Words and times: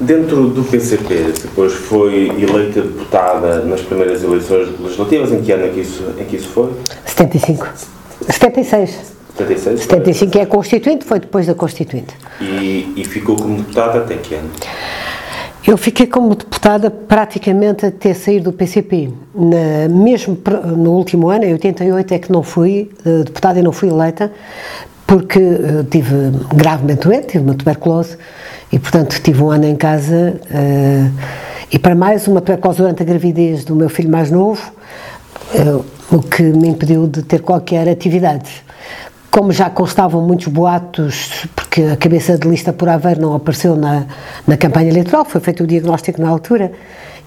Dentro 0.00 0.48
do 0.48 0.64
PCP, 0.64 1.34
depois 1.42 1.74
foi 1.74 2.28
eleita 2.28 2.80
deputada 2.80 3.62
nas 3.64 3.82
primeiras 3.82 4.22
eleições 4.22 4.68
legislativas, 4.80 5.30
em 5.30 5.42
que 5.42 5.52
ano 5.52 5.66
é 5.66 5.68
que 5.68 5.80
isso, 5.80 6.02
em 6.18 6.24
que 6.24 6.36
isso 6.36 6.48
foi? 6.48 6.72
75. 7.04 7.68
76. 8.26 9.12
76? 9.36 9.80
75 9.80 10.38
é 10.38 10.42
a 10.42 10.46
Constituinte, 10.46 11.04
foi 11.04 11.20
depois 11.20 11.46
da 11.46 11.54
Constituinte. 11.54 12.14
E, 12.40 12.94
e 12.96 13.04
ficou 13.04 13.36
como 13.36 13.56
deputada 13.56 13.98
até 13.98 14.16
que 14.16 14.34
ano? 14.34 14.48
Eu 15.66 15.76
fiquei 15.76 16.06
como 16.06 16.34
deputada 16.34 16.90
praticamente 16.90 17.84
até 17.84 18.14
sair 18.14 18.40
do 18.40 18.52
PCP. 18.52 19.10
Na, 19.34 19.86
mesmo 19.88 20.36
no 20.78 20.92
último 20.92 21.28
ano, 21.28 21.44
em 21.44 21.52
88, 21.52 22.14
é 22.14 22.18
que 22.18 22.32
não 22.32 22.42
fui 22.42 22.90
uh, 23.04 23.24
deputada 23.24 23.58
e 23.58 23.62
não 23.62 23.72
fui 23.72 23.90
eleita, 23.90 24.32
porque 25.06 25.38
uh, 25.38 25.84
tive 25.90 26.14
gravemente 26.54 27.06
doente, 27.06 27.26
tive 27.26 27.44
uma 27.44 27.54
tuberculose 27.54 28.16
e, 28.72 28.78
portanto, 28.78 29.20
tive 29.22 29.42
um 29.42 29.50
ano 29.50 29.66
em 29.66 29.76
casa. 29.76 30.40
Uh, 30.50 31.12
e 31.70 31.78
para 31.78 31.94
mais, 31.94 32.26
uma 32.26 32.40
tuberculose 32.40 32.78
durante 32.78 33.02
a 33.02 33.06
gravidez 33.06 33.64
do 33.64 33.76
meu 33.76 33.88
filho 33.88 34.10
mais 34.10 34.30
novo, 34.30 34.72
o 36.10 36.20
que 36.20 36.42
me 36.42 36.68
impediu 36.68 37.06
de 37.06 37.22
ter 37.22 37.40
qualquer 37.40 37.88
atividade. 37.88 38.50
Como 39.30 39.52
já 39.52 39.70
constavam 39.70 40.20
muitos 40.26 40.48
boatos, 40.48 41.46
porque 41.54 41.82
a 41.82 41.96
cabeça 41.96 42.36
de 42.36 42.48
lista 42.48 42.72
por 42.72 42.88
Aveiro 42.88 43.20
não 43.20 43.34
apareceu 43.34 43.76
na, 43.76 44.06
na 44.44 44.56
campanha 44.56 44.88
eleitoral, 44.88 45.24
foi 45.24 45.40
feito 45.40 45.62
o 45.62 45.66
diagnóstico 45.66 46.20
na 46.20 46.28
altura 46.28 46.72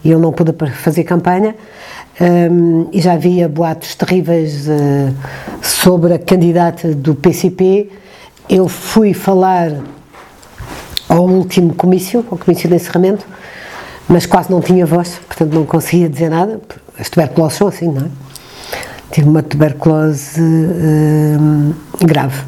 e 0.03 0.11
eu 0.11 0.19
não 0.19 0.33
pude 0.33 0.53
fazer 0.73 1.05
campanha, 1.05 1.55
um, 2.19 2.89
e 2.91 2.99
já 2.99 3.13
havia 3.13 3.47
boatos 3.47 3.95
terríveis 3.95 4.67
uh, 4.67 5.13
sobre 5.61 6.13
a 6.13 6.19
candidata 6.19 6.93
do 6.93 7.15
PCP. 7.15 7.89
Eu 8.49 8.67
fui 8.67 9.13
falar 9.13 9.71
ao 11.13 11.27
último 11.27 11.73
comício, 11.75 12.25
ao 12.31 12.37
comício 12.37 12.67
de 12.67 12.75
encerramento, 12.75 13.25
mas 14.09 14.25
quase 14.25 14.51
não 14.51 14.61
tinha 14.61 14.85
voz, 14.85 15.19
portanto 15.27 15.53
não 15.53 15.65
conseguia 15.65 16.09
dizer 16.09 16.29
nada. 16.29 16.59
As 16.97 17.09
tuberculoses 17.09 17.57
são 17.57 17.67
assim, 17.67 17.87
não 17.91 18.07
é? 18.07 18.09
tive 19.11 19.29
uma 19.29 19.43
tuberculose 19.43 20.41
uh, 20.41 22.05
grave. 22.05 22.41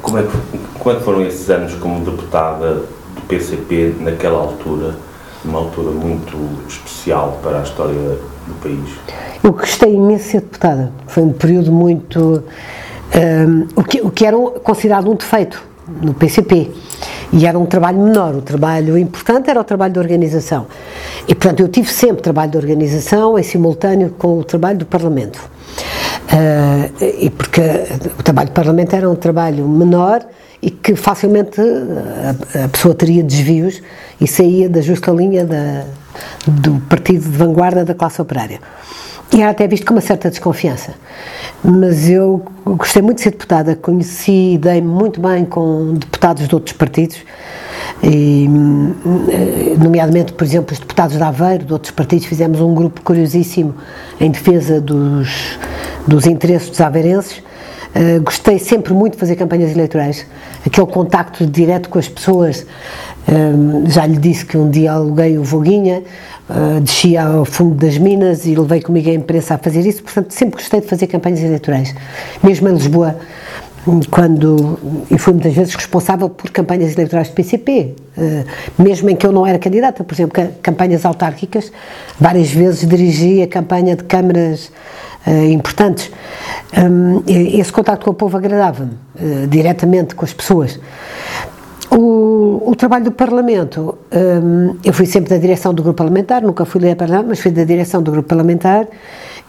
Como 0.00 0.18
é 0.18 0.22
que, 0.22 0.58
como 0.78 0.96
é 0.96 0.98
que 0.98 1.04
foram 1.04 1.22
esses 1.26 1.50
anos 1.50 1.74
como 1.74 2.02
deputada 2.02 2.76
do 3.14 3.20
PCP 3.28 3.96
naquela 4.00 4.38
altura, 4.38 4.96
uma 5.44 5.58
altura 5.58 5.90
muito 5.90 6.38
especial 6.66 7.38
para 7.42 7.60
a 7.60 7.62
história 7.62 8.18
do 8.46 8.54
país? 8.62 8.98
Eu 9.44 9.52
gostei 9.52 9.94
imenso 9.94 10.24
de 10.24 10.30
ser 10.30 10.40
deputada. 10.40 10.90
Foi 11.06 11.22
um 11.22 11.32
período 11.32 11.70
muito. 11.70 12.42
Um, 13.14 13.66
o, 13.76 13.84
que, 13.84 14.00
o 14.00 14.10
que 14.10 14.24
era 14.24 14.36
considerado 14.62 15.10
um 15.10 15.16
defeito 15.16 15.69
no 16.02 16.14
PCP. 16.14 16.70
E 17.32 17.46
era 17.46 17.58
um 17.58 17.66
trabalho 17.66 17.98
menor, 17.98 18.34
o 18.34 18.42
trabalho 18.42 18.98
importante 18.98 19.48
era 19.48 19.60
o 19.60 19.64
trabalho 19.64 19.92
de 19.92 19.98
organização. 19.98 20.66
E, 21.28 21.34
portanto, 21.34 21.60
eu 21.60 21.68
tive 21.68 21.88
sempre 21.90 22.22
trabalho 22.22 22.50
de 22.50 22.58
organização 22.58 23.38
em 23.38 23.42
simultâneo 23.42 24.14
com 24.18 24.38
o 24.38 24.44
trabalho 24.44 24.78
do 24.78 24.86
Parlamento. 24.86 25.40
Uh, 26.32 27.04
e 27.20 27.28
porque 27.28 27.60
o 28.18 28.22
trabalho 28.22 28.50
do 28.50 28.52
Parlamento 28.52 28.94
era 28.94 29.10
um 29.10 29.16
trabalho 29.16 29.66
menor 29.66 30.24
e 30.62 30.70
que 30.70 30.94
facilmente 30.94 31.60
a, 31.60 32.64
a 32.64 32.68
pessoa 32.68 32.94
teria 32.94 33.22
desvios 33.22 33.82
e 34.20 34.28
saía 34.28 34.68
da 34.68 34.80
justa 34.80 35.10
linha 35.10 35.44
da, 35.44 35.84
do 36.46 36.80
partido 36.88 37.28
de 37.28 37.36
vanguarda 37.36 37.84
da 37.84 37.94
classe 37.94 38.22
operária. 38.22 38.60
E 39.32 39.40
era 39.40 39.50
até 39.50 39.66
visto 39.66 39.86
com 39.86 39.94
uma 39.94 40.00
certa 40.00 40.28
desconfiança. 40.28 40.94
Mas 41.62 42.08
eu 42.08 42.44
gostei 42.64 43.00
muito 43.00 43.18
de 43.18 43.24
ser 43.24 43.30
deputada, 43.30 43.76
conheci 43.76 44.54
e 44.54 44.58
dei 44.58 44.80
muito 44.80 45.20
bem 45.20 45.44
com 45.44 45.94
deputados 45.94 46.48
de 46.48 46.54
outros 46.54 46.76
partidos, 46.76 47.18
e, 48.02 48.48
eh, 49.28 49.76
nomeadamente, 49.78 50.32
por 50.32 50.44
exemplo, 50.44 50.72
os 50.72 50.78
deputados 50.78 51.16
de 51.16 51.22
Aveiro, 51.22 51.64
de 51.64 51.72
outros 51.72 51.92
partidos, 51.92 52.26
fizemos 52.26 52.60
um 52.60 52.74
grupo 52.74 53.00
curiosíssimo 53.02 53.74
em 54.18 54.30
defesa 54.30 54.80
dos, 54.80 55.58
dos 56.06 56.26
interesses 56.26 56.70
dos 56.70 56.80
aveirenses. 56.80 57.42
Uh, 57.90 58.22
gostei 58.22 58.56
sempre 58.56 58.94
muito 58.94 59.14
de 59.14 59.18
fazer 59.18 59.34
campanhas 59.34 59.72
eleitorais, 59.72 60.24
aquele 60.64 60.86
contacto 60.86 61.44
direto 61.44 61.88
com 61.88 61.98
as 61.98 62.08
pessoas. 62.08 62.64
Uh, 63.26 63.90
já 63.90 64.06
lhe 64.06 64.16
disse 64.16 64.46
que 64.46 64.56
um 64.56 64.70
dia 64.70 64.92
aluguei 64.92 65.36
o 65.36 65.42
Voguinha, 65.42 66.04
uh, 66.48 66.80
descia 66.80 67.24
ao 67.24 67.44
fundo 67.44 67.74
das 67.74 67.98
minas 67.98 68.46
e 68.46 68.54
levei 68.54 68.80
comigo 68.80 69.10
a 69.10 69.12
imprensa 69.12 69.54
a 69.54 69.58
fazer 69.58 69.84
isso, 69.84 70.04
portanto 70.04 70.30
sempre 70.30 70.60
gostei 70.60 70.80
de 70.80 70.86
fazer 70.86 71.08
campanhas 71.08 71.40
eleitorais. 71.40 71.92
Mesmo 72.44 72.68
em 72.68 72.74
Lisboa, 72.74 73.16
quando, 74.10 74.78
e 75.10 75.18
fui 75.18 75.32
muitas 75.32 75.54
vezes 75.54 75.74
responsável 75.74 76.28
por 76.28 76.50
campanhas 76.50 76.92
eleitorais 76.92 77.28
do 77.28 77.34
PCP, 77.34 77.94
uh, 78.16 78.82
mesmo 78.82 79.10
em 79.10 79.16
que 79.16 79.26
eu 79.26 79.32
não 79.32 79.46
era 79.46 79.58
candidata, 79.58 80.04
por 80.04 80.14
exemplo, 80.14 80.48
campanhas 80.62 81.04
autárquicas, 81.04 81.72
várias 82.18 82.50
vezes 82.50 82.88
dirigi 82.88 83.42
a 83.42 83.46
campanha 83.46 83.96
de 83.96 84.04
câmaras 84.04 84.70
uh, 85.26 85.44
importantes. 85.50 86.10
Um, 86.76 87.22
esse 87.26 87.72
contato 87.72 88.04
com 88.04 88.10
o 88.10 88.14
povo 88.14 88.36
agradava-me, 88.36 88.92
uh, 88.92 89.46
diretamente 89.48 90.14
com 90.14 90.24
as 90.24 90.32
pessoas. 90.32 90.78
O, 91.90 92.62
o, 92.70 92.76
trabalho 92.76 93.06
do 93.06 93.10
Parlamento, 93.10 93.98
um, 94.12 94.76
eu 94.84 94.92
fui 94.92 95.06
sempre 95.06 95.30
da 95.30 95.38
direção 95.38 95.74
do 95.74 95.82
grupo 95.82 95.96
parlamentar, 95.96 96.40
nunca 96.40 96.64
fui 96.64 96.80
líder 96.80 96.94
parlamentar, 96.94 97.28
mas 97.28 97.40
fui 97.40 97.50
da 97.50 97.64
direção 97.64 98.00
do 98.00 98.12
grupo 98.12 98.28
parlamentar 98.28 98.86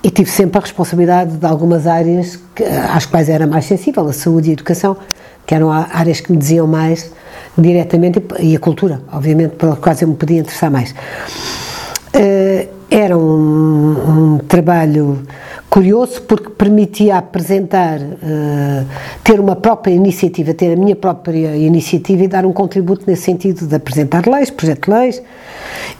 e 0.03 0.09
tive 0.09 0.29
sempre 0.29 0.57
a 0.57 0.61
responsabilidade 0.61 1.37
de 1.37 1.45
algumas 1.45 1.85
áreas 1.85 2.39
que, 2.55 2.63
às 2.63 3.05
quais 3.05 3.29
era 3.29 3.45
mais 3.45 3.65
sensível, 3.65 4.07
a 4.07 4.13
saúde 4.13 4.47
e 4.47 4.51
a 4.51 4.53
educação, 4.53 4.97
que 5.45 5.53
eram 5.53 5.71
áreas 5.71 6.19
que 6.19 6.31
me 6.31 6.37
diziam 6.37 6.65
mais 6.67 7.11
diretamente, 7.57 8.21
e 8.39 8.55
a 8.55 8.59
cultura, 8.59 9.01
obviamente, 9.11 9.55
pelas 9.55 9.77
quais 9.79 10.01
eu 10.01 10.07
me 10.07 10.15
podia 10.15 10.39
interessar 10.39 10.71
mais. 10.71 10.91
Uh, 10.91 12.67
era 12.89 13.17
um, 13.17 14.33
um 14.35 14.37
trabalho 14.39 15.23
curioso 15.69 16.21
porque 16.23 16.49
permitia 16.49 17.17
apresentar, 17.17 17.99
uh, 17.99 18.85
ter 19.23 19.39
uma 19.39 19.55
própria 19.55 19.93
iniciativa, 19.93 20.53
ter 20.53 20.73
a 20.73 20.75
minha 20.75 20.95
própria 20.95 21.55
iniciativa 21.55 22.23
e 22.23 22.27
dar 22.27 22.45
um 22.45 22.51
contributo 22.51 23.05
nesse 23.07 23.21
sentido 23.23 23.65
de 23.65 23.75
apresentar 23.75 24.27
leis, 24.27 24.49
projeto 24.49 24.87
de 24.87 24.91
leis 24.91 25.21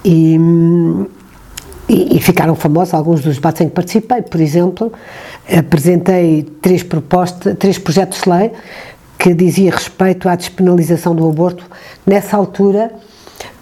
e, 0.03 0.38
e, 1.91 2.16
e 2.16 2.22
ficaram 2.22 2.56
famosos 2.56 2.94
alguns 2.94 3.19
dos 3.19 3.35
debates 3.35 3.62
em 3.62 3.68
que 3.68 3.75
participei. 3.75 4.22
Por 4.22 4.40
exemplo, 4.40 4.94
apresentei 5.53 6.44
três 6.62 6.84
propostas, 6.84 7.57
três 7.57 7.78
projetos 7.78 8.22
de 8.22 8.29
lei 8.29 8.52
que 9.19 9.34
dizia 9.34 9.72
respeito 9.72 10.30
à 10.30 10.35
despenalização 10.35 11.13
do 11.13 11.28
aborto. 11.28 11.66
Nessa 12.07 12.38
altura, 12.38 12.94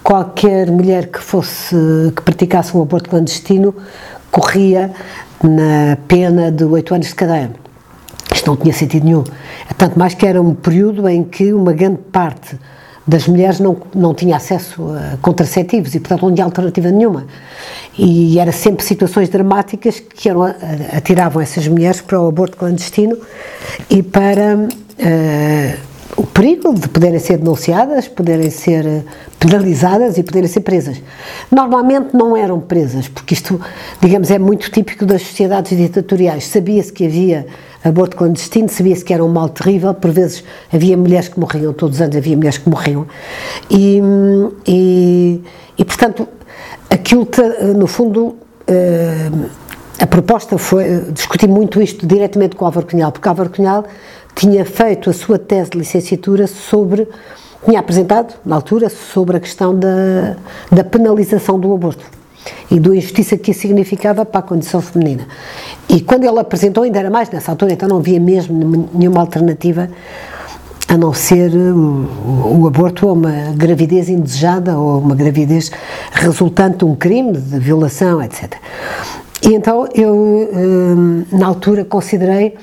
qualquer 0.03 0.69
mulher 0.69 1.07
que 1.07 1.19
fosse 1.19 1.75
que 2.16 2.22
praticasse 2.22 2.78
um 2.78 2.81
aborto 2.84 3.09
clandestino 3.09 3.75
corria 4.31 4.91
na 5.44 5.97
pena 6.07 6.51
de 6.51 6.63
oito 6.66 6.94
anos 6.94 7.07
de 7.07 7.16
cadeia. 7.16 7.51
Isto 8.31 8.51
não 8.51 8.57
tinha 8.57 8.73
sentido 8.73 9.06
nenhum. 9.06 9.23
Tanto 9.75 9.97
mais 9.97 10.13
que 10.13 10.25
era 10.25 10.39
um 10.39 10.53
período 10.53 11.09
em 11.09 11.23
que 11.23 11.51
uma 11.51 11.73
grande 11.73 11.97
parte 12.12 12.57
das 13.09 13.28
mulheres 13.28 13.59
não, 13.59 13.75
não 13.96 14.14
tinha 14.14 14.38
acesso 14.38 14.92
a 14.92 15.18
contraceptivos 15.18 15.96
e, 15.96 16.00
portanto, 16.00 16.22
não 16.22 16.34
tinha 16.34 16.46
alternativa 16.46 16.92
nenhuma. 16.92 17.25
E 17.97 18.38
era 18.40 18.52
sempre 18.52 18.86
situações 18.86 19.30
dramáticas 19.30 20.00
que 20.00 20.30
eram, 20.30 20.44
atiravam 20.96 21.42
essas 21.42 21.68
mulheres 21.68 22.02
para 22.02 22.22
o 22.22 22.28
aborto 22.28 22.56
clandestino 22.56 23.18
e 23.90 24.03
para 24.03 24.58
uh, 24.58 25.90
o 26.16 26.24
perigo 26.24 26.74
de 26.74 26.88
poderem 26.88 27.18
ser 27.18 27.38
denunciadas, 27.38 28.08
poderem 28.08 28.50
ser 28.50 28.86
eh, 28.86 29.03
penalizadas 29.40 30.18
e 30.18 30.24
poderem 30.24 30.50
ser 30.50 30.59
presas. 30.62 31.02
Normalmente 31.50 32.09
não 32.14 32.36
eram 32.36 32.59
presas, 32.59 33.08
porque 33.08 33.34
isto, 33.34 33.59
digamos, 34.02 34.30
é 34.30 34.38
muito 34.38 34.69
típico 34.69 35.06
das 35.06 35.22
sociedades 35.22 35.78
ditatoriais. 35.78 36.46
Sabia-se 36.46 36.92
que 36.92 37.06
havia 37.06 37.48
aborto 37.84 38.17
clandestino, 38.17 38.69
sabia-se 38.69 39.03
que 39.03 39.13
era 39.13 39.23
um 39.23 39.29
mal 39.29 39.50
terrível, 39.50 39.94
por 39.94 40.12
vezes 40.12 40.44
havia 40.71 40.98
mulheres 40.98 41.30
que 41.30 41.39
morriam, 41.39 41.74
todos 41.74 41.98
os 41.98 42.01
anos 42.01 42.15
havia 42.15 42.36
mulheres 42.36 42.57
que 42.57 42.69
morriam. 42.69 43.07
E, 43.69 44.01
e, 44.68 45.42
e 45.77 45.86
portanto, 45.86 46.27
aquilo, 46.89 47.27
no 47.75 47.88
fundo, 47.88 48.36
eh, 48.68 49.30
a 50.00 50.07
proposta 50.07 50.57
foi 50.57 51.06
discutir 51.12 51.48
muito 51.48 51.81
isto 51.81 52.06
diretamente 52.06 52.56
com 52.56 52.65
Álvaro 52.65 52.86
Cunhal, 52.86 53.12
porque 53.12 53.27
Álvaro 53.27 53.50
Cunhal 53.50 53.86
tinha 54.36 54.65
feito 54.65 55.09
a 55.09 55.13
sua 55.13 55.39
tese 55.39 55.71
de 55.71 55.77
licenciatura 55.77 56.48
sobre, 56.48 57.07
tinha 57.65 57.80
apresentado, 57.80 58.33
na 58.45 58.56
altura, 58.56 58.89
sobre 58.89 59.38
a 59.38 59.39
questão 59.39 59.77
da, 59.77 60.36
da 60.71 60.83
penalização 60.83 61.59
do 61.59 61.74
aborto 61.74 62.19
e 62.69 62.80
da 62.80 62.95
injustiça 62.95 63.38
que 63.38 63.51
isso 63.51 63.62
significava 63.62 64.25
para 64.25 64.39
a 64.39 64.44
condição 64.44 64.81
feminina. 64.81 65.27
E 65.88 66.01
quando 66.01 66.24
ele 66.24 66.39
apresentou, 66.39 66.83
ainda 66.83 67.00
era 67.00 67.09
mais 67.09 67.30
nessa 67.30 67.51
altura, 67.51 67.74
então 67.74 67.89
não 67.89 67.97
havia 67.97 68.19
mesmo 68.19 68.89
nenhuma 68.94 69.21
alternativa 69.21 69.89
a 70.88 70.97
não 70.97 71.13
ser 71.13 71.51
o, 71.53 72.62
o 72.62 72.68
aborto 72.68 73.07
ou 73.07 73.13
uma 73.13 73.53
gravidez 73.56 74.09
indesejada 74.09 74.77
ou 74.77 75.00
uma 75.00 75.13
gravidez 75.13 75.71
resultante 76.12 76.80
de 76.80 76.86
um 76.86 76.95
crime, 76.95 77.33
de 77.33 77.59
violação, 77.59 78.21
etc. 78.24 78.56
E 79.44 79.53
então 79.53 79.88
eu, 79.94 80.15
hum, 80.15 81.25
na 81.31 81.45
altura, 81.45 81.85
considerei 81.85 82.56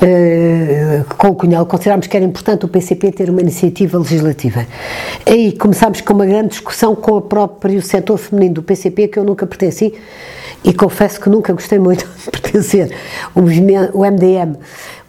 Uh, 0.00 1.02
com 1.16 1.30
o 1.30 1.34
Cunhal, 1.34 1.66
considerámos 1.66 2.06
que 2.06 2.16
era 2.16 2.24
importante 2.24 2.64
o 2.64 2.68
PCP 2.68 3.10
ter 3.10 3.28
uma 3.28 3.40
iniciativa 3.40 3.98
legislativa. 3.98 4.64
Aí 5.26 5.50
começámos 5.50 6.00
com 6.00 6.14
uma 6.14 6.24
grande 6.24 6.50
discussão 6.50 6.94
com 6.94 7.16
o 7.16 7.20
próprio 7.20 7.82
setor 7.82 8.16
feminino 8.16 8.54
do 8.54 8.62
PCP, 8.62 9.08
que 9.08 9.18
eu 9.18 9.24
nunca 9.24 9.44
pertenci, 9.44 9.92
e 10.62 10.72
confesso 10.72 11.20
que 11.20 11.28
nunca 11.28 11.52
gostei 11.52 11.80
muito 11.80 12.06
de 12.22 12.30
pertencer. 12.30 12.96
O 13.34 13.40
MDM, 13.42 14.56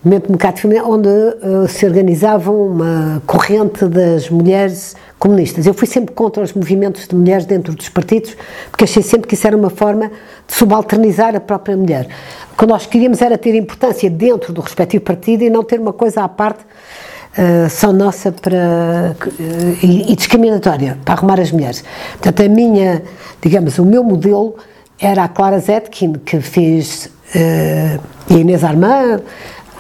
o 0.04 0.08
Movimento 0.08 0.28
Democrático 0.28 0.62
Feminino, 0.62 0.90
onde 0.90 1.10
uh, 1.10 1.68
se 1.68 1.86
organizava 1.86 2.52
uma 2.52 3.22
corrente 3.26 3.86
das 3.86 4.30
mulheres 4.30 4.96
comunistas. 5.18 5.68
Eu 5.68 5.74
fui 5.74 5.88
sempre 5.88 6.16
contra 6.16 6.42
os 6.42 6.54
movimentos 6.54 7.08
de 7.08 7.14
mulheres 7.14 7.46
dentro 7.46 7.74
dos 7.74 7.90
partidos, 7.90 8.36
porque 8.72 8.86
achei 8.86 9.04
sempre 9.04 9.28
que 9.28 9.34
isso 9.34 9.46
era 9.46 9.58
uma 9.58 9.70
forma 9.70 10.10
de 10.48 10.54
subalternizar 10.54 11.36
a 11.36 11.40
própria 11.42 11.76
mulher. 11.76 12.08
O 12.54 12.58
que 12.58 12.66
nós 12.66 12.86
queríamos 12.86 13.22
era 13.22 13.38
ter 13.38 13.56
importância 13.56 14.10
dentro 14.10 14.54
do 14.54 14.62
respectivo 14.62 15.04
partido 15.04 15.44
e 15.44 15.50
não 15.50 15.64
ter 15.64 15.80
uma 15.80 15.92
coisa 15.92 16.24
à 16.24 16.30
parte 16.30 16.64
uh, 16.64 17.70
só 17.70 17.92
nossa 17.92 18.32
para, 18.32 19.16
uh, 19.22 19.78
e, 19.84 20.14
e, 20.14 20.16
discriminatória 20.16 20.98
para 21.04 21.16
arrumar 21.16 21.42
as 21.42 21.52
mulheres. 21.52 21.84
Portanto, 22.14 22.42
a 22.42 22.48
minha, 22.48 23.04
digamos, 23.42 23.78
o 23.78 23.84
meu 23.84 24.04
modelo 24.04 24.56
era 24.98 25.26
a 25.26 25.28
Clara 25.28 25.60
Zetkin, 25.60 26.14
que 26.14 26.40
fez, 26.40 27.10
uh, 27.36 28.34
Inês 28.34 28.64
Armand, 28.64 29.22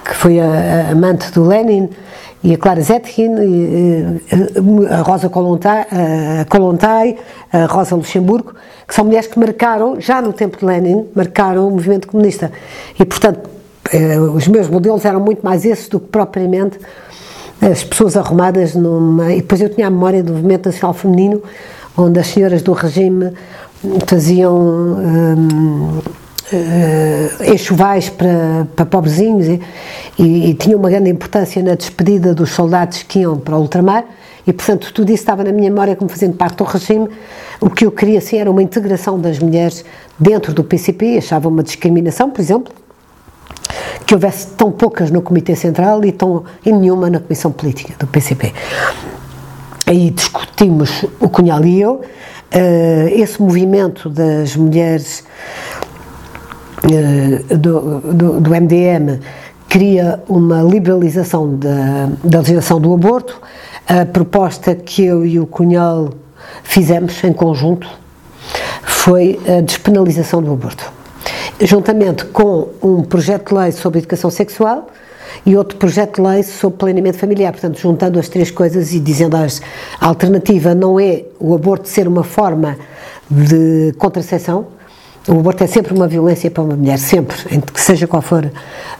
que 0.09 0.15
foi 0.15 0.39
a, 0.39 0.87
a 0.87 0.91
amante 0.91 1.31
do 1.31 1.47
Lenin, 1.47 1.89
e 2.43 2.53
a 2.53 2.57
Clara 2.57 2.81
Zetkin, 2.81 3.35
a 4.89 5.01
Rosa 5.01 5.29
Kolontai, 5.29 5.85
a 6.41 6.45
Kolontai, 6.45 7.17
a 7.51 7.65
Rosa 7.65 7.95
Luxemburgo, 7.95 8.53
que 8.87 8.95
são 8.95 9.05
mulheres 9.05 9.27
que 9.27 9.37
marcaram, 9.37 9.99
já 9.99 10.21
no 10.21 10.31
tempo 10.31 10.57
de 10.57 10.65
Lenin, 10.65 11.05
marcaram 11.13 11.67
o 11.67 11.71
movimento 11.71 12.07
comunista. 12.07 12.51
E, 12.97 13.03
portanto, 13.03 13.49
eh, 13.91 14.17
os 14.17 14.47
meus 14.47 14.69
modelos 14.69 15.03
eram 15.03 15.19
muito 15.19 15.43
mais 15.43 15.65
esses 15.65 15.89
do 15.89 15.99
que 15.99 16.07
propriamente 16.07 16.79
as 17.61 17.83
pessoas 17.83 18.15
arrumadas 18.15 18.73
numa... 18.73 19.33
E 19.33 19.41
depois 19.41 19.59
eu 19.59 19.69
tinha 19.69 19.87
a 19.87 19.89
memória 19.89 20.23
do 20.23 20.31
movimento 20.31 20.67
nacional 20.67 20.93
feminino, 20.93 21.43
onde 21.97 22.19
as 22.19 22.27
senhoras 22.27 22.61
do 22.61 22.71
regime 22.71 23.33
faziam... 24.07 24.55
Hum, 24.57 25.99
uh, 26.51 27.53
enxovais 27.53 28.09
para, 28.09 28.67
para 28.75 28.85
pobrezinhos 28.85 29.47
e, 29.47 29.61
e, 30.17 30.49
e, 30.49 30.53
tinha 30.53 30.75
uma 30.77 30.89
grande 30.89 31.09
importância 31.09 31.61
na 31.61 31.75
despedida 31.75 32.33
dos 32.33 32.51
soldados 32.51 33.03
que 33.03 33.19
iam 33.19 33.37
para 33.37 33.55
o 33.55 33.61
ultramar 33.61 34.05
e, 34.45 34.53
portanto, 34.53 34.91
tudo 34.93 35.11
isso 35.11 35.21
estava 35.21 35.43
na 35.43 35.51
minha 35.51 35.69
memória 35.69 35.95
como 35.95 36.09
fazendo 36.09 36.35
parte 36.35 36.57
do 36.57 36.63
regime. 36.63 37.07
O 37.61 37.69
que 37.69 37.85
eu 37.85 37.91
queria, 37.91 38.19
sim, 38.19 38.37
era 38.37 38.49
uma 38.49 38.63
integração 38.63 39.19
das 39.19 39.37
mulheres 39.37 39.85
dentro 40.17 40.53
do 40.53 40.63
PCP, 40.63 41.17
achava 41.17 41.47
uma 41.47 41.61
discriminação, 41.61 42.31
por 42.31 42.41
exemplo, 42.41 42.73
que 44.05 44.13
houvesse 44.15 44.47
tão 44.57 44.71
poucas 44.71 45.11
no 45.11 45.21
Comitê 45.21 45.55
Central 45.55 46.03
e 46.03 46.11
tão 46.11 46.45
em 46.65 46.73
nenhuma 46.73 47.09
na 47.09 47.19
Comissão 47.19 47.51
Política 47.51 47.93
do 47.99 48.07
PCP. 48.07 48.51
Aí 49.85 50.09
discutimos, 50.09 51.05
o 51.19 51.29
Cunhal 51.29 51.63
e 51.65 51.81
eu, 51.81 51.93
uh, 51.93 52.01
esse 53.11 53.41
movimento 53.41 54.09
das 54.09 54.55
mulheres 54.55 55.23
do, 57.57 57.99
do, 58.13 58.41
do, 58.41 58.49
MDM 58.49 59.19
queria 59.67 60.21
uma 60.27 60.61
liberalização 60.61 61.55
da, 61.55 62.09
da 62.23 62.39
legislação 62.39 62.79
do 62.79 62.93
aborto. 62.93 63.39
A 63.87 64.05
proposta 64.05 64.75
que 64.75 65.03
eu 65.03 65.25
e 65.25 65.39
o 65.39 65.45
Cunhal 65.45 66.09
fizemos 66.63 67.23
em 67.23 67.33
conjunto 67.33 67.89
foi 68.83 69.39
a 69.47 69.61
despenalização 69.61 70.41
do 70.41 70.53
aborto, 70.53 70.91
juntamente 71.61 72.25
com 72.25 72.69
um 72.81 73.03
projeto 73.03 73.49
de 73.49 73.59
lei 73.59 73.71
sobre 73.71 73.99
educação 73.99 74.29
sexual 74.29 74.87
e 75.45 75.55
outro 75.55 75.77
projeto 75.77 76.21
de 76.21 76.27
lei 76.27 76.43
sobre 76.43 76.77
planeamento 76.77 77.17
familiar. 77.17 77.51
Portanto, 77.51 77.79
juntando 77.79 78.19
as 78.19 78.29
três 78.29 78.51
coisas 78.51 78.93
e 78.93 78.99
dizendo 78.99 79.35
as, 79.35 79.61
a 79.99 80.07
alternativa 80.07 80.73
não 80.75 80.99
é 80.99 81.23
o 81.39 81.53
aborto 81.53 81.87
ser 81.87 82.07
uma 82.07 82.23
forma 82.23 82.77
de 83.29 83.93
contracepção, 83.97 84.67
o 85.29 85.39
aborto 85.39 85.63
é 85.63 85.67
sempre 85.67 85.93
uma 85.93 86.07
violência 86.07 86.49
para 86.49 86.63
uma 86.63 86.75
mulher, 86.75 86.97
sempre, 86.97 87.37
seja 87.75 88.07
qual 88.07 88.21
for 88.21 88.51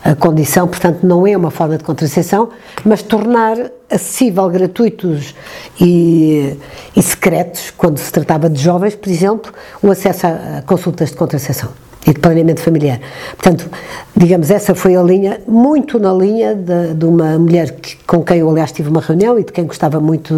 a 0.04 0.14
condição, 0.14 0.68
portanto, 0.68 1.00
não 1.04 1.26
é 1.26 1.36
uma 1.36 1.50
forma 1.50 1.76
de 1.76 1.84
contracepção, 1.84 2.50
mas 2.86 3.02
tornar 3.02 3.58
acessível, 3.90 4.48
gratuitos 4.48 5.34
e, 5.82 6.56
e 6.96 7.02
secretos, 7.02 7.74
quando 7.76 7.98
se 7.98 8.12
tratava 8.12 8.48
de 8.48 8.62
jovens, 8.62 8.96
por 8.96 9.10
exemplo, 9.10 9.52
o 9.82 9.90
acesso 9.90 10.28
a 10.28 10.62
consultas 10.68 11.10
de 11.10 11.16
contracepção 11.16 11.70
e 12.06 12.14
de 12.14 12.20
planeamento 12.20 12.62
familiar. 12.62 13.00
Portanto, 13.36 13.68
digamos, 14.16 14.52
essa 14.52 14.76
foi 14.76 14.96
a 14.96 15.02
linha, 15.02 15.42
muito 15.48 15.98
na 15.98 16.14
linha 16.14 16.54
de, 16.54 16.94
de, 16.94 17.06
uma 17.06 17.40
mulher 17.40 17.72
que, 17.72 17.98
com 18.06 18.24
quem 18.24 18.38
eu, 18.38 18.50
aliás, 18.52 18.72
tive 18.72 18.90
uma 18.90 19.02
reunião 19.02 19.40
e 19.40 19.44
de 19.44 19.52
quem 19.52 19.66
gostava 19.66 20.00
muito 20.00 20.34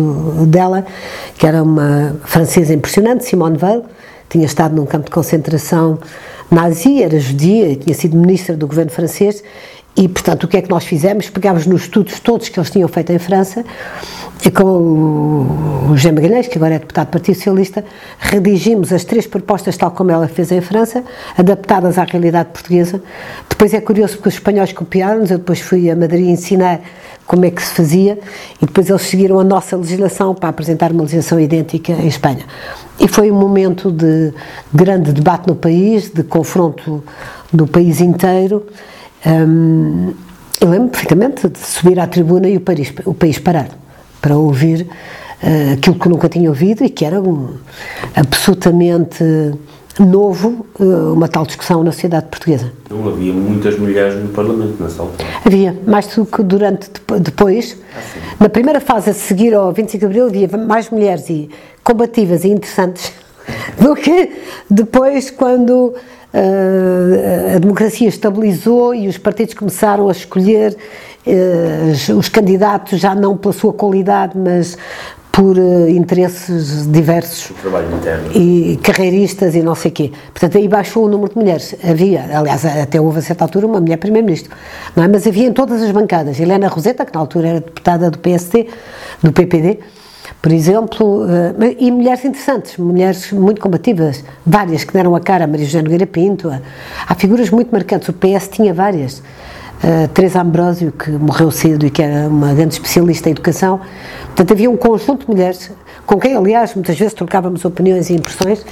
dela, 0.47 0.85
que 1.37 1.45
era 1.45 1.61
uma 1.61 2.15
francesa 2.23 2.73
impressionante, 2.73 3.25
Simone 3.25 3.57
Weil, 3.61 3.83
tinha 4.31 4.45
estado 4.45 4.75
num 4.75 4.85
campo 4.85 5.05
de 5.05 5.11
concentração 5.11 5.99
nazi, 6.49 7.03
era 7.03 7.19
judia 7.19 7.75
tinha 7.75 7.93
sido 7.93 8.17
ministra 8.17 8.55
do 8.55 8.65
governo 8.65 8.91
francês 8.91 9.43
e, 9.95 10.07
portanto, 10.07 10.45
o 10.45 10.47
que 10.47 10.55
é 10.55 10.61
que 10.61 10.69
nós 10.69 10.85
fizemos? 10.85 11.29
Pegámos 11.29 11.65
nos 11.65 11.81
estudos 11.81 12.19
todos 12.19 12.47
que 12.47 12.57
eles 12.57 12.69
tinham 12.69 12.87
feito 12.87 13.11
em 13.11 13.19
França 13.19 13.65
e 14.43 14.49
com 14.49 14.63
o 14.63 15.89
José 15.95 16.11
Magalhães, 16.11 16.47
que 16.47 16.57
agora 16.57 16.75
é 16.75 16.79
deputado 16.79 17.07
do 17.07 17.11
Partido 17.11 17.35
Socialista, 17.35 17.83
redigimos 18.17 18.93
as 18.93 19.03
três 19.03 19.27
propostas 19.27 19.75
tal 19.75 19.91
como 19.91 20.09
ela 20.09 20.27
fez 20.29 20.51
em 20.51 20.61
França, 20.61 21.03
adaptadas 21.37 21.97
à 21.97 22.05
realidade 22.05 22.49
portuguesa. 22.49 23.03
Depois 23.49 23.73
é 23.73 23.81
curioso 23.81 24.15
porque 24.15 24.29
os 24.29 24.35
espanhóis 24.35 24.71
copiaram-nos, 24.71 25.29
eu 25.29 25.37
depois 25.37 25.59
fui 25.59 25.91
a 25.91 25.95
Madrid 25.95 26.29
ensinar 26.29 26.79
como 27.31 27.45
é 27.45 27.49
que 27.49 27.63
se 27.63 27.73
fazia 27.73 28.19
e 28.61 28.65
depois 28.65 28.89
eles 28.89 29.03
seguiram 29.03 29.39
a 29.39 29.43
nossa 29.43 29.77
legislação 29.77 30.35
para 30.35 30.49
apresentar 30.49 30.91
uma 30.91 31.03
legislação 31.03 31.39
idêntica 31.39 31.93
em 31.93 32.07
Espanha. 32.07 32.45
E 32.99 33.07
foi 33.07 33.31
um 33.31 33.39
momento 33.39 33.89
de 33.89 34.33
grande 34.73 35.13
debate 35.13 35.47
no 35.47 35.55
país, 35.55 36.09
de 36.09 36.23
confronto 36.23 37.01
do 37.53 37.65
país 37.65 38.01
inteiro. 38.01 38.65
Um, 39.25 40.13
eu 40.59 40.69
lembro 40.69 40.89
perfeitamente 40.89 41.47
de 41.47 41.57
subir 41.57 42.01
à 42.01 42.05
tribuna 42.05 42.49
e 42.49 42.57
o 42.57 42.59
país, 42.59 42.93
o 43.05 43.13
país 43.13 43.39
parar 43.39 43.69
para 44.21 44.35
ouvir 44.35 44.81
uh, 45.41 45.73
aquilo 45.75 45.97
que 45.97 46.09
nunca 46.09 46.27
tinha 46.27 46.49
ouvido 46.49 46.83
e 46.83 46.89
que 46.89 47.05
era 47.05 47.21
um, 47.21 47.55
absolutamente 48.13 49.23
novo 49.99 50.65
uh, 50.79 51.13
uma 51.13 51.27
tal 51.27 51.45
discussão 51.45 51.83
na 51.83 51.91
sociedade 51.91 52.27
portuguesa. 52.27 52.71
Não 52.89 53.07
havia 53.07 53.33
muitas 53.33 53.77
mulheres 53.77 54.15
no 54.21 54.29
Parlamento 54.29 54.81
nessa 54.81 55.01
altura? 55.01 55.27
Havia, 55.45 55.77
mais 55.85 56.07
do 56.07 56.25
que 56.25 56.43
durante, 56.43 56.89
depois. 57.19 57.77
Ah, 57.95 57.99
na 58.41 58.49
primeira 58.49 58.79
fase 58.79 59.09
a 59.09 59.13
seguir 59.13 59.53
ao 59.53 59.71
25 59.71 59.99
de 59.99 60.05
Abril 60.05 60.25
havia 60.27 60.57
mais 60.57 60.89
mulheres 60.89 61.29
e 61.29 61.49
combativas 61.83 62.43
e 62.43 62.49
interessantes 62.49 63.11
do 63.79 63.95
que 63.95 64.31
depois 64.69 65.29
quando 65.31 65.93
uh, 66.33 67.55
a 67.55 67.59
democracia 67.59 68.07
estabilizou 68.07 68.93
e 68.93 69.07
os 69.07 69.17
partidos 69.17 69.53
começaram 69.53 70.07
a 70.07 70.11
escolher 70.11 70.75
uh, 71.27 72.17
os 72.17 72.29
candidatos 72.29 72.99
já 72.99 73.13
não 73.15 73.37
pela 73.37 73.53
sua 73.53 73.73
qualidade, 73.73 74.37
mas 74.37 74.77
por 75.31 75.57
uh, 75.57 75.89
interesses 75.89 76.91
diversos 76.91 77.53
e 78.35 78.77
carreiristas 78.83 79.55
e 79.55 79.61
não 79.61 79.75
sei 79.75 79.89
quê. 79.89 80.11
Portanto, 80.33 80.57
aí 80.57 80.67
baixou 80.67 81.05
o 81.05 81.09
número 81.09 81.31
de 81.31 81.37
mulheres. 81.37 81.75
Havia, 81.83 82.37
aliás, 82.37 82.65
até 82.65 82.99
houve 82.99 83.19
a 83.19 83.21
certa 83.21 83.45
altura 83.45 83.65
uma 83.65 83.79
mulher 83.79 83.97
primeiro-ministro, 83.97 84.53
não 84.95 85.03
é? 85.03 85.07
Mas 85.07 85.25
havia 85.25 85.47
em 85.47 85.53
todas 85.53 85.81
as 85.81 85.91
bancadas. 85.91 86.39
Helena 86.39 86.67
Roseta, 86.67 87.05
que 87.05 87.13
na 87.13 87.21
altura 87.21 87.47
era 87.47 87.59
deputada 87.61 88.11
do 88.11 88.19
PSD, 88.19 88.67
do 89.23 89.31
PPD, 89.31 89.79
por 90.41 90.51
exemplo, 90.51 91.23
uh, 91.23 91.27
e 91.79 91.91
mulheres 91.91 92.25
interessantes, 92.25 92.77
mulheres 92.77 93.31
muito 93.31 93.61
combativas, 93.61 94.25
várias 94.45 94.83
que 94.83 94.91
deram 94.91 95.15
a 95.15 95.19
cara, 95.21 95.47
Maria 95.47 95.65
José 95.65 95.81
Nogueira 95.81 96.07
Pinto, 96.07 96.51
há 97.07 97.15
figuras 97.15 97.49
muito 97.49 97.71
marcantes, 97.71 98.09
o 98.09 98.13
PS 98.13 98.49
tinha 98.49 98.73
várias, 98.73 99.21
uh, 99.83 100.07
Teresa 100.09 100.41
Ambrósio, 100.41 100.91
que 100.91 101.11
morreu 101.11 101.51
cedo 101.51 101.85
e 101.85 101.89
que 101.89 102.01
era 102.01 102.27
uma 102.27 102.53
grande 102.53 102.73
especialista 102.73 103.29
em 103.29 103.31
educação, 103.31 103.79
portanto 104.27 104.51
havia 104.51 104.69
um 104.69 104.77
conjunto 104.77 105.25
de 105.25 105.31
mulheres, 105.31 105.71
com 106.05 106.19
quem 106.19 106.35
aliás 106.35 106.73
muitas 106.75 106.97
vezes 106.97 107.13
trocávamos 107.13 107.63
opiniões 107.65 108.09
e 108.09 108.13
impressões, 108.13 108.65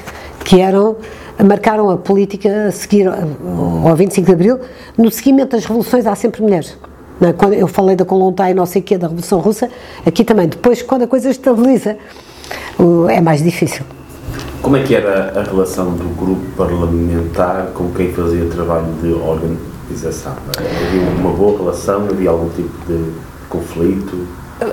que 0.44 0.62
eram, 0.62 0.96
marcaram 1.44 1.90
a 1.90 1.98
política 1.98 2.68
a 2.68 2.72
seguir 2.72 3.08
ao 3.08 3.96
25 3.96 4.26
de 4.26 4.34
Abril, 4.34 4.60
no 4.98 5.12
seguimento 5.12 5.56
das 5.56 5.66
revoluções 5.66 6.06
há 6.06 6.16
sempre 6.16 6.42
mulheres. 6.42 6.78
É? 7.22 7.34
Quando 7.34 7.54
eu 7.54 7.68
falei 7.68 7.96
da 7.96 8.06
Kolontai, 8.06 8.54
não 8.54 8.66
sei 8.66 8.82
o 8.82 8.86
quê, 8.86 8.98
da 8.98 9.08
Revolução 9.08 9.40
Russa, 9.40 9.70
aqui 10.06 10.24
também, 10.24 10.48
depois, 10.48 10.82
quando 10.82 11.04
a 11.04 11.08
coisa 11.08 11.30
estabiliza, 11.30 11.98
é 13.10 13.20
mais 13.20 13.44
difícil. 13.44 13.84
Como 14.62 14.78
é 14.78 14.84
que 14.84 14.96
era 14.96 15.40
a 15.40 15.44
relação 15.44 15.92
do 15.92 16.16
grupo 16.16 16.42
parlamentar 16.56 17.68
com 17.74 17.92
quem 17.92 18.12
fazia 18.12 18.46
trabalho 18.46 18.88
de 19.02 19.14
organização? 19.90 20.36
Havia 20.58 21.02
uma 21.20 21.32
boa 21.32 21.58
relação? 21.58 22.08
Havia 22.10 22.30
algum 22.30 22.50
tipo 22.50 22.70
de 22.88 23.12
conflito? 23.50 24.28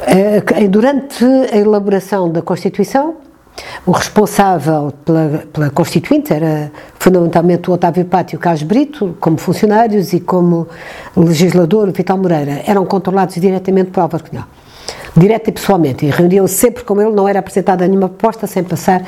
Eh, 0.06 0.68
durante 0.68 1.24
a 1.24 1.56
elaboração 1.56 2.30
da 2.30 2.42
Constituição, 2.42 3.16
o 3.86 3.92
responsável 3.92 4.92
pela, 5.04 5.44
pela 5.52 5.70
Constituinte 5.70 6.32
era 6.32 6.70
fundamentalmente 6.98 7.70
o 7.70 7.72
Otávio 7.72 8.04
Pátio 8.04 8.38
Carlos 8.38 8.62
Brito, 8.62 9.16
como 9.18 9.38
funcionários, 9.38 10.12
e 10.12 10.20
como 10.20 10.68
legislador, 11.16 11.88
o 11.88 11.92
Vital 11.92 12.18
Moreira, 12.18 12.62
eram 12.66 12.84
controlados 12.84 13.36
diretamente 13.36 13.90
por 13.90 14.00
Álvaro 14.00 14.24
Cunhal. 14.24 14.44
Direto 15.16 15.48
e 15.48 15.52
pessoalmente, 15.52 16.04
e 16.04 16.10
reuniam-se 16.10 16.54
sempre 16.54 16.84
com 16.84 17.00
ele, 17.00 17.10
não 17.10 17.26
era 17.26 17.38
apresentada 17.38 17.88
nenhuma 17.88 18.08
proposta 18.08 18.46
sem 18.46 18.62
passar 18.62 19.02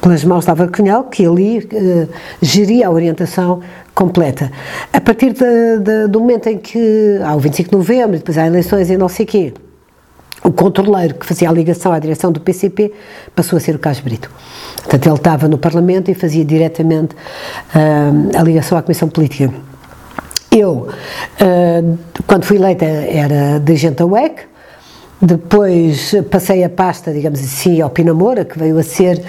pelas 0.00 0.22
mãos 0.22 0.48
Álvaro 0.48 0.70
Cunhal, 0.70 1.04
que 1.04 1.26
ali 1.26 1.68
eh, 1.72 2.06
geria 2.40 2.86
a 2.86 2.90
orientação 2.90 3.60
completa. 3.92 4.52
A 4.92 5.00
partir 5.00 5.32
de, 5.32 5.78
de, 5.78 6.06
do 6.06 6.20
momento 6.20 6.48
em 6.48 6.58
que 6.58 7.18
há 7.24 7.34
o 7.34 7.40
25 7.40 7.70
de 7.70 7.76
novembro, 7.76 8.18
depois 8.18 8.38
há 8.38 8.46
eleições 8.46 8.88
e 8.88 8.96
não 8.96 9.08
sei 9.08 9.26
quê, 9.26 9.52
o 10.44 10.52
controleiro 10.52 11.14
que 11.14 11.26
fazia 11.26 11.48
a 11.48 11.52
ligação 11.52 11.92
à 11.92 11.98
direção 11.98 12.30
do 12.30 12.40
PCP 12.40 12.92
passou 13.34 13.56
a 13.56 13.60
ser 13.60 13.74
o 13.74 13.78
Carlos 13.80 14.00
Brito. 14.00 14.30
Portanto, 14.76 15.06
ele 15.06 15.16
estava 15.16 15.48
no 15.48 15.58
Parlamento 15.58 16.08
e 16.08 16.14
fazia 16.14 16.44
diretamente 16.44 17.14
uh, 17.14 18.38
a 18.38 18.42
ligação 18.42 18.78
à 18.78 18.82
Comissão 18.82 19.08
Política. 19.08 19.52
Eu, 20.52 20.88
uh, 20.88 21.98
quando 22.26 22.44
fui 22.44 22.56
eleita, 22.56 22.84
era 22.84 23.58
dirigente 23.58 23.96
da 23.96 24.06
UEC, 24.06 24.42
depois 25.20 26.14
passei 26.30 26.62
a 26.62 26.70
pasta, 26.70 27.12
digamos 27.12 27.40
assim, 27.40 27.80
ao 27.80 27.90
Pina 27.90 28.14
Moura, 28.14 28.44
que 28.44 28.58
veio 28.58 28.78
a 28.78 28.82
ser 28.82 29.22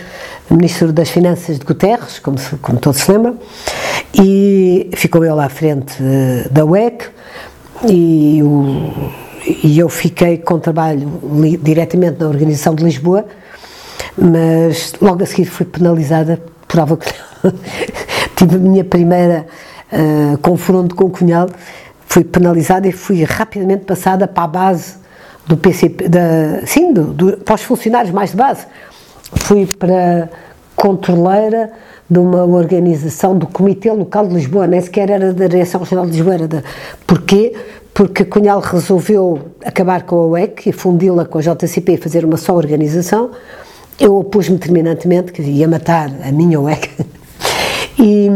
Ministro 0.50 0.93
das 0.93 1.10
Finanças 1.10 1.58
de 1.58 1.65
Guterres, 1.65 2.19
como, 2.19 2.38
se, 2.38 2.55
como 2.58 2.79
todos 2.79 3.01
se 3.01 3.12
lembram, 3.12 3.38
e 4.13 4.89
ficou 4.96 5.24
ele 5.24 5.39
à 5.39 5.50
frente 5.50 5.96
uh, 6.01 6.50
da 6.51 6.65
UEC, 6.65 7.05
e 7.88 8.41
o 8.43 9.29
e 9.63 9.79
eu 9.79 9.89
fiquei 9.89 10.38
com 10.38 10.60
trabalho 10.60 11.19
li, 11.34 11.58
diretamente 11.58 12.19
na 12.19 12.27
Organização 12.27 12.75
de 12.75 12.84
Lisboa, 12.84 13.25
mas 14.17 14.93
logo 15.01 15.24
a 15.24 15.25
seguir 15.25 15.46
fui 15.46 15.65
penalizada 15.65 16.41
por 16.67 16.79
algo 16.79 16.98
que 16.98 17.12
tive 18.36 18.55
a 18.55 18.60
minha 18.60 18.84
primeira 18.84 19.48
uh, 19.91 20.38
confronto 20.39 20.93
com 20.93 21.05
o 21.05 21.10
Cunhal, 21.10 21.50
fui 22.05 22.24
penalizada 22.24 22.88
e 22.88 22.91
fui 22.91 23.24
rapidamente 23.24 23.86
passada 23.86 24.27
para 24.27 24.43
a 24.43 24.48
base 24.48 24.99
do 25.50 25.58
PCP, 25.58 26.08
da, 26.08 26.62
sim, 26.68 26.94
do, 26.94 27.06
do, 27.06 27.38
para 27.38 27.56
os 27.56 27.63
funcionários 27.63 28.13
mais 28.13 28.29
de 28.29 28.38
base. 28.38 28.68
Fui 29.34 29.65
para 29.65 30.29
controleira 30.75 31.72
de 32.08 32.20
uma 32.20 32.46
organização 32.46 33.36
do 33.36 33.48
Comitê 33.48 33.91
Local 33.91 34.27
de 34.27 34.36
Lisboa, 34.36 34.68
nem 34.68 34.79
sequer 34.79 35.10
era 35.10 35.34
da 35.34 35.48
Direção 35.48 35.82
Regional 35.82 36.06
de 36.06 36.12
Lisboa, 36.12 36.36
era. 36.36 36.63
Porquê? 37.06 37.56
porque 37.94 38.24
Cunhal 38.24 38.62
resolveu 38.62 39.51
acabar 39.65 40.03
com 40.03 40.15
a 40.15 40.25
UEC 40.27 40.70
e 40.70 40.72
fundi-la 40.72 41.25
com 41.25 41.38
a 41.38 41.41
JCP 41.41 41.94
e 41.94 41.98
fazer 41.98 42.24
uma 42.24 42.38
só 42.38 42.56
organização, 42.56 43.32
eu 44.00 44.15
opus-me 44.15 44.58
terminantemente, 44.58 45.34
que 45.34 45.41
ia 45.41 45.68
matar 45.68 46.10
a 46.24 46.32
minha 46.32 46.60
UEC. 46.62 46.89
E, 48.01 48.29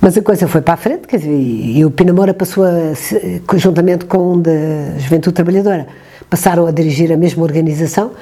mas 0.00 0.16
a 0.16 0.22
coisa 0.22 0.48
foi 0.48 0.62
para 0.62 0.72
a 0.72 0.76
frente, 0.78 1.06
quer 1.06 1.18
dizer, 1.18 1.30
e 1.30 1.84
o 1.84 1.90
Pinamora 1.90 2.32
passou 2.32 2.64
a, 2.64 2.70
conjuntamente 3.46 4.06
com 4.06 4.32
um 4.32 4.40
da 4.40 4.50
Juventude 4.96 5.34
Trabalhadora, 5.34 5.86
passaram 6.30 6.66
a 6.66 6.70
dirigir 6.70 7.12
a 7.12 7.16
mesma 7.16 7.42
organização 7.42 8.12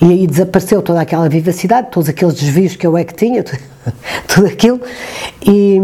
e 0.00 0.06
aí 0.06 0.26
desapareceu 0.26 0.80
toda 0.80 1.02
aquela 1.02 1.28
vivacidade, 1.28 1.88
todos 1.90 2.08
aqueles 2.08 2.34
desvios 2.34 2.74
que 2.74 2.86
a 2.86 2.90
UEC 2.90 3.14
tinha, 3.14 3.44
tudo, 4.26 4.46
aquilo, 4.46 4.80
e, 5.46 5.78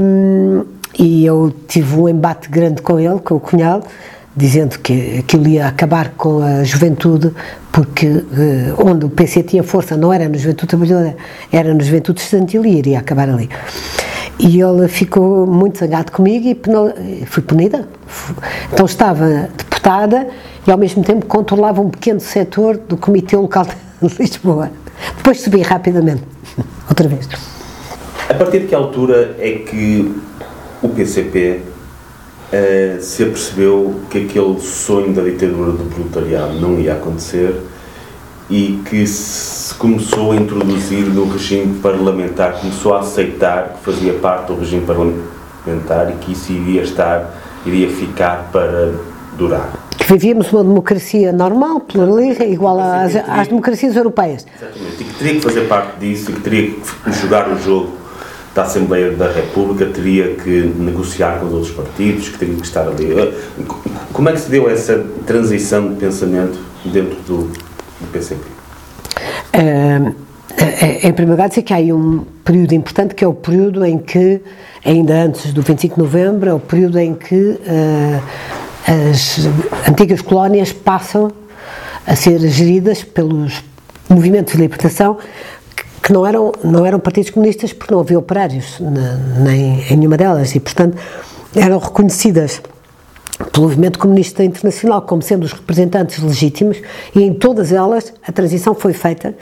e 0.99 1.27
eu 1.27 1.55
tive 1.69 1.95
um 1.97 2.09
embate 2.09 2.49
grande 2.49 2.81
com 2.81 2.99
ele, 2.99 3.21
com 3.21 3.35
o 3.35 3.41
Cunhal, 3.41 3.83
dizendo 4.35 4.79
que 4.79 5.19
aquilo 5.19 5.47
ia 5.47 5.67
acabar 5.67 6.11
com 6.17 6.43
a 6.43 6.65
juventude, 6.65 7.31
porque 7.71 8.07
eh, 8.07 8.75
onde 8.79 9.05
o 9.05 9.09
PC 9.09 9.43
tinha 9.43 9.63
força 9.63 9.97
não 9.97 10.13
era 10.13 10.29
na 10.29 10.37
juventude 10.37 10.69
trabalhadora, 10.69 11.17
era 11.53 11.73
na 11.73 11.83
juventude 11.83 12.21
estudantil 12.21 12.65
e 12.65 12.79
iria 12.79 12.99
acabar 12.99 13.29
ali. 13.29 13.49
E 14.39 14.61
ele 14.61 14.89
ficou 14.89 15.47
muito 15.47 15.79
zangado 15.79 16.13
comigo 16.13 16.47
e 16.49 16.55
penal, 16.55 16.93
fui 17.27 17.43
punida. 17.43 17.89
Então 18.71 18.85
estava 18.85 19.49
deputada 19.57 20.27
e 20.67 20.71
ao 20.71 20.79
mesmo 20.79 21.03
tempo 21.05 21.27
controlava 21.27 21.81
um 21.81 21.91
pequeno 21.91 22.21
setor 22.21 22.77
do 22.77 22.97
Comitê 22.97 23.37
Local 23.37 23.67
de 24.03 24.19
Lisboa. 24.19 24.71
Depois 25.17 25.41
subi 25.41 25.63
rapidamente, 25.63 26.23
outra 26.89 27.09
vez. 27.09 27.29
A 28.29 28.35
partir 28.35 28.61
de 28.61 28.67
que 28.67 28.75
altura 28.75 29.37
é 29.39 29.53
que 29.53 30.13
o 30.83 30.89
PCP 30.89 31.61
uh, 31.61 33.01
se 33.01 33.23
apercebeu 33.23 34.01
que 34.11 34.25
aquele 34.25 34.61
sonho 34.61 35.13
da 35.13 35.23
ditadura 35.23 35.73
do 35.73 35.85
proletariado 35.85 36.55
não 36.61 36.79
ia 36.81 36.95
acontecer 36.95 37.55
e 38.51 38.81
que 38.89 39.07
se 39.07 39.75
começou 39.75 40.33
a 40.33 40.37
introduzir 40.37 41.07
no 41.07 41.29
regime 41.31 41.79
parlamentar, 41.81 42.61
começou 42.61 42.95
a 42.95 43.01
aceitar 43.01 43.75
que 43.75 43.85
fazia 43.85 44.15
parte 44.15 44.49
do 44.49 44.59
regime 44.59 44.85
parlamentar 44.87 46.11
e 46.11 46.15
que 46.15 46.33
isso 46.33 46.53
iria 46.53 46.83
estar, 46.83 47.33
iria 47.65 47.89
ficar 47.89 48.49
para 48.53 48.93
durar. 49.37 49.86
Que 50.07 50.13
vivíamos 50.13 50.53
uma 50.53 50.63
democracia 50.63 51.33
normal, 51.33 51.81
pluralista, 51.81 52.45
igual 52.45 52.79
às, 52.79 53.17
às 53.17 53.49
democracias 53.49 53.97
europeias. 53.97 54.47
Exatamente, 54.57 55.03
e 55.03 55.05
que 55.05 55.15
teria 55.15 55.35
que 55.35 55.41
fazer 55.41 55.63
parte 55.63 55.99
disso 55.99 56.31
e 56.31 56.35
que 56.35 56.41
teria 56.41 56.71
que 56.71 57.13
jogar 57.21 57.51
o 57.51 57.59
jogo 57.59 58.07
da 58.57 58.63
Assembleia 58.63 59.11
da 59.11 59.31
República 59.31 59.85
teria 59.87 60.35
que 60.35 60.73
negociar 60.79 61.41
com 61.41 61.47
os 61.47 61.53
outros 61.53 61.73
partidos, 61.73 62.31
que 62.31 62.39
teria 62.39 62.55
que 62.55 62.63
estar 62.63 62.89
ali. 62.89 63.13
Eh, 63.13 63.35
como 64.15 64.31
é 64.31 64.33
que 64.33 64.41
se 64.41 64.51
deu 64.51 64.71
essa 64.71 65.05
transição 65.27 65.93
de 65.93 65.97
pensamento 65.97 66.59
dentro 66.87 67.17
do, 67.27 67.37
do 67.49 68.13
PCP? 68.13 68.41
Uh, 69.55 70.15
em 71.03 71.13
primeiro 71.13 71.33
lugar, 71.33 71.51
dizer 71.51 71.63
que 71.63 71.75
há 71.75 71.77
aí 71.77 71.93
um 71.93 72.25
período 72.43 72.73
importante 72.73 73.15
que 73.15 73.23
é 73.23 73.29
o 73.29 73.35
período 73.35 73.85
em 73.85 73.99
que, 73.99 74.41
ainda 74.83 75.25
antes 75.25 75.53
do 75.53 75.61
25 75.61 75.97
de 75.97 76.01
novembro, 76.01 76.49
é 76.49 76.55
o 76.55 76.61
período 76.61 76.99
em 76.99 77.15
que 77.15 77.35
uh, 77.35 78.23
as 78.87 79.41
antigas 79.89 80.23
colónias 80.23 80.73
passam 80.73 81.33
a 82.07 82.15
ser 82.15 82.39
geridas 82.49 83.03
pelos 83.03 83.65
movimentos 84.09 84.55
de 84.55 84.61
libertação 84.61 85.19
que 86.03 86.13
não 86.13 86.25
eram, 86.25 86.53
não 86.63 86.87
eram 86.87 87.01
partidos 87.01 87.31
comunistas 87.31 87.73
porque 87.73 87.93
não 87.93 88.01
havia 88.01 88.17
operários 88.17 88.79
na, 88.79 89.17
nem 89.41 89.85
em 89.91 89.97
nenhuma 89.97 90.17
delas 90.17 90.55
e, 90.55 90.61
portanto, 90.61 90.97
eram 91.55 91.79
reconhecidas 91.79 92.63
pelo 93.53 93.67
movimento 93.67 93.99
comunista 93.99 94.45
internacional 94.45 95.03
como 95.03 95.21
sendo 95.21 95.45
os 95.45 95.53
representantes 95.53 96.23
legítimos 96.23 96.81
e 97.15 97.23
em 97.23 97.35
todas 97.35 97.73
elas 97.73 98.13
a 98.27 98.31
transição 98.31 98.73
foi 98.73 98.93
feita 98.93 99.35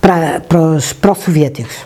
para, 0.00 0.40
para 0.40 0.58
os 0.58 0.94
pró-soviéticos. 0.94 1.84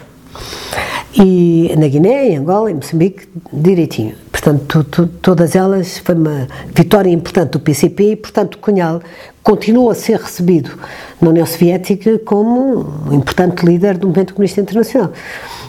E 1.17 1.73
na 1.79 1.87
Guiné, 1.87 2.31
em 2.31 2.39
Angola, 2.39 2.71
em 2.71 2.75
Moçambique, 2.75 3.29
direitinho. 3.53 4.17
Portanto, 4.33 4.65
tu, 4.67 4.85
tu, 4.85 5.07
todas 5.07 5.55
elas 5.55 5.99
foi 5.99 6.17
uma 6.17 6.49
vitória 6.75 7.09
importante 7.09 7.53
do 7.53 7.61
PCP 7.61 8.11
e, 8.11 8.17
portanto, 8.17 8.59
Cunhal 8.59 9.01
continua 9.41 9.93
a 9.93 9.95
ser 9.95 10.19
recebido 10.19 10.73
na 11.21 11.31
União 11.31 11.47
Soviética 11.47 12.19
como 12.19 12.85
um 13.09 13.13
importante 13.13 13.65
líder 13.65 13.97
do 13.97 14.09
movimento 14.09 14.35
comunista 14.35 14.61
internacional. 14.61 15.13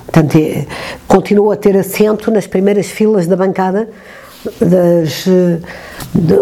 Portanto, 0.05 0.35
é, 0.35 0.65
continua 1.07 1.53
a 1.53 1.57
ter 1.57 1.77
assento 1.77 2.31
nas 2.31 2.47
primeiras 2.47 2.87
filas 2.87 3.27
da 3.27 3.35
bancada 3.35 3.87
das, 4.59 5.25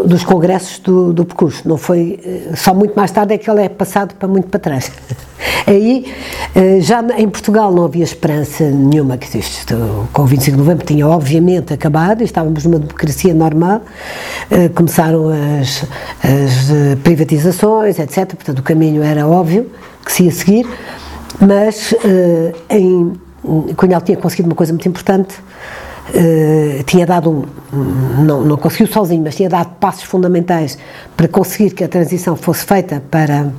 dos 0.06 0.24
congressos 0.24 0.80
do, 0.80 1.14
do 1.14 1.26
percurso. 1.26 1.68
Não 1.68 1.78
foi 1.78 2.20
só 2.56 2.74
muito 2.74 2.96
mais 2.96 3.12
tarde 3.12 3.34
é 3.34 3.38
que 3.38 3.50
ele 3.50 3.62
é 3.62 3.70
passado 3.70 4.16
para 4.16 4.28
muito 4.28 4.48
para 4.48 4.60
trás. 4.60 4.92
Aí 5.66 6.12
eh, 6.56 6.80
já 6.82 7.02
em 7.18 7.28
Portugal 7.30 7.72
não 7.74 7.86
havia 7.86 8.04
esperança 8.04 8.70
nenhuma 8.70 9.18
que 9.18 9.38
isto, 9.38 9.76
com 10.12 10.24
o 10.24 10.26
25 10.26 10.58
de 10.58 10.64
novembro 10.64 10.86
tinha 10.86 11.08
obviamente 11.08 11.74
acabado, 11.74 12.22
estávamos 12.22 12.66
numa 12.66 12.80
democracia 12.80 13.34
normal, 13.34 13.82
eh, 14.52 14.70
começaram 14.70 15.30
as, 15.30 15.84
as 16.24 16.70
eh, 16.70 16.96
privatizações, 17.04 17.98
etc. 18.00 18.28
Portanto, 18.36 18.60
o 18.60 18.64
caminho 18.64 19.02
era 19.04 19.28
óbvio 19.28 19.70
que 20.06 20.12
se 20.12 20.24
ia 20.24 20.32
seguir, 20.32 20.68
mas 21.40 21.96
em 22.70 23.14
Cunhal 23.78 24.02
tinha 24.02 24.18
conseguido 24.18 24.50
uma 24.50 24.56
coisa 24.56 24.74
muito 24.74 24.88
importante 24.88 25.36
Uh, 26.10 26.84
tinha 26.84 27.06
dado 27.06 27.48
não, 27.72 28.44
não 28.44 28.58
conseguiu 28.58 28.88
sozinho, 28.88 29.24
mas 29.24 29.36
tinha 29.36 29.50
dado 29.50 29.76
passos 29.80 30.04
fundamentais 30.04 30.78
para 31.16 31.28
conseguir 31.28 31.72
que 31.72 31.84
a 31.84 31.88
transição 31.88 32.36
fosse 32.36 32.66
feita 32.66 33.02
para, 33.10 33.52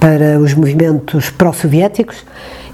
para 0.00 0.38
os 0.40 0.54
movimentos 0.54 1.30
pró-soviéticos. 1.30 2.24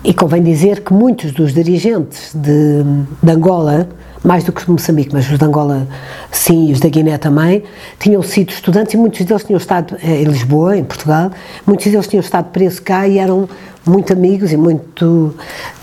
E 0.04 0.14
convém 0.14 0.42
dizer 0.42 0.84
que 0.84 0.92
muitos 0.92 1.32
dos 1.32 1.52
dirigentes 1.52 2.32
de, 2.34 2.84
de 3.20 3.32
Angola, 3.32 3.88
mais 4.24 4.44
do 4.44 4.52
que 4.52 4.64
de 4.64 4.70
Moçambique, 4.70 5.10
mas 5.12 5.30
os 5.30 5.38
de 5.38 5.44
Angola 5.44 5.86
sim 6.30 6.68
e 6.68 6.72
os 6.72 6.80
da 6.80 6.88
Guiné 6.88 7.18
também, 7.18 7.62
tinham 7.98 8.22
sido 8.22 8.50
estudantes 8.50 8.94
e 8.94 8.96
muitos 8.96 9.24
deles 9.24 9.44
tinham 9.44 9.58
estado 9.58 9.96
eh, 10.02 10.22
em 10.22 10.24
Lisboa, 10.24 10.76
em 10.76 10.84
Portugal, 10.84 11.30
muitos 11.66 11.86
deles 11.86 12.06
tinham 12.06 12.20
estado 12.20 12.50
presos 12.50 12.80
cá 12.80 13.06
e 13.06 13.18
eram 13.18 13.48
muito 13.86 14.12
amigos 14.12 14.52
e 14.52 14.56
muito 14.56 15.34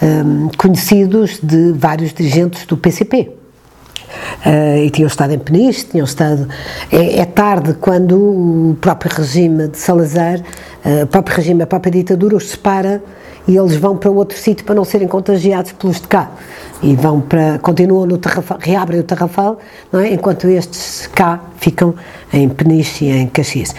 um, 0.02 0.50
conhecidos 0.58 1.40
de 1.42 1.72
vários 1.72 2.14
dirigentes 2.14 2.66
do 2.66 2.78
PCP. 2.78 3.32
Uh, 4.46 4.48
eh, 4.48 4.86
e 4.86 4.90
tinham 4.92 5.08
estado 5.08 5.34
em 5.34 5.40
Peniche, 5.40 5.86
tinham 5.86 6.06
estado. 6.06 6.48
É, 6.92 7.20
é, 7.20 7.26
tarde 7.26 7.74
quando 7.74 8.18
o 8.18 8.78
próprio 8.80 9.12
regime 9.14 9.68
de 9.68 9.78
Salazar, 9.78 10.40
uh, 10.40 11.04
o 11.04 11.08
próprio 11.08 11.36
regime, 11.36 11.64
a 11.64 11.68
própria 11.68 11.92
ditadura, 11.92 12.36
os 12.36 12.50
separa 12.50 13.02
e 13.48 13.56
eles 13.58 13.76
vão 13.76 13.98
para 13.98 14.10
outro 14.10 14.38
sítio 14.38 14.66
para 14.66 14.76
não 14.76 14.84
serem 14.84 15.08
contagiados 15.08 15.72
pelos 15.74 16.00
de 16.00 16.08
cá. 16.08 16.32
E 16.86 16.96
vão 16.96 17.20
para, 17.20 17.58
continuam 17.58 18.06
no 18.06 18.20
Tarrafal, 18.20 18.60
reabrem 18.62 19.00
o 19.00 19.04
Tarrafal, 19.04 19.60
é? 19.92 20.14
enquanto 20.14 20.48
estes 20.48 21.08
cá 21.08 21.40
ficam 21.58 21.96
em 22.36 22.50
Peniche 22.50 23.06
e 23.06 23.12
em 23.12 23.28
Caxias. 23.28 23.74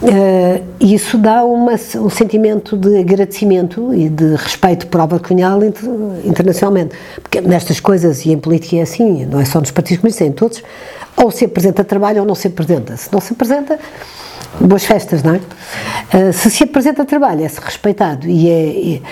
Uh, 0.00 0.62
isso 0.78 1.18
dá 1.18 1.44
uma, 1.44 1.72
um 1.72 2.10
sentimento 2.10 2.76
de 2.76 2.98
agradecimento 2.98 3.92
e 3.92 4.08
de 4.08 4.36
respeito 4.36 4.86
por 4.86 5.00
Álvaro 5.00 5.22
Cunhal 5.22 5.60
internacionalmente. 6.24 6.94
Porque 7.20 7.40
nestas 7.40 7.80
coisas, 7.80 8.24
e 8.24 8.30
em 8.30 8.38
política 8.38 8.76
é 8.76 8.82
assim, 8.82 9.26
não 9.26 9.40
é 9.40 9.44
só 9.44 9.58
nos 9.58 9.70
partidos 9.70 10.00
comunistas, 10.00 10.26
é 10.26 10.30
em 10.30 10.32
todos, 10.32 10.62
ou 11.16 11.30
se 11.30 11.44
apresenta 11.44 11.82
trabalho 11.82 12.20
ou 12.20 12.26
não 12.26 12.34
se 12.34 12.46
apresenta. 12.46 12.96
Se 12.96 13.12
não 13.12 13.20
se 13.20 13.32
apresenta, 13.32 13.78
boas 14.60 14.84
festas, 14.84 15.22
não 15.22 15.34
é? 15.34 15.40
Uh, 16.16 16.32
se 16.32 16.50
se 16.50 16.62
apresenta 16.62 17.04
trabalho, 17.04 17.44
é-se 17.44 17.60
respeitado. 17.60 18.28
E 18.28 18.48
é, 18.48 18.66
e, 18.66 19.02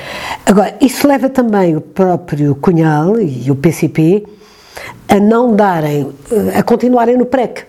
agora, 0.45 0.77
isso 0.81 1.09
leva 1.09 1.29
também 1.29 1.77
o 1.77 1.81
próprio 1.81 2.55
Cunhal 2.55 3.21
e 3.21 3.51
o 3.51 3.57
PCP 3.57 4.25
a 5.09 5.19
não 5.19 5.55
darem, 5.55 6.13
a 6.57 6.63
continuarem 6.63 7.17
no 7.17 7.27
PREC. 7.27 7.65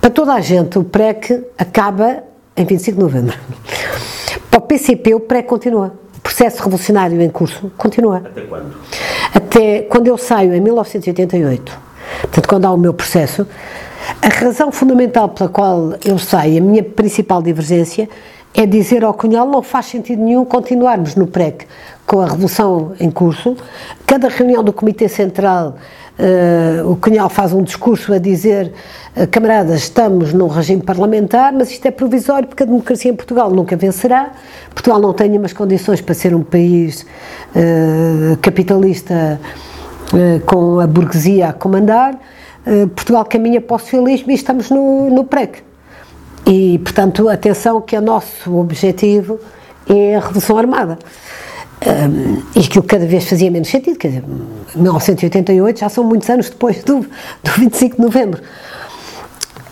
Para 0.00 0.10
toda 0.10 0.34
a 0.34 0.40
gente, 0.40 0.78
o 0.78 0.84
PREC 0.84 1.44
acaba 1.58 2.24
em 2.56 2.64
25 2.64 2.96
de 2.96 3.02
novembro. 3.02 3.38
Para 4.50 4.58
o 4.58 4.62
PCP, 4.62 5.14
o 5.14 5.20
PREC 5.20 5.46
continua. 5.46 5.94
O 6.16 6.20
processo 6.20 6.58
revolucionário 6.58 7.20
em 7.20 7.30
curso 7.30 7.70
continua. 7.76 8.18
Até 8.18 8.42
quando? 8.42 8.74
Até 9.34 9.82
quando 9.82 10.06
eu 10.06 10.18
saio, 10.18 10.54
em 10.54 10.60
1988. 10.60 11.78
Portanto, 12.22 12.48
quando 12.48 12.64
há 12.66 12.70
o 12.70 12.76
meu 12.76 12.92
processo, 12.92 13.46
a 14.22 14.28
razão 14.28 14.70
fundamental 14.70 15.28
pela 15.28 15.48
qual 15.48 15.94
eu 16.04 16.18
saio, 16.18 16.58
a 16.58 16.60
minha 16.60 16.82
principal 16.82 17.42
divergência, 17.42 18.08
é 18.52 18.66
dizer 18.66 19.04
ao 19.04 19.14
Cunhal 19.14 19.46
não 19.46 19.62
faz 19.62 19.86
sentido 19.86 20.22
nenhum 20.22 20.44
continuarmos 20.44 21.14
no 21.14 21.26
PREC 21.26 21.66
com 22.06 22.20
a 22.20 22.26
revolução 22.26 22.92
em 22.98 23.10
curso. 23.10 23.56
Cada 24.06 24.28
reunião 24.28 24.64
do 24.64 24.72
Comitê 24.72 25.08
Central, 25.08 25.76
uh, 26.20 26.90
o 26.90 26.96
Cunhal 26.96 27.28
faz 27.28 27.52
um 27.52 27.62
discurso 27.62 28.12
a 28.12 28.18
dizer 28.18 28.72
uh, 29.16 29.26
camaradas, 29.28 29.80
estamos 29.80 30.32
num 30.32 30.46
regime 30.46 30.82
parlamentar, 30.82 31.52
mas 31.52 31.70
isto 31.70 31.86
é 31.86 31.90
provisório 31.90 32.46
porque 32.46 32.62
a 32.62 32.66
democracia 32.66 33.10
em 33.10 33.16
Portugal 33.16 33.50
nunca 33.50 33.76
vencerá. 33.76 34.30
Portugal 34.74 35.00
não 35.00 35.12
tem 35.12 35.28
nenhumas 35.28 35.52
condições 35.52 36.00
para 36.00 36.14
ser 36.14 36.34
um 36.34 36.42
país 36.42 37.06
uh, 37.56 38.36
capitalista 38.40 39.40
com 40.44 40.80
a 40.80 40.88
burguesia 40.88 41.50
a 41.50 41.52
comandar. 41.52 42.18
Eh, 42.66 42.86
Portugal 42.86 43.24
caminha 43.24 43.60
para 43.60 43.76
o 43.76 43.78
socialismo 43.78 44.30
e 44.30 44.34
estamos 44.34 44.70
no, 44.70 45.10
no 45.10 45.24
PREC. 45.24 45.62
E, 46.46 46.78
portanto, 46.78 47.28
atenção 47.28 47.80
que 47.80 47.96
o 47.96 48.00
nosso 48.00 48.56
objetivo 48.58 49.38
é 49.88 50.16
a 50.16 50.20
Revolução 50.20 50.58
Armada. 50.58 50.98
E 52.54 52.60
aquilo 52.60 52.84
cada 52.84 53.06
vez 53.06 53.24
fazia 53.24 53.50
menos 53.50 53.68
sentido, 53.68 53.98
quer 53.98 54.08
dizer, 54.08 54.24
1988 54.76 55.80
já 55.80 55.88
são 55.88 56.04
muitos 56.04 56.28
anos 56.28 56.50
depois 56.50 56.82
do, 56.84 57.00
do 57.00 57.50
25 57.58 57.96
de 57.96 58.02
novembro. 58.02 58.42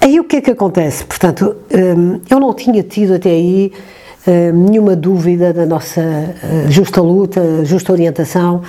Aí 0.00 0.18
o 0.18 0.24
que 0.24 0.36
é 0.36 0.40
que 0.40 0.50
acontece? 0.50 1.04
Portanto, 1.04 1.56
um, 1.70 2.20
eu 2.30 2.40
não 2.40 2.54
tinha 2.54 2.82
tido 2.82 3.14
até 3.14 3.30
aí 3.30 3.72
um, 4.26 4.68
nenhuma 4.68 4.96
dúvida 4.96 5.52
da 5.52 5.66
nossa 5.66 6.00
uh, 6.00 6.70
justa 6.70 7.02
luta, 7.02 7.64
justa 7.64 7.92
orientação, 7.92 8.62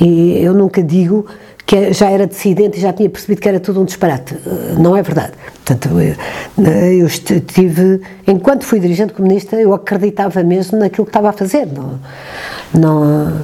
e 0.00 0.38
eu 0.42 0.54
nunca 0.54 0.82
digo 0.82 1.26
que 1.66 1.92
já 1.92 2.08
era 2.08 2.28
dissidente 2.28 2.78
e 2.78 2.80
já 2.80 2.92
tinha 2.92 3.10
percebido 3.10 3.40
que 3.40 3.48
era 3.48 3.58
tudo 3.58 3.80
um 3.80 3.84
disparate. 3.84 4.34
Eh, 4.34 4.74
não 4.78 4.96
é 4.96 5.02
verdade. 5.02 5.32
Portanto, 5.64 5.88
eu, 5.98 7.06
estive, 7.06 8.00
enquanto 8.24 8.64
fui 8.64 8.78
dirigente 8.78 9.12
comunista, 9.12 9.56
eu 9.56 9.74
acreditava 9.74 10.44
mesmo 10.44 10.78
naquilo 10.78 11.04
que 11.04 11.10
estava 11.10 11.30
a 11.30 11.32
fazer. 11.32 11.66
Não, 11.66 11.98
não, 12.72 13.42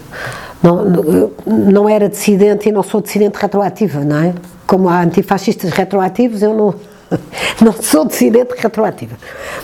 não, 0.62 1.30
não 1.44 1.88
era 1.88 2.08
dissidente 2.08 2.68
e 2.68 2.72
não 2.72 2.84
sou 2.84 3.00
dissidente 3.00 3.36
retroativa, 3.36 4.04
não 4.04 4.22
é? 4.22 4.34
Como 4.68 4.88
há 4.88 5.02
antifascistas 5.02 5.72
retroativos, 5.72 6.42
eu 6.42 6.54
não, 6.54 6.74
não 7.60 7.72
sou 7.72 8.04
dissidente 8.04 8.54
retroativa. 8.56 9.16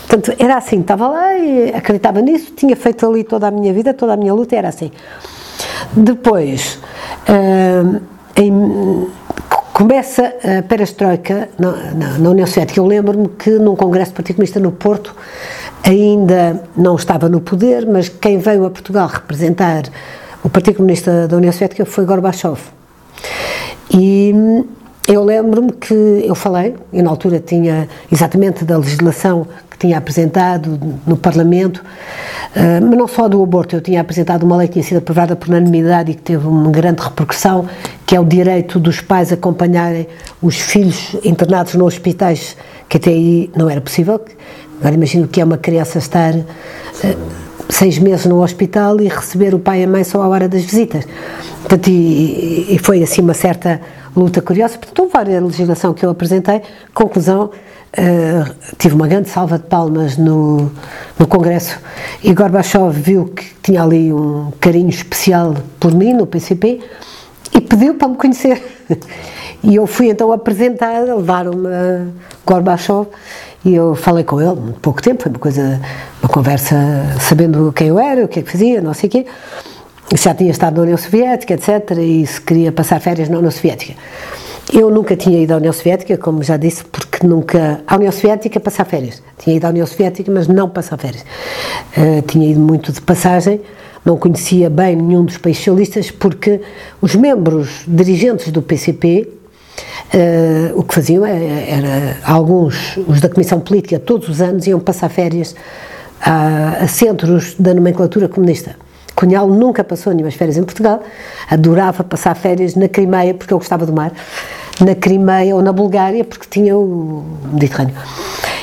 Portanto, 0.05 0.35
era 0.37 0.57
assim, 0.57 0.81
estava 0.81 1.07
lá 1.07 1.37
e 1.37 1.69
acreditava 1.73 2.19
nisso, 2.19 2.51
tinha 2.53 2.75
feito 2.75 3.07
ali 3.07 3.23
toda 3.23 3.47
a 3.47 3.51
minha 3.51 3.71
vida, 3.71 3.93
toda 3.93 4.15
a 4.15 4.17
minha 4.17 4.33
luta, 4.33 4.53
era 4.53 4.67
assim. 4.67 4.91
Depois. 5.95 6.77
Uh, 7.23 8.18
em, 8.39 9.07
começa 9.73 10.33
a 10.43 10.63
perestroika 10.63 11.49
na, 11.57 11.71
na, 11.93 12.17
na 12.17 12.29
União 12.29 12.47
Soviética. 12.47 12.79
Eu 12.79 12.85
lembro-me 12.85 13.27
que 13.29 13.51
num 13.51 13.75
congresso 13.75 14.11
do 14.11 14.15
Partido 14.15 14.35
Comunista 14.37 14.59
no 14.59 14.71
Porto 14.71 15.15
ainda 15.83 16.63
não 16.75 16.95
estava 16.95 17.27
no 17.27 17.41
poder, 17.41 17.85
mas 17.85 18.09
quem 18.09 18.37
veio 18.37 18.65
a 18.65 18.69
Portugal 18.69 19.07
representar 19.07 19.83
o 20.43 20.49
Partido 20.49 20.77
Comunista 20.77 21.27
da 21.27 21.37
União 21.37 21.51
Soviética 21.51 21.85
foi 21.85 22.05
Gorbachev. 22.05 22.59
E 23.91 24.33
eu 25.09 25.23
lembro-me 25.23 25.71
que 25.73 25.93
eu 25.93 26.35
falei, 26.35 26.75
e 26.93 27.01
na 27.01 27.09
altura 27.09 27.39
tinha 27.39 27.89
exatamente 28.11 28.63
da 28.63 28.77
legislação 28.77 29.47
tinha 29.79 29.97
apresentado 29.97 30.77
no 31.07 31.15
Parlamento, 31.15 31.83
eh, 32.53 32.81
mas 32.81 32.97
não 32.97 33.07
só 33.07 33.29
do 33.29 33.41
aborto, 33.41 33.77
eu 33.77 33.81
tinha 33.81 34.01
apresentado 34.01 34.43
uma 34.43 34.57
lei 34.57 34.67
que 34.67 34.73
tinha 34.73 34.83
sido 34.83 34.97
aprovada 34.97 35.35
por 35.37 35.47
unanimidade 35.47 36.11
e 36.11 36.15
que 36.15 36.21
teve 36.21 36.45
uma 36.45 36.69
grande 36.69 37.01
repercussão, 37.01 37.65
que 38.05 38.13
é 38.15 38.19
o 38.19 38.25
direito 38.25 38.77
dos 38.77 38.99
pais 38.99 39.31
acompanharem 39.31 40.05
os 40.41 40.59
filhos 40.59 41.15
internados 41.23 41.75
nos 41.75 41.87
hospitais, 41.87 42.57
que 42.89 42.97
até 42.97 43.11
aí 43.11 43.49
não 43.55 43.69
era 43.69 43.79
possível. 43.79 44.19
Agora 44.79 44.95
imagino 44.95 45.27
que 45.27 45.39
é 45.39 45.45
uma 45.45 45.57
criança 45.57 45.97
estar 45.97 46.35
eh, 46.35 47.15
seis 47.69 47.99
meses 47.99 48.25
no 48.25 48.41
hospital 48.41 48.99
e 48.99 49.07
receber 49.07 49.53
o 49.53 49.59
pai 49.59 49.81
e 49.81 49.83
a 49.83 49.87
mãe 49.87 50.03
só 50.03 50.21
à 50.21 50.27
hora 50.27 50.49
das 50.49 50.63
visitas. 50.63 51.05
Portanto, 51.61 51.87
e, 51.87 52.75
e 52.75 52.79
foi 52.79 53.03
assim 53.03 53.21
uma 53.21 53.33
certa 53.33 53.79
luta 54.15 54.41
curiosa. 54.41 54.77
Portanto, 54.77 54.99
houve 54.99 55.13
várias 55.13 55.43
legislação 55.43 55.93
que 55.93 56.05
eu 56.05 56.09
apresentei. 56.09 56.61
Conclusão, 56.93 57.51
Uh, 57.91 58.45
tive 58.77 58.93
uma 58.93 59.07
grande 59.07 59.29
salva 59.29 59.57
de 59.57 59.63
palmas 59.65 60.15
no, 60.15 60.71
no 61.17 61.25
Congresso 61.25 61.79
e 62.23 62.31
Gorbachev 62.35 62.91
viu 62.91 63.25
que 63.25 63.43
tinha 63.63 63.81
ali 63.81 64.13
um 64.13 64.51
carinho 64.59 64.89
especial 64.89 65.55
por 65.79 65.91
mim 65.91 66.13
no 66.13 66.27
PCP 66.27 66.81
e 67.51 67.59
pediu 67.59 67.95
para 67.95 68.09
me 68.09 68.15
conhecer. 68.15 68.61
E 69.61 69.75
eu 69.75 69.85
fui 69.85 70.09
então 70.09 70.31
apresentar, 70.31 71.01
levaram-me 71.01 71.67
a 71.67 72.05
Gorbachev 72.45 73.07
e 73.63 73.75
eu 73.75 73.93
falei 73.93 74.23
com 74.23 74.39
ele, 74.39 74.55
muito 74.55 74.79
pouco 74.79 75.01
tempo, 75.01 75.23
foi 75.23 75.31
uma 75.31 75.39
coisa, 75.39 75.81
uma 76.21 76.29
conversa 76.29 76.75
sabendo 77.19 77.73
quem 77.73 77.87
eu 77.87 77.99
era, 77.99 78.23
o 78.23 78.27
que 78.27 78.39
é 78.39 78.41
que 78.41 78.51
fazia, 78.51 78.81
não 78.81 78.93
sei 78.93 79.07
o 79.07 79.11
quê. 79.11 79.25
Já 80.15 80.33
tinha 80.33 80.49
estado 80.49 80.77
na 80.77 80.83
União 80.83 80.97
Soviética, 80.97 81.53
etc. 81.53 81.97
E 81.99 82.25
se 82.25 82.41
queria 82.41 82.71
passar 82.71 82.99
férias 82.99 83.29
na 83.29 83.37
União 83.37 83.51
Soviética. 83.51 83.93
Eu 84.71 84.89
nunca 84.89 85.15
tinha 85.15 85.41
ido 85.41 85.51
à 85.53 85.57
União 85.57 85.73
Soviética, 85.73 86.17
como 86.17 86.41
já 86.41 86.55
disse, 86.55 86.83
porque 86.85 87.25
nunca. 87.25 87.81
À 87.85 87.95
União 87.95 88.11
Soviética 88.11 88.59
passar 88.59 88.85
férias. 88.85 89.21
Tinha 89.37 89.57
ido 89.57 89.65
à 89.65 89.69
União 89.69 89.85
Soviética, 89.85 90.31
mas 90.31 90.47
não 90.47 90.69
passar 90.69 90.97
férias. 90.97 91.23
Uh, 91.97 92.21
tinha 92.25 92.49
ido 92.51 92.59
muito 92.59 92.91
de 92.91 93.01
passagem, 93.01 93.61
não 94.05 94.15
conhecia 94.15 94.69
bem 94.69 94.95
nenhum 94.95 95.25
dos 95.25 95.37
países 95.37 95.63
socialistas, 95.63 96.11
porque 96.11 96.61
os 97.01 97.15
membros 97.15 97.83
dirigentes 97.87 98.51
do 98.51 98.61
PCP. 98.61 99.38
Uh, 100.13 100.79
o 100.79 100.83
que 100.83 100.95
faziam 100.95 101.25
era, 101.25 101.43
era, 101.43 102.17
alguns, 102.23 102.97
os 103.07 103.21
da 103.21 103.29
Comissão 103.29 103.59
Política, 103.59 103.99
todos 103.99 104.27
os 104.27 104.41
anos 104.41 104.65
iam 104.65 104.79
passar 104.79 105.09
férias 105.09 105.55
a, 106.21 106.83
a 106.83 106.87
centros 106.87 107.55
da 107.59 107.73
nomenclatura 107.73 108.27
comunista. 108.27 108.75
Cunhal 109.15 109.47
nunca 109.47 109.83
passou 109.83 110.13
nenhumas 110.13 110.35
férias 110.35 110.57
em 110.57 110.63
Portugal, 110.63 111.03
adorava 111.49 112.03
passar 112.03 112.33
férias 112.35 112.75
na 112.75 112.87
Crimeia, 112.87 113.33
porque 113.33 113.53
eu 113.53 113.57
gostava 113.57 113.85
do 113.85 113.93
mar 113.93 114.11
na 114.79 114.95
Crimeia 114.95 115.55
ou 115.55 115.61
na 115.61 115.73
Bulgária, 115.73 116.23
porque 116.23 116.47
tinha 116.49 116.77
o 116.77 117.23
Mediterrâneo. 117.51 117.95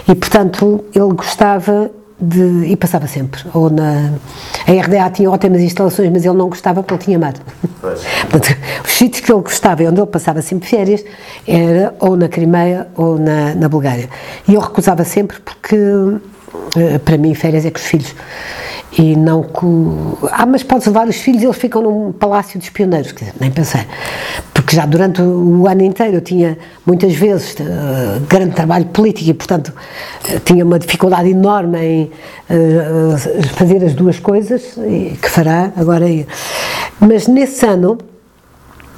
E, 0.09 0.15
portanto, 0.15 0.85
ele 0.95 1.13
gostava 1.13 1.91
de. 2.21 2.67
e 2.67 2.77
passava 2.77 3.07
sempre. 3.07 3.43
Ou 3.53 3.71
na. 3.71 4.13
A 4.67 4.73
RDA 4.73 5.11
tinha 5.11 5.31
ótimas 5.31 5.61
instalações, 5.61 6.11
mas 6.11 6.25
ele 6.25 6.37
não 6.37 6.49
gostava 6.49 6.83
porque 6.83 6.95
ele 6.95 7.03
tinha 7.03 7.19
mar. 7.19 7.35
Portanto, 8.31 8.57
os 8.85 8.93
sítios 8.93 9.25
que 9.25 9.33
ele 9.33 9.43
gostava 9.43 9.83
e 9.83 9.89
onde 9.89 10.01
ele 10.01 10.07
passava 10.07 10.43
sempre 10.43 10.69
férias 10.69 11.05
era 11.47 11.95
ou 12.01 12.17
na 12.17 12.29
Crimeia 12.29 12.89
ou 12.95 13.19
na, 13.19 13.55
na 13.55 13.69
Bulgária. 13.69 14.09
E 14.49 14.55
eu 14.55 14.61
recusava 14.61 15.05
sempre 15.05 15.39
porque, 15.41 15.77
para 17.05 17.17
mim, 17.17 17.35
férias 17.35 17.65
é 17.65 17.71
com 17.71 17.79
os 17.79 17.85
filhos 17.85 18.15
e 18.99 19.15
não 19.15 19.43
com. 19.43 20.17
Ah, 20.31 20.47
mas 20.47 20.63
podes 20.63 20.87
levar 20.87 21.09
os 21.09 21.17
filhos, 21.17 21.43
eles 21.43 21.57
ficam 21.57 21.83
num 21.83 22.13
palácio 22.13 22.59
dos 22.59 22.71
pioneiros, 22.71 23.13
dizer, 23.13 23.33
nem 23.39 23.51
pensei. 23.51 23.83
Porque 24.55 24.75
já 24.75 24.87
durante 24.87 25.21
o 25.21 25.67
ano 25.69 25.83
inteiro 25.83 26.15
eu 26.15 26.21
tinha 26.21 26.57
muitas 26.85 27.15
vezes 27.15 27.55
uh, 27.55 28.21
grande 28.29 28.55
trabalho 28.55 28.87
político 28.87 29.31
e, 29.31 29.35
portanto, 29.35 29.69
uh, 29.69 30.41
tinha 30.41 30.65
uma 30.65 30.79
dificuldade 30.79 31.29
enorme 31.29 31.79
em 31.79 32.03
uh, 32.51 33.49
fazer 33.55 33.85
as 33.85 33.95
duas 33.95 34.19
coisas, 34.19 34.77
e 34.79 35.17
que 35.21 35.29
fará 35.29 35.73
agora. 35.77 36.07
Mas 36.99 37.27
nesse 37.27 37.67
ano 37.67 37.99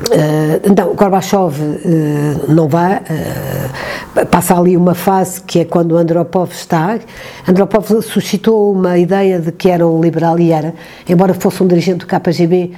Uh, 0.01 0.71
então, 0.71 0.95
Gorbachev 0.95 1.61
uh, 1.61 2.53
não 2.53 2.69
vai, 2.69 2.99
uh, 2.99 4.27
passa 4.27 4.57
ali 4.57 4.77
uma 4.77 4.95
fase 4.95 5.43
que 5.43 5.59
é 5.59 5.65
quando 5.65 5.97
Andropov 5.97 6.53
está. 6.53 7.01
Andropov 7.47 8.01
suscitou 8.03 8.73
uma 8.73 8.97
ideia 8.97 9.41
de 9.41 9.51
que 9.51 9.69
era 9.69 9.87
um 9.87 10.01
liberal 10.01 10.39
e 10.39 10.53
era, 10.53 10.73
embora 11.09 11.35
fosse 11.35 11.63
um 11.65 11.67
dirigente 11.67 11.99
do 11.99 12.07
KGB, 12.07 12.73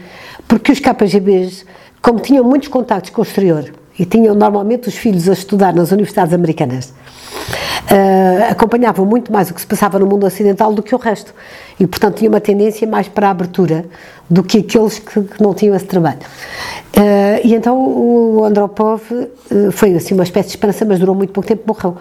porque 0.48 0.72
os 0.72 0.80
KGBs, 0.80 1.66
como 2.00 2.20
tinham 2.20 2.42
muitos 2.42 2.68
contactos 2.68 3.11
com 3.11 3.20
o 3.20 3.24
exterior 3.24 3.70
e 4.00 4.06
tinham 4.06 4.34
normalmente 4.34 4.88
os 4.88 4.94
filhos 4.94 5.28
a 5.28 5.34
estudar 5.34 5.74
nas 5.74 5.92
universidades 5.92 6.32
americanas, 6.32 6.86
uh, 6.86 8.50
acompanhavam 8.50 9.04
muito 9.04 9.30
mais 9.30 9.50
o 9.50 9.54
que 9.54 9.60
se 9.60 9.66
passava 9.66 9.98
no 9.98 10.06
mundo 10.06 10.24
ocidental 10.24 10.72
do 10.72 10.82
que 10.82 10.94
o 10.94 10.98
resto. 10.98 11.34
E, 11.78 11.86
portanto, 11.86 12.16
tinha 12.16 12.30
uma 12.30 12.40
tendência 12.40 12.88
mais 12.88 13.08
para 13.08 13.28
a 13.28 13.30
abertura 13.30 13.84
do 14.28 14.42
que 14.42 14.60
aqueles 14.60 14.98
que, 14.98 15.20
que 15.20 15.42
não 15.42 15.52
tinham 15.52 15.76
esse 15.76 15.84
trabalho. 15.84 16.20
Uh, 16.96 17.44
e 17.44 17.54
então 17.54 17.76
o 17.76 18.42
Andropov 18.42 19.02
uh, 19.12 19.70
foi 19.70 19.94
assim 19.94 20.14
uma 20.14 20.24
espécie 20.24 20.48
de 20.48 20.54
esperança, 20.54 20.82
mas 20.86 20.98
durou 20.98 21.14
muito 21.14 21.34
pouco 21.34 21.46
tempo, 21.46 21.64
morreu. 21.66 21.98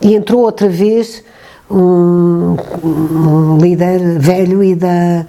E 0.00 0.14
entrou 0.14 0.42
outra 0.42 0.68
vez 0.68 1.24
um, 1.68 2.56
um 2.84 3.58
líder 3.60 3.98
velho 4.20 4.62
e 4.62 4.76
da, 4.76 5.26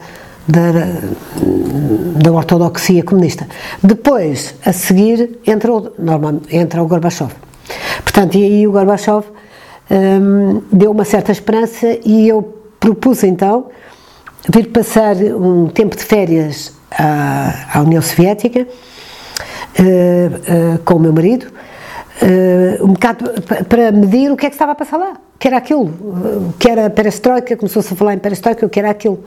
da, 0.48 0.72
da 2.22 2.32
ortodoxia 2.32 3.04
comunista. 3.04 3.48
Depois, 3.82 4.56
a 4.66 4.74
seguir, 4.74 5.40
entrou, 5.46 5.94
normalmente, 5.98 6.56
entra 6.56 6.82
o 6.84 6.88
Gorbachev. 6.88 7.32
Portanto, 8.04 8.36
e 8.36 8.44
aí 8.44 8.68
o 8.68 8.72
Gorbachev 8.72 9.26
um, 9.90 10.62
deu 10.72 10.92
uma 10.92 11.06
certa 11.06 11.32
esperança 11.32 11.98
e 12.06 12.28
eu 12.28 12.42
propus 12.80 13.24
então 13.24 13.70
vir 14.50 14.68
passar 14.68 15.16
um 15.16 15.68
tempo 15.68 15.96
de 15.96 16.04
férias 16.04 16.74
à, 16.92 17.78
à 17.78 17.82
União 17.82 18.02
Soviética 18.02 18.68
uh, 19.80 20.76
uh, 20.76 20.80
com 20.80 20.96
o 20.96 21.00
meu 21.00 21.14
marido, 21.14 21.46
uh, 22.22 22.84
um 22.84 22.94
bocado 22.94 23.26
para 23.70 23.92
medir 23.92 24.32
o 24.32 24.36
que 24.36 24.46
é 24.46 24.50
que 24.50 24.56
estava 24.56 24.74
a 24.74 24.76
passar 24.76 24.98
lá, 24.98 25.14
que 25.40 25.48
era 25.48 25.58
aquilo, 25.58 26.54
que 26.60 26.70
era 26.70 26.90
perestroika, 26.90 27.56
começou-se 27.56 27.94
a 27.94 27.96
falar 27.96 28.14
em 28.14 28.20
perestroika, 28.20 28.66
o 28.66 28.70
que 28.70 28.80
era 28.80 28.90
aquilo. 28.90 29.24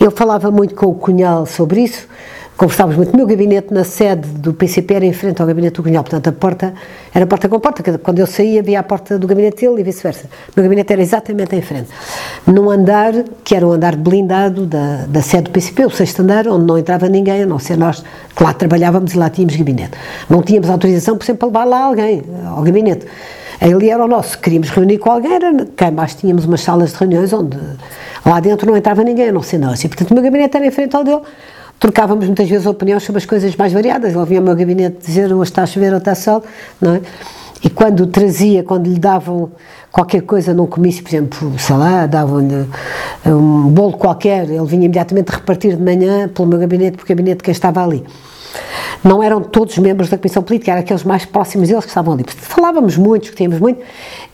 Ele 0.00 0.10
falava 0.10 0.50
muito 0.50 0.74
com 0.74 0.86
o 0.86 0.94
Cunhal 0.94 1.46
sobre 1.46 1.82
isso, 1.82 2.08
conversávamos 2.56 2.96
muito. 2.96 3.12
O 3.12 3.16
meu 3.16 3.26
gabinete 3.26 3.72
na 3.72 3.84
sede 3.84 4.28
do 4.28 4.52
PCP 4.52 4.94
era 4.94 5.04
em 5.04 5.12
frente 5.12 5.40
ao 5.40 5.46
gabinete 5.46 5.74
do 5.74 5.82
Cunhal, 5.82 6.02
portanto 6.02 6.28
a 6.28 6.32
porta 6.32 6.74
era 7.14 7.26
porta 7.26 7.48
com 7.48 7.58
porta. 7.60 7.98
Quando 7.98 8.18
eu 8.18 8.26
saía, 8.26 8.60
havia 8.60 8.80
a 8.80 8.82
porta 8.82 9.18
do 9.18 9.26
gabinete 9.26 9.66
dele 9.66 9.80
e 9.80 9.84
vice-versa. 9.84 10.26
O 10.48 10.52
meu 10.56 10.64
gabinete 10.64 10.92
era 10.92 11.02
exatamente 11.02 11.54
em 11.56 11.62
frente. 11.62 11.88
Num 12.46 12.70
andar, 12.70 13.12
que 13.44 13.54
era 13.54 13.66
um 13.66 13.72
andar 13.72 13.96
blindado 13.96 14.66
da, 14.66 15.06
da 15.06 15.22
sede 15.22 15.44
do 15.44 15.50
PCP, 15.50 15.86
o 15.86 15.90
sexto 15.90 16.20
andar, 16.20 16.46
onde 16.48 16.64
não 16.66 16.78
entrava 16.78 17.08
ninguém, 17.08 17.42
a 17.42 17.46
não 17.46 17.58
ser 17.58 17.76
nós 17.76 18.04
que 18.34 18.42
lá 18.42 18.52
trabalhávamos 18.52 19.14
e 19.14 19.18
lá 19.18 19.30
tínhamos 19.30 19.56
gabinete. 19.56 19.92
Não 20.28 20.42
tínhamos 20.42 20.68
autorização, 20.70 21.16
por 21.16 21.24
exemplo, 21.24 21.50
para 21.50 21.60
levar 21.60 21.76
lá 21.76 21.84
alguém 21.86 22.22
ao 22.46 22.62
gabinete. 22.62 23.06
Ali 23.62 23.90
era 23.90 24.04
o 24.04 24.08
nosso. 24.08 24.38
Queríamos 24.38 24.70
reunir 24.70 24.98
com 24.98 25.10
alguém, 25.10 25.34
era, 25.34 25.66
cá 25.76 25.88
embaixo 25.88 26.16
tínhamos 26.16 26.44
umas 26.44 26.60
salas 26.60 26.92
de 26.92 26.98
reuniões 26.98 27.32
onde 27.32 27.56
lá 28.26 28.40
dentro 28.40 28.66
não 28.66 28.76
entrava 28.76 29.04
ninguém, 29.04 29.28
a 29.28 29.32
não 29.32 29.42
ser 29.42 29.58
nós. 29.58 29.82
E, 29.84 29.88
portanto, 29.88 30.10
o 30.10 30.14
meu 30.14 30.22
gabinete 30.22 30.56
era 30.56 30.66
em 30.66 30.70
frente 30.70 30.96
ao 30.96 31.04
dele 31.04 31.22
trocávamos 31.82 32.26
muitas 32.26 32.48
vezes 32.48 32.64
opiniões 32.64 33.02
sobre 33.02 33.18
as 33.18 33.26
coisas 33.26 33.56
mais 33.56 33.72
variadas. 33.72 34.14
Ele 34.14 34.24
vinha 34.24 34.38
ao 34.38 34.44
meu 34.44 34.54
gabinete 34.54 35.04
dizer 35.04 35.32
hoje 35.32 35.50
está 35.50 35.64
a 35.64 35.66
chover 35.66 35.92
ou 35.92 35.98
está 35.98 36.14
sol, 36.14 36.44
não 36.80 36.94
é? 36.94 37.00
E 37.64 37.68
quando 37.68 38.06
trazia, 38.06 38.62
quando 38.62 38.86
lhe 38.88 38.98
davam 38.98 39.50
qualquer 39.90 40.22
coisa 40.22 40.54
num 40.54 40.66
comício, 40.66 41.02
por 41.02 41.10
exemplo, 41.10 41.52
sei 41.58 41.76
lá, 41.76 42.06
davam-lhe 42.06 42.68
um 43.26 43.68
bolo 43.68 43.96
qualquer, 43.96 44.48
ele 44.48 44.64
vinha 44.64 44.84
imediatamente 44.84 45.30
repartir 45.30 45.76
de 45.76 45.82
manhã 45.82 46.28
pelo 46.28 46.46
meu 46.48 46.58
gabinete, 46.58 46.96
pelo 46.96 47.08
gabinete 47.08 47.38
de 47.38 47.42
quem 47.44 47.52
estava 47.52 47.82
ali. 47.82 48.04
Não 49.02 49.22
eram 49.22 49.40
todos 49.40 49.76
membros 49.78 50.08
da 50.08 50.16
Comissão 50.16 50.42
Política, 50.42 50.70
eram 50.70 50.80
aqueles 50.80 51.02
mais 51.02 51.24
próximos 51.24 51.68
deles 51.68 51.84
que 51.84 51.90
estavam 51.90 52.14
ali. 52.14 52.24
Falávamos 52.28 52.96
muito, 52.96 53.22
discutíamos 53.22 53.58
muito, 53.58 53.80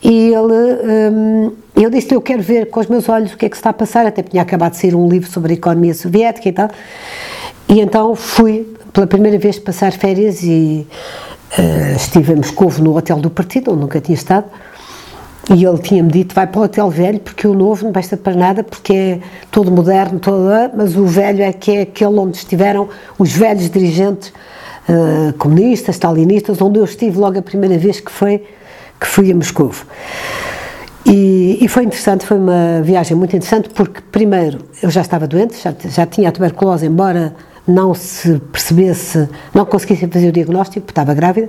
e 0.02 0.33
ele, 0.33 1.12
hum, 1.12 1.52
eu 1.74 1.88
disse-lhe, 1.88 2.16
eu 2.16 2.20
quero 2.20 2.42
ver 2.42 2.68
com 2.70 2.81
os 2.81 2.87
meus 2.87 3.09
olhos 3.09 3.33
o 3.33 3.37
que 3.37 3.46
é 3.46 3.48
que 3.48 3.57
se 3.57 3.61
está 3.61 3.70
a 3.70 3.72
passar, 3.72 4.07
até 4.07 4.22
tinha 4.22 4.42
acabado 4.42 4.72
de 4.72 4.78
sair 4.78 4.94
um 4.94 5.09
livro 5.09 5.31
sobre 5.31 5.52
a 5.52 5.57
economia 5.57 5.94
soviética 5.94 6.48
e 6.48 6.52
tal, 6.52 6.68
e 7.68 7.81
então 7.81 8.14
fui 8.14 8.66
pela 8.92 9.07
primeira 9.07 9.38
vez 9.38 9.59
passar 9.59 9.92
férias 9.92 10.42
e 10.42 10.87
uh, 11.59 11.96
estive 11.96 12.33
em 12.33 12.37
Moscou 12.37 12.70
no 12.78 12.96
hotel 12.96 13.18
do 13.18 13.31
partido, 13.31 13.72
onde 13.72 13.81
nunca 13.81 14.00
tinha 14.00 14.14
estado, 14.14 14.46
e 15.50 15.64
ele 15.64 15.78
tinha-me 15.78 16.11
dito, 16.11 16.34
vai 16.34 16.46
para 16.46 16.61
o 16.61 16.64
hotel 16.64 16.90
velho, 16.90 17.20
porque 17.20 17.46
o 17.46 17.54
novo 17.54 17.84
não 17.84 17.92
presta 17.92 18.16
para 18.16 18.34
nada, 18.34 18.62
porque 18.62 18.92
é 18.92 19.20
todo 19.50 19.70
moderno, 19.70 20.18
todo, 20.18 20.48
mas 20.76 20.94
o 20.94 21.06
velho 21.06 21.42
é 21.42 21.52
que 21.52 21.70
é 21.70 21.80
aquele 21.82 22.18
onde 22.18 22.37
estiveram 22.37 22.88
os 23.18 23.32
velhos 23.32 23.70
dirigentes 23.70 24.32
uh, 24.88 25.32
comunistas, 25.38 25.94
stalinistas, 25.94 26.61
onde 26.61 26.78
eu 26.78 26.84
estive 26.84 27.18
logo 27.18 27.38
a 27.38 27.42
primeira 27.42 27.78
vez 27.78 27.98
que 27.98 28.12
foi 28.12 28.44
que 29.00 29.06
fui 29.06 29.30
a 29.30 29.34
Moscou. 29.34 29.70
E, 31.06 31.58
e, 31.61 31.68
foi 31.68 31.84
interessante, 31.84 32.26
foi 32.26 32.37
uma 32.37 32.82
viagem 32.82 33.16
muito 33.16 33.34
interessante, 33.34 33.70
porque 33.70 34.00
primeiro 34.12 34.58
eu 34.82 34.90
já 34.90 35.00
estava 35.00 35.26
doente, 35.26 35.56
já, 35.62 35.74
já 35.88 36.04
tinha 36.04 36.28
a 36.28 36.32
tuberculose, 36.32 36.84
embora 36.84 37.34
não 37.66 37.94
se 37.94 38.38
percebesse, 38.52 39.28
não 39.54 39.64
conseguisse 39.64 40.06
fazer 40.06 40.28
o 40.28 40.32
diagnóstico, 40.32 40.80
porque 40.80 40.92
estava 40.92 41.14
grávida. 41.14 41.48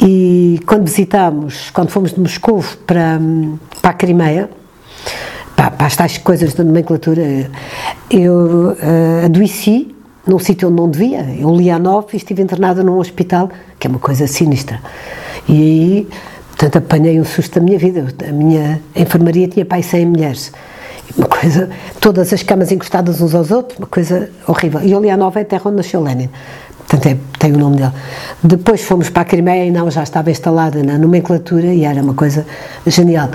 E 0.00 0.60
quando 0.66 0.84
visitámos, 0.84 1.70
quando 1.70 1.90
fomos 1.90 2.12
de 2.12 2.20
Moscou 2.20 2.62
para, 2.86 3.20
para 3.80 3.90
a 3.90 3.94
Crimeia, 3.94 4.50
para, 5.56 5.70
para 5.70 5.86
as 5.86 5.96
tais 5.96 6.18
coisas 6.18 6.52
da 6.54 6.64
nomenclatura, 6.64 7.50
eu 8.10 8.34
uh, 8.72 9.24
adoeci 9.24 9.94
num 10.26 10.38
sítio 10.38 10.68
onde 10.68 10.76
não 10.76 10.90
devia. 10.90 11.34
Eu 11.38 11.54
li 11.54 11.70
a 11.70 11.78
nove 11.78 12.08
e 12.14 12.16
estive 12.16 12.42
internada 12.42 12.82
num 12.82 12.98
hospital, 12.98 13.50
que 13.78 13.86
é 13.86 13.90
uma 13.90 13.98
coisa 13.98 14.26
sinistra. 14.26 14.80
E 15.48 15.52
aí, 15.52 16.08
portanto, 16.48 16.76
apanhei 16.76 17.20
um 17.20 17.24
susto 17.24 17.60
da 17.60 17.64
minha 17.64 17.78
vida. 17.78 18.06
A 18.28 18.32
minha 18.32 18.80
enfermaria 18.96 19.46
tinha 19.48 19.64
pai 19.64 19.82
100 19.82 20.06
mulheres 20.06 20.52
uma 21.16 21.28
coisa, 21.28 21.70
todas 22.00 22.32
as 22.32 22.42
camas 22.42 22.72
encostadas 22.72 23.20
uns 23.20 23.34
aos 23.34 23.50
outros, 23.50 23.78
uma 23.78 23.86
coisa 23.86 24.30
horrível. 24.46 24.80
E 24.82 24.94
Olianova 24.94 25.38
é 25.38 25.42
a 25.42 25.44
terra 25.44 25.62
onde 25.66 25.76
nasceu 25.76 26.02
Lenin, 26.02 26.28
portanto 26.94 27.06
é, 27.06 27.16
tem 27.38 27.52
o 27.52 27.58
nome 27.58 27.76
dele. 27.76 27.92
Depois 28.42 28.82
fomos 28.82 29.10
para 29.10 29.22
a 29.22 29.24
Crimeia 29.24 29.66
e 29.66 29.70
não, 29.70 29.90
já 29.90 30.02
estava 30.02 30.30
instalada 30.30 30.82
na 30.82 30.96
nomenclatura 30.98 31.66
e 31.66 31.84
era 31.84 32.00
uma 32.00 32.14
coisa 32.14 32.46
genial. 32.86 33.28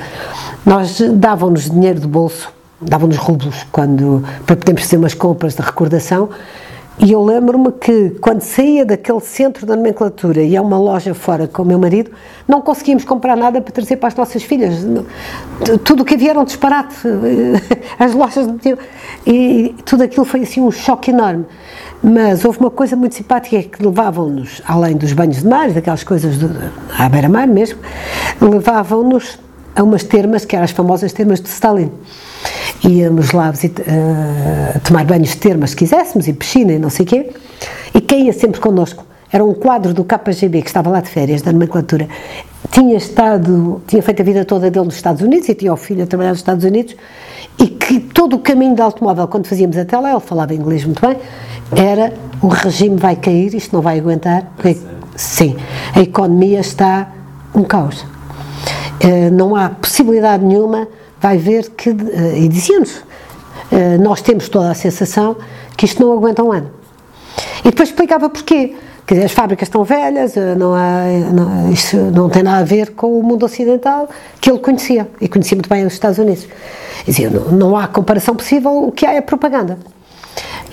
Nós 0.65 1.02
dávamos 1.13 1.69
dinheiro 1.69 2.00
de 2.00 2.08
bolso, 2.08 2.52
davam-nos 2.82 3.17
rublos 3.17 3.65
quando, 3.72 4.24
para 4.45 4.56
podermos 4.56 4.84
fazer 4.84 4.98
umas 4.98 5.13
compras 5.13 5.56
de 5.56 5.62
recordação 5.62 6.30
e 7.01 7.13
eu 7.13 7.23
lembro-me 7.23 7.71
que 7.71 8.09
quando 8.19 8.41
saía 8.41 8.85
daquele 8.85 9.21
centro 9.21 9.65
da 9.65 9.73
nomenclatura 9.73 10.41
e 10.41 10.57
a 10.57 10.62
uma 10.62 10.77
loja 10.77 11.13
fora 11.13 11.47
com 11.47 11.62
o 11.62 11.65
meu 11.65 11.79
marido, 11.79 12.12
não 12.45 12.62
conseguíamos 12.62 13.05
comprar 13.05 13.38
nada 13.38 13.62
para 13.62 13.71
trazer 13.71 13.95
para 13.95 14.09
as 14.09 14.15
nossas 14.15 14.43
filhas. 14.43 14.85
Tudo 15.85 16.03
o 16.03 16.05
que 16.05 16.15
havia 16.15 16.31
era 16.31 16.39
um 16.41 16.43
disparate. 16.43 16.95
As 17.97 18.13
lojas 18.13 18.45
não 18.45 18.57
tinham. 18.57 18.77
E 19.25 19.73
tudo 19.85 20.03
aquilo 20.03 20.25
foi 20.25 20.41
assim 20.41 20.59
um 20.59 20.71
choque 20.71 21.12
enorme. 21.12 21.45
Mas 22.03 22.43
houve 22.43 22.59
uma 22.59 22.71
coisa 22.71 22.97
muito 22.97 23.15
simpática 23.15 23.55
é 23.55 23.63
que 23.63 23.81
levavam-nos, 23.81 24.62
além 24.67 24.97
dos 24.97 25.13
banhos 25.13 25.38
de 25.38 25.47
mar, 25.47 25.71
daquelas 25.71 26.03
coisas 26.03 26.38
do, 26.38 26.49
à 26.97 27.07
beira-mar 27.07 27.47
mesmo, 27.47 27.79
levavam-nos 28.41 29.39
a 29.73 29.83
umas 29.83 30.03
termas, 30.03 30.43
que 30.43 30.53
eram 30.53 30.65
as 30.65 30.71
famosas 30.71 31.13
termas 31.13 31.39
de 31.39 31.47
Stalin 31.47 31.91
íamos 32.83 33.31
lá 33.31 33.51
visita, 33.51 33.81
uh, 33.81 34.79
tomar 34.81 35.05
banhos 35.05 35.29
de 35.29 35.37
termas 35.37 35.71
se 35.71 35.75
quiséssemos, 35.75 36.27
e 36.27 36.33
piscina 36.33 36.73
e 36.73 36.79
não 36.79 36.89
sei 36.89 37.05
o 37.05 37.09
quê, 37.09 37.29
e 37.93 38.01
quem 38.01 38.27
ia 38.27 38.33
sempre 38.33 38.59
connosco 38.59 39.05
era 39.31 39.43
um 39.43 39.53
quadro 39.53 39.93
do 39.93 40.03
KGB 40.03 40.61
que 40.61 40.67
estava 40.67 40.89
lá 40.89 41.01
de 41.01 41.09
férias, 41.09 41.41
da 41.41 41.51
nomenclatura, 41.51 42.07
tinha 42.71 42.97
estado, 42.97 43.81
tinha 43.87 44.01
feito 44.01 44.21
a 44.21 44.25
vida 44.25 44.45
toda 44.45 44.69
dele 44.69 44.85
nos 44.85 44.95
Estados 44.95 45.21
Unidos 45.21 45.49
e 45.49 45.55
tinha 45.55 45.73
o 45.73 45.77
filho 45.77 46.03
a 46.03 46.07
trabalhar 46.07 46.31
nos 46.31 46.39
Estados 46.39 46.63
Unidos 46.63 46.95
e 47.59 47.67
que 47.67 47.99
todo 47.99 48.35
o 48.35 48.39
caminho 48.39 48.75
de 48.75 48.81
automóvel, 48.81 49.27
quando 49.27 49.47
fazíamos 49.47 49.77
até 49.77 49.97
lá, 49.97 50.11
ele 50.11 50.19
falava 50.19 50.53
inglês 50.53 50.85
muito 50.85 51.05
bem, 51.05 51.17
era 51.75 52.13
o 52.41 52.47
regime 52.47 52.95
vai 52.95 53.15
cair, 53.15 53.53
isto 53.53 53.75
não 53.75 53.81
vai 53.81 53.99
aguentar, 53.99 54.51
porque, 54.55 54.77
sim, 55.15 55.55
a 55.93 55.99
economia 55.99 56.59
está 56.59 57.11
um 57.53 57.63
caos. 57.63 58.01
Uh, 58.01 59.31
não 59.31 59.55
há 59.55 59.69
possibilidade 59.69 60.43
nenhuma 60.43 60.87
vai 61.21 61.38
ver 61.38 61.69
que, 61.71 61.89
eh, 61.89 62.39
e 62.39 62.47
dizia-nos, 62.47 63.03
eh, 63.71 63.97
nós 63.97 64.21
temos 64.21 64.49
toda 64.49 64.71
a 64.71 64.73
sensação 64.73 65.38
que 65.75 65.86
isto 65.86 66.01
não 66.01 66.13
aguenta 66.13 66.43
um 66.43 66.51
ano. 66.51 66.71
E 67.60 67.69
depois 67.69 67.89
explicava 67.89 68.29
porquê. 68.29 68.75
Quer 69.05 69.15
dizer, 69.15 69.25
as 69.25 69.32
fábricas 69.32 69.67
estão 69.67 69.84
velhas, 69.84 70.38
eh, 70.38 70.55
não 70.55 70.73
há, 70.73 71.03
não, 71.34 71.71
isto 71.71 71.97
não 71.97 72.29
tem 72.29 72.43
nada 72.43 72.60
a 72.60 72.63
ver 72.63 72.91
com 72.91 73.19
o 73.19 73.23
mundo 73.23 73.43
ocidental 73.43 74.08
que 74.39 74.49
ele 74.49 74.60
conhecia, 74.60 75.08
e 75.19 75.27
conhecia 75.27 75.55
muito 75.55 75.69
bem 75.69 75.86
os 75.86 75.93
Estados 75.93 76.19
Unidos. 76.19 76.47
Dizia, 77.05 77.29
não, 77.29 77.51
não 77.51 77.77
há 77.77 77.88
comparação 77.88 78.36
possível, 78.36 78.84
o 78.84 78.91
que 78.91 79.05
há 79.05 79.13
é 79.13 79.21
propaganda. 79.21 79.79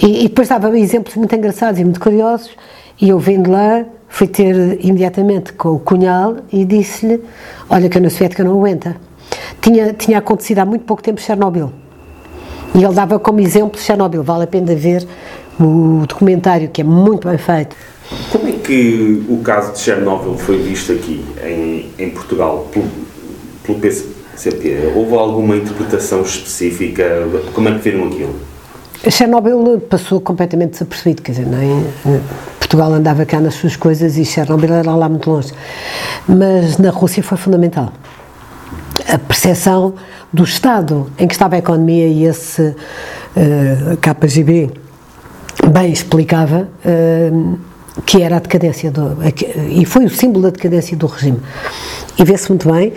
E, 0.02 0.24
e 0.24 0.28
depois 0.28 0.48
dava 0.48 0.78
exemplos 0.78 1.16
muito 1.16 1.34
engraçados 1.34 1.80
e 1.80 1.84
muito 1.84 1.98
curiosos, 1.98 2.50
e 3.00 3.08
eu 3.08 3.18
vendo 3.18 3.50
lá, 3.50 3.84
fui 4.08 4.26
ter 4.26 4.78
imediatamente 4.84 5.52
com 5.54 5.70
o 5.70 5.78
Cunhal 5.78 6.36
e 6.52 6.64
disse-lhe, 6.64 7.22
olha 7.68 7.88
que 7.88 7.96
a 7.96 7.98
União 7.98 8.10
Soviética 8.10 8.44
não 8.44 8.52
aguenta 8.52 8.96
tinha, 9.60 9.92
tinha 9.92 10.18
acontecido 10.18 10.58
há 10.60 10.64
muito 10.64 10.84
pouco 10.84 11.02
tempo 11.02 11.20
Chernobyl. 11.20 11.72
E 12.74 12.84
ele 12.84 12.94
dava 12.94 13.18
como 13.18 13.40
exemplo 13.40 13.80
Chernobyl. 13.80 14.22
Vale 14.22 14.44
a 14.44 14.46
pena 14.46 14.74
ver 14.74 15.06
o 15.58 16.04
documentário, 16.06 16.68
que 16.68 16.80
é 16.80 16.84
muito 16.84 17.28
bem 17.28 17.38
feito. 17.38 17.74
Como 18.30 18.48
é 18.48 18.52
que 18.52 19.24
o 19.28 19.38
caso 19.38 19.72
de 19.72 19.80
Chernobyl 19.80 20.36
foi 20.36 20.58
visto 20.58 20.92
aqui, 20.92 21.24
em 21.44 21.90
em, 21.98 22.10
Portugal 22.10 22.68
pelo, 22.72 22.86
pelo 23.64 23.78
PCP, 23.78 24.92
houve 24.94 25.14
alguma 25.14 25.56
interpretação 25.56 26.22
específica? 26.22 27.04
Como 27.52 27.68
é 27.68 27.72
que 27.72 27.90
viram 27.90 28.06
aquilo? 28.06 28.34
Chernobyl 29.10 29.80
passou 29.88 30.20
completamente 30.20 30.72
desapercebido, 30.72 31.22
quer 31.22 31.32
dizer, 31.32 31.46
nem, 31.46 31.84
Portugal 32.58 32.92
andava 32.92 33.24
cá 33.24 33.40
nas 33.40 33.54
suas 33.54 33.76
coisas 33.76 34.16
e 34.16 34.24
Chernobyl 34.24 34.72
era 34.72 34.94
lá 34.94 35.08
muito 35.08 35.30
longe. 35.30 35.52
Mas 36.28 36.78
na 36.78 36.90
Rússia 36.90 37.22
foi 37.22 37.38
fundamental. 37.38 37.92
A 39.08 39.18
percepção 39.18 39.94
do 40.32 40.44
estado 40.44 41.10
em 41.18 41.26
que 41.26 41.34
estava 41.34 41.54
a 41.54 41.58
economia 41.58 42.06
e 42.06 42.24
esse 42.24 42.62
uh, 42.62 43.96
KGB 44.00 44.70
bem 45.72 45.92
explicava 45.92 46.68
uh, 46.84 47.58
que 48.04 48.22
era 48.22 48.36
a 48.36 48.40
decadência 48.40 48.90
do, 48.90 49.16
e 49.70 49.84
foi 49.84 50.04
o 50.04 50.10
símbolo 50.10 50.42
da 50.42 50.50
decadência 50.50 50.96
do 50.96 51.06
regime. 51.06 51.40
E 52.18 52.24
vê-se 52.24 52.48
muito 52.48 52.70
bem 52.70 52.92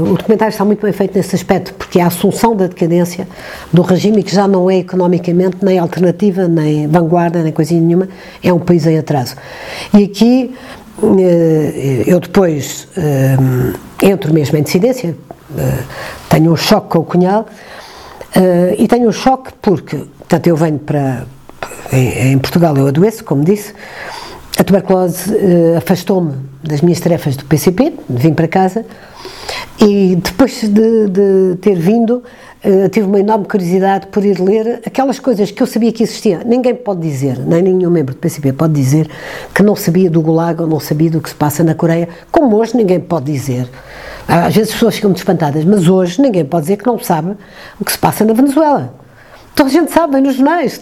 o 0.00 0.16
documentário 0.16 0.50
está 0.50 0.64
muito 0.64 0.80
bem 0.80 0.92
feito 0.92 1.14
nesse 1.14 1.36
aspecto, 1.36 1.74
porque 1.74 1.98
é 1.98 2.02
a 2.02 2.06
assunção 2.06 2.56
da 2.56 2.66
decadência 2.66 3.28
do 3.70 3.82
regime 3.82 4.22
que 4.22 4.34
já 4.34 4.48
não 4.48 4.70
é 4.70 4.78
economicamente 4.78 5.58
nem 5.60 5.78
alternativa, 5.78 6.48
nem 6.48 6.88
vanguarda, 6.88 7.42
nem 7.42 7.52
coisinha 7.52 7.80
nenhuma, 7.80 8.08
é 8.42 8.50
um 8.50 8.58
país 8.58 8.86
em 8.86 8.96
atraso. 8.96 9.36
E 9.92 10.04
aqui 10.04 10.54
eh, 10.54 10.81
eu 12.06 12.20
depois 12.20 12.86
eh, 12.96 13.36
entro 14.02 14.32
mesmo 14.32 14.56
em 14.56 14.62
dissidência, 14.62 15.16
eh, 15.58 15.78
tenho 16.28 16.52
um 16.52 16.56
choque 16.56 16.90
com 16.90 17.00
o 17.00 17.04
cunhal 17.04 17.46
e 18.78 18.88
tenho 18.88 19.08
um 19.08 19.12
choque 19.12 19.50
porque, 19.60 19.96
portanto, 19.96 20.46
eu 20.46 20.56
venho 20.56 20.78
para. 20.78 21.26
Em, 21.92 22.38
Portugal 22.38 22.74
eu 22.78 22.86
adoeço, 22.86 23.22
como 23.24 23.44
disse, 23.44 23.74
a 24.58 24.64
tuberculose 24.64 25.34
afastou-me 25.76 26.32
das 26.62 26.80
minhas 26.80 26.98
tarefas 26.98 27.36
do 27.36 27.44
PCP, 27.44 27.92
vim 28.08 28.32
para 28.32 28.48
casa. 28.48 28.86
E 29.78 30.16
depois 30.16 30.62
de, 30.62 31.08
de 31.08 31.56
ter 31.60 31.74
vindo, 31.74 32.22
uh, 32.64 32.88
tive 32.88 33.06
uma 33.06 33.20
enorme 33.20 33.46
curiosidade 33.46 34.06
por 34.06 34.24
ir 34.24 34.40
ler 34.40 34.82
aquelas 34.86 35.18
coisas 35.18 35.50
que 35.50 35.62
eu 35.62 35.66
sabia 35.66 35.92
que 35.92 36.02
existiam. 36.02 36.40
Ninguém 36.44 36.74
pode 36.74 37.00
dizer, 37.00 37.38
nem 37.38 37.62
nenhum 37.62 37.90
membro 37.90 38.14
do 38.14 38.18
PCP 38.18 38.52
pode 38.52 38.72
dizer 38.72 39.08
que 39.54 39.62
não 39.62 39.76
sabia 39.76 40.10
do 40.10 40.20
Gulag 40.20 40.60
ou 40.60 40.66
não 40.66 40.80
sabia 40.80 41.10
do 41.10 41.20
que 41.20 41.28
se 41.28 41.34
passa 41.34 41.62
na 41.64 41.74
Coreia, 41.74 42.08
como 42.30 42.56
hoje 42.56 42.76
ninguém 42.76 43.00
pode 43.00 43.30
dizer. 43.30 43.68
Às 44.26 44.54
vezes 44.54 44.70
as 44.70 44.74
pessoas 44.74 44.94
ficam 44.96 45.10
muito 45.10 45.18
espantadas, 45.18 45.64
mas 45.64 45.88
hoje 45.88 46.20
ninguém 46.20 46.44
pode 46.44 46.62
dizer 46.62 46.76
que 46.76 46.86
não 46.86 46.98
sabe 46.98 47.36
o 47.80 47.84
que 47.84 47.92
se 47.92 47.98
passa 47.98 48.24
na 48.24 48.32
Venezuela. 48.32 48.94
Toda 49.54 49.68
a 49.68 49.72
gente 49.72 49.92
sabe, 49.92 50.18
nos 50.20 50.36
jornais, 50.36 50.80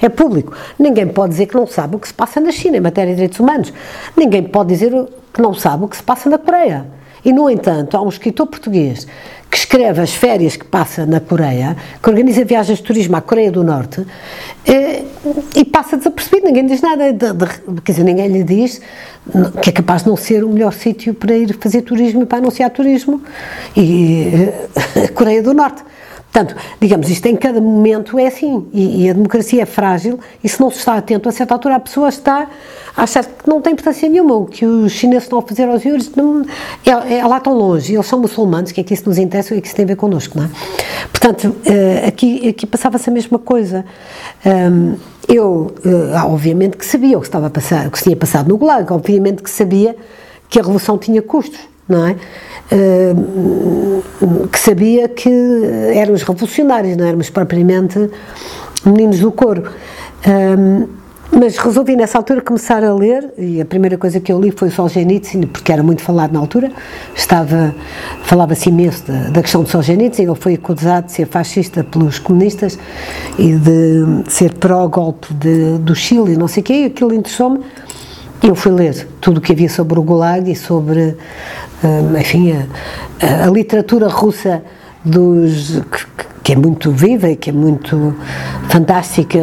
é 0.00 0.08
público. 0.08 0.52
Ninguém 0.78 1.08
pode 1.08 1.32
dizer 1.32 1.46
que 1.46 1.56
não 1.56 1.66
sabe 1.66 1.96
o 1.96 1.98
que 1.98 2.06
se 2.06 2.14
passa 2.14 2.40
na 2.40 2.52
China 2.52 2.76
em 2.76 2.80
matéria 2.80 3.10
de 3.10 3.16
direitos 3.16 3.40
humanos. 3.40 3.72
Ninguém 4.16 4.44
pode 4.44 4.68
dizer 4.68 4.92
que 5.32 5.42
não 5.42 5.52
sabe 5.52 5.84
o 5.84 5.88
que 5.88 5.96
se 5.96 6.02
passa 6.02 6.30
na 6.30 6.38
Coreia. 6.38 6.86
E, 7.24 7.32
no 7.32 7.50
entanto, 7.50 7.96
há 7.96 8.02
um 8.02 8.08
escritor 8.08 8.46
português 8.46 9.06
que 9.52 9.58
escreve 9.58 10.00
as 10.00 10.14
férias 10.14 10.56
que 10.56 10.64
passa 10.64 11.04
na 11.04 11.20
Coreia, 11.20 11.76
que 12.02 12.08
organiza 12.08 12.42
viagens 12.42 12.78
de 12.78 12.84
turismo 12.84 13.16
à 13.16 13.20
Coreia 13.20 13.52
do 13.52 13.62
Norte 13.62 14.02
e, 14.66 15.04
e 15.54 15.62
passa 15.66 15.98
desapercebido, 15.98 16.46
ninguém 16.46 16.64
diz 16.64 16.80
nada, 16.80 17.12
de, 17.12 17.32
de, 17.34 17.82
quer 17.82 17.92
dizer, 17.92 18.02
ninguém 18.02 18.28
lhe 18.28 18.44
diz 18.44 18.80
que 19.60 19.68
é 19.68 19.72
capaz 19.74 20.04
de 20.04 20.08
não 20.08 20.16
ser 20.16 20.42
o 20.42 20.48
melhor 20.48 20.72
sítio 20.72 21.12
para 21.12 21.36
ir 21.36 21.54
fazer 21.60 21.82
turismo 21.82 22.22
e 22.22 22.26
para 22.26 22.38
anunciar 22.38 22.70
turismo, 22.70 23.20
e 23.76 24.48
a 25.04 25.08
Coreia 25.12 25.42
do 25.42 25.52
Norte. 25.52 25.82
Portanto, 26.32 26.56
digamos, 26.80 27.10
isto 27.10 27.26
em 27.26 27.36
cada 27.36 27.60
momento 27.60 28.18
é 28.18 28.26
assim, 28.26 28.66
e, 28.72 29.04
e, 29.04 29.10
a 29.10 29.12
democracia 29.12 29.62
é 29.62 29.66
frágil, 29.66 30.18
e 30.42 30.48
se 30.48 30.58
não 30.58 30.70
se 30.70 30.78
está 30.78 30.96
atento, 30.96 31.28
a 31.28 31.32
certa 31.32 31.52
altura 31.52 31.76
a 31.76 31.80
pessoa 31.80 32.08
está 32.08 32.48
a 32.96 33.02
achar 33.02 33.22
que 33.22 33.46
não 33.46 33.60
tem 33.60 33.74
importância 33.74 34.08
nenhuma, 34.08 34.36
o 34.36 34.46
que 34.46 34.64
os 34.64 34.92
chineses 34.92 35.24
estão 35.24 35.40
a 35.40 35.42
fazer 35.42 35.68
aos 35.68 35.84
iures 35.84 36.10
é, 36.86 37.18
é, 37.18 37.26
lá 37.26 37.38
tão 37.38 37.52
longe, 37.52 37.92
eles 37.92 38.06
são 38.06 38.18
muçulmanos, 38.18 38.72
que 38.72 38.80
é 38.80 38.84
que 38.84 38.94
isso 38.94 39.06
nos 39.06 39.18
interessa 39.18 39.54
e 39.54 39.60
que 39.60 39.66
isso 39.66 39.76
tem 39.76 39.84
a 39.84 39.88
ver 39.88 39.96
connosco, 39.96 40.38
não 40.38 40.46
é? 40.46 40.50
Portanto, 41.10 41.54
eh, 41.66 42.04
aqui, 42.06 42.48
aqui 42.48 42.66
passava-se 42.66 43.10
a 43.10 43.12
mesma 43.12 43.38
coisa. 43.38 43.84
Eu, 45.28 45.74
eh, 45.84 46.22
obviamente 46.24 46.76
que 46.76 46.86
sabia 46.86 47.16
o 47.16 47.20
que 47.20 47.26
estava 47.26 47.46
a 47.48 47.50
passar, 47.50 47.86
o 47.86 47.90
que 47.90 47.98
se 47.98 48.04
tinha 48.04 48.16
passado 48.16 48.48
no 48.48 48.56
Gulag, 48.56 48.90
obviamente 48.92 49.42
que 49.42 49.50
sabia 49.50 49.94
que 50.48 50.58
a 50.58 50.62
revolução 50.62 50.98
tinha 50.98 51.20
custos, 51.22 51.60
não 51.88 52.06
é? 52.06 52.16
que 54.50 54.58
sabia 54.58 55.08
que 55.08 55.30
eram 55.94 56.14
os 56.14 56.22
revolucionários, 56.22 56.96
não 56.96 57.04
éramos 57.04 57.28
propriamente 57.28 58.10
meninos 58.84 59.20
do 59.20 59.30
coro. 59.30 59.64
mas 61.30 61.56
resolvi 61.56 61.96
nessa 61.96 62.18
altura 62.18 62.40
começar 62.40 62.84
a 62.84 62.94
ler 62.94 63.32
e 63.38 63.60
a 63.60 63.64
primeira 63.64 63.96
coisa 63.96 64.20
que 64.20 64.32
eu 64.32 64.40
li 64.40 64.50
foi 64.50 64.68
o 64.68 64.70
Solzhenitsyn, 64.70 65.42
porque 65.46 65.72
era 65.72 65.82
muito 65.82 66.02
falado 66.02 66.32
na 66.32 66.38
altura. 66.38 66.70
Estava 67.14 67.74
falava-se 68.24 68.68
imenso 68.68 69.06
da, 69.06 69.30
da, 69.30 69.42
questão 69.42 69.62
de 69.64 69.70
Solzhenitsyn, 69.70 70.24
ele 70.24 70.34
foi 70.34 70.54
acusado 70.54 71.06
de 71.06 71.12
ser 71.12 71.26
fascista 71.26 71.84
pelos 71.84 72.18
comunistas 72.18 72.78
e 73.38 73.54
de 73.54 74.30
ser 74.30 74.54
pró-golpe 74.54 75.28
do 75.80 75.94
Chile, 75.94 76.36
não 76.36 76.48
sei 76.48 76.62
o 76.62 76.64
quê, 76.64 76.74
e 76.74 76.84
aquilo 76.86 77.14
interessou-me. 77.14 77.60
Eu 78.42 78.56
fui 78.56 78.72
ler 78.72 79.06
tudo 79.20 79.38
o 79.38 79.40
que 79.40 79.52
havia 79.52 79.68
sobre 79.68 79.98
o 80.00 80.02
Gulag 80.02 80.50
e 80.50 80.56
sobre 80.56 81.16
enfim, 82.18 82.52
a, 83.20 83.44
a, 83.44 83.50
literatura 83.50 84.08
russa 84.08 84.62
dos 85.04 85.80
que, 86.16 86.24
que, 86.42 86.52
é 86.52 86.56
muito 86.56 86.90
viva 86.90 87.28
e 87.28 87.36
que 87.36 87.50
é 87.50 87.52
muito 87.52 88.16
fantástica, 88.68 89.38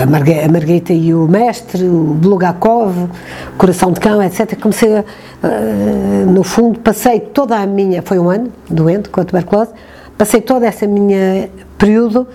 a, 0.00 0.06
Marga, 0.06 0.44
a 0.44 0.48
Margarita 0.48 0.92
e 0.92 1.12
o 1.12 1.26
Mestre, 1.26 1.84
o 1.84 2.14
Bulgakov, 2.14 3.08
Coração 3.58 3.90
de 3.90 3.98
Cão, 3.98 4.22
etc. 4.22 4.56
Comecei, 4.60 4.98
a, 4.98 5.04
no 6.26 6.44
fundo, 6.44 6.78
passei 6.78 7.18
toda 7.18 7.56
a 7.56 7.66
minha, 7.66 8.02
foi 8.02 8.20
um 8.20 8.30
ano 8.30 8.52
doente 8.68 9.08
com 9.08 9.20
a 9.20 9.24
tuberculose, 9.24 9.72
passei 10.16 10.40
toda 10.40 10.66
essa 10.66 10.86
minha 10.86 11.48
período 11.76 12.26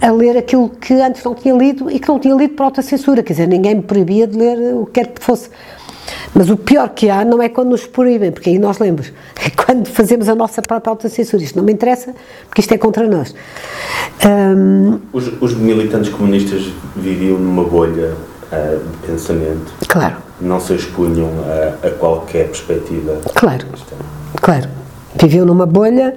a 0.00 0.10
ler 0.10 0.36
aquilo 0.36 0.68
que 0.68 0.94
antes 0.94 1.22
não 1.24 1.34
tinha 1.34 1.54
lido 1.54 1.90
e 1.90 1.98
que 1.98 2.08
não 2.08 2.18
tinha 2.18 2.34
lido 2.34 2.54
por 2.54 2.64
alta 2.64 2.82
censura, 2.82 3.22
quer 3.22 3.32
dizer, 3.32 3.48
ninguém 3.48 3.76
me 3.76 3.82
proibia 3.82 4.26
de 4.26 4.36
ler 4.36 4.74
o 4.74 4.86
que 4.86 4.92
quer 4.92 5.08
que 5.08 5.22
fosse. 5.22 5.50
Mas 6.34 6.50
o 6.50 6.56
pior 6.56 6.88
que 6.90 7.08
há 7.08 7.24
não 7.24 7.42
é 7.42 7.48
quando 7.48 7.70
nos 7.70 7.86
proíbem, 7.86 8.30
porque 8.30 8.50
aí 8.50 8.58
nós 8.58 8.78
lembramos, 8.78 9.12
é 9.44 9.50
quando 9.50 9.88
fazemos 9.88 10.28
a 10.28 10.34
nossa 10.34 10.62
própria 10.62 10.90
autocensura. 10.90 11.42
Isto 11.42 11.56
não 11.56 11.64
me 11.64 11.72
interessa, 11.72 12.14
porque 12.46 12.60
isto 12.60 12.72
é 12.72 12.78
contra 12.78 13.06
nós. 13.08 13.34
Um, 14.24 14.98
os, 15.12 15.28
os, 15.40 15.54
militantes 15.54 16.10
comunistas 16.10 16.72
viviam 16.94 17.38
numa 17.38 17.64
bolha 17.64 18.14
uh, 18.52 18.78
de 18.78 19.06
pensamento. 19.06 19.72
Claro. 19.88 20.16
Não 20.40 20.60
se 20.60 20.74
expunham 20.74 21.30
a, 21.82 21.86
a 21.86 21.90
qualquer 21.92 22.46
perspectiva. 22.48 23.20
Claro. 23.34 23.66
Claro. 24.40 24.68
Viviam 25.18 25.46
numa 25.46 25.66
bolha 25.66 26.16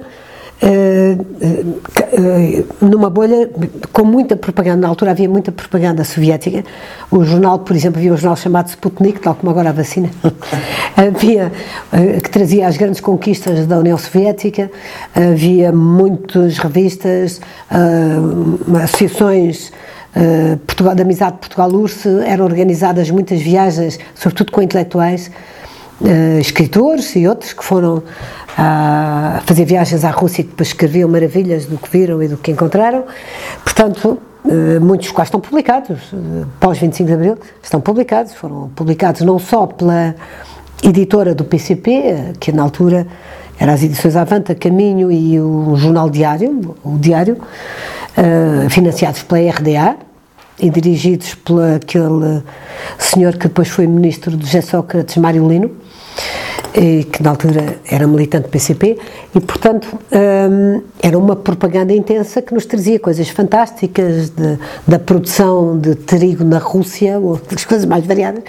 numa 2.80 3.08
bolha 3.08 3.48
com 3.92 4.04
muita 4.04 4.36
propaganda. 4.36 4.82
Na 4.82 4.88
altura 4.88 5.12
havia 5.12 5.28
muita 5.28 5.50
propaganda 5.50 6.04
soviética. 6.04 6.64
O 7.10 7.24
jornal, 7.24 7.60
por 7.60 7.74
exemplo, 7.74 7.98
havia 7.98 8.12
um 8.12 8.16
jornal 8.16 8.36
chamado 8.36 8.68
Sputnik, 8.68 9.20
tal 9.20 9.34
como 9.34 9.50
agora 9.50 9.70
a 9.70 9.72
vacina, 9.72 10.10
havia, 10.96 11.50
eh, 11.92 12.20
que 12.20 12.30
trazia 12.30 12.66
as 12.66 12.76
grandes 12.76 13.00
conquistas 13.00 13.66
da 13.66 13.78
União 13.78 13.96
Soviética. 13.96 14.70
Havia 15.14 15.72
muitas 15.72 16.58
revistas, 16.58 17.40
associações. 18.82 19.72
Portugal, 20.66 20.92
da 20.96 21.04
Amizade 21.04 21.38
Portugal-URSS 21.38 22.24
eram 22.26 22.44
organizadas 22.44 23.08
muitas 23.12 23.40
viagens, 23.40 23.96
sobretudo 24.12 24.50
com 24.50 24.60
intelectuais, 24.60 25.30
escritores 26.40 27.14
e 27.14 27.28
outros 27.28 27.52
que 27.52 27.64
foram 27.64 28.02
a 28.56 29.40
fazer 29.46 29.64
viagens 29.64 30.04
à 30.04 30.10
Rússia 30.10 30.44
que 30.44 30.50
depois 30.50 30.68
escreviam 30.68 31.08
maravilhas 31.08 31.66
do 31.66 31.78
que 31.78 31.90
viram 31.90 32.22
e 32.22 32.28
do 32.28 32.36
que 32.36 32.50
encontraram. 32.50 33.04
Portanto, 33.64 34.18
eh, 34.48 34.78
muitos 34.78 35.10
quais 35.10 35.28
estão 35.28 35.40
publicados, 35.40 35.98
eh, 36.12 36.44
pós 36.58 36.78
25 36.78 37.06
de 37.06 37.14
Abril, 37.14 37.38
estão 37.62 37.80
publicados, 37.80 38.34
foram 38.34 38.70
publicados 38.74 39.20
não 39.22 39.38
só 39.38 39.66
pela 39.66 40.14
editora 40.82 41.34
do 41.34 41.44
PCP, 41.44 41.90
eh, 41.90 42.32
que 42.40 42.50
na 42.50 42.62
altura 42.62 43.06
eram 43.58 43.74
as 43.74 43.82
edições 43.82 44.16
Avanta, 44.16 44.54
Caminho 44.54 45.12
e 45.12 45.38
o 45.38 45.76
Jornal 45.76 46.08
Diário, 46.08 46.74
o 46.82 46.96
Diário, 46.96 47.36
financiados 48.68 49.22
pela 49.22 49.40
RDA 49.50 49.96
e 50.60 50.70
dirigidos 50.70 51.34
por 51.34 51.62
aquele 51.62 52.42
senhor 52.98 53.36
que 53.36 53.48
depois 53.48 53.68
foi 53.68 53.86
ministro 53.86 54.36
do 54.36 54.44
José 54.44 54.60
Sócrates, 54.60 55.16
Mário 55.16 55.48
Lino, 55.48 55.70
que 56.72 57.22
na 57.22 57.30
altura 57.30 57.78
era 57.90 58.06
militante 58.06 58.46
do 58.46 58.50
PCP, 58.50 58.98
e 59.34 59.40
portanto 59.40 59.88
um, 60.12 60.82
era 61.02 61.18
uma 61.18 61.34
propaganda 61.34 61.92
intensa 61.92 62.40
que 62.40 62.54
nos 62.54 62.64
trazia 62.64 62.98
coisas 62.98 63.28
fantásticas 63.28 64.30
de, 64.30 64.58
da 64.86 64.98
produção 64.98 65.78
de 65.78 65.94
trigo 65.94 66.44
na 66.44 66.58
Rússia, 66.58 67.18
ou 67.18 67.40
das 67.50 67.64
coisas 67.64 67.86
mais 67.86 68.06
variadas, 68.06 68.44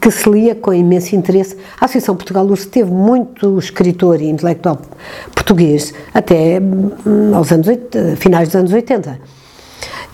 que 0.00 0.10
se 0.10 0.28
lia 0.28 0.54
com 0.54 0.72
imenso 0.72 1.16
interesse. 1.16 1.56
A 1.80 1.86
Associação 1.86 2.14
Portugal 2.14 2.44
Luz 2.44 2.66
teve 2.66 2.90
muito 2.90 3.58
escritor 3.58 4.20
e 4.20 4.28
intelectual 4.28 4.80
português 5.34 5.94
até 6.12 6.60
hum, 6.60 7.34
aos 7.34 7.50
anos, 7.50 7.66
finais 8.18 8.48
dos 8.48 8.56
anos 8.56 8.72
80. 8.72 9.18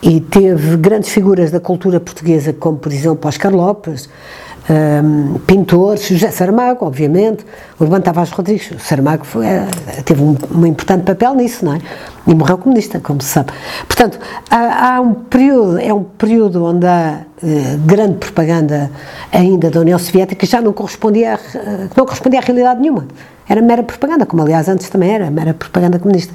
E 0.01 0.19
teve 0.19 0.77
grandes 0.77 1.09
figuras 1.09 1.51
da 1.51 1.59
cultura 1.59 1.99
portuguesa, 1.99 2.53
como 2.53 2.77
por 2.77 2.91
exemplo 2.91 3.27
Oscar 3.27 3.53
Lopes, 3.53 4.09
um, 4.69 5.39
pintores, 5.39 6.07
José 6.07 6.31
Saramago, 6.31 6.85
obviamente, 6.85 7.45
Urbano 7.79 8.03
Tavares 8.03 8.31
Rodrigues, 8.31 8.71
o 8.71 8.79
Saramago 8.79 9.25
foi, 9.25 9.45
eh, 9.45 9.67
teve 10.05 10.21
um, 10.21 10.37
um, 10.53 10.65
importante 10.65 11.03
papel 11.03 11.33
nisso, 11.33 11.65
não 11.65 11.75
é? 11.75 11.79
E 12.27 12.33
morreu 12.33 12.57
comunista, 12.57 12.99
como 12.99 13.21
se 13.21 13.29
sabe. 13.29 13.51
Portanto, 13.87 14.19
há, 14.49 14.95
há 14.95 15.01
um 15.01 15.13
período, 15.13 15.79
é 15.79 15.93
um 15.93 16.03
período 16.03 16.63
onde 16.63 16.85
há 16.85 17.21
uh, 17.41 17.77
grande 17.85 18.17
propaganda 18.17 18.91
ainda 19.31 19.71
da 19.71 19.79
União 19.79 19.97
Soviética 19.97 20.45
que 20.45 20.51
já 20.51 20.61
não 20.61 20.73
correspondia, 20.73 21.33
a, 21.33 21.37
uh, 21.37 21.89
não 21.97 22.05
correspondia 22.05 22.39
à 22.39 22.43
realidade 22.43 22.79
nenhuma. 22.79 23.07
Era 23.49 23.61
mera 23.61 23.83
propaganda, 23.83 24.25
como 24.25 24.43
aliás 24.43 24.69
antes 24.69 24.89
também 24.89 25.11
era, 25.11 25.29
mera 25.31 25.53
propaganda 25.53 25.97
comunista. 25.97 26.33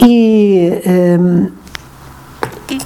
E 0.00 0.82
um, 1.18 1.59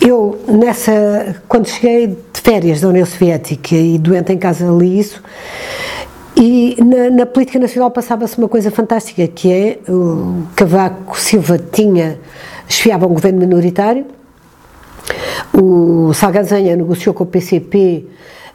eu, 0.01 0.40
nessa, 0.49 1.37
quando 1.49 1.68
cheguei 1.68 2.09
de 2.09 2.40
férias 2.40 2.81
da 2.81 2.88
União 2.88 3.07
Soviética 3.07 3.75
e 3.75 3.99
doente 3.99 4.33
em 4.33 4.38
casa, 4.38 4.66
li 4.66 4.99
isso. 4.99 5.23
E 6.37 6.77
na, 6.83 7.11
na 7.11 7.27
política 7.27 7.59
nacional 7.59 7.90
passava-se 7.90 8.37
uma 8.38 8.49
coisa 8.49 8.70
fantástica, 8.70 9.27
que 9.29 9.53
é 9.53 9.79
o 9.88 10.42
Cavaco 10.57 11.18
Silva 11.18 11.59
tinha, 11.59 12.18
esfiava 12.68 13.07
um 13.07 13.14
governo 13.14 13.38
minoritário, 13.38 14.07
o 15.53 16.12
Salganzanha 16.12 16.75
negociou 16.75 17.14
com 17.14 17.25
o 17.25 17.27
PCP 17.27 18.07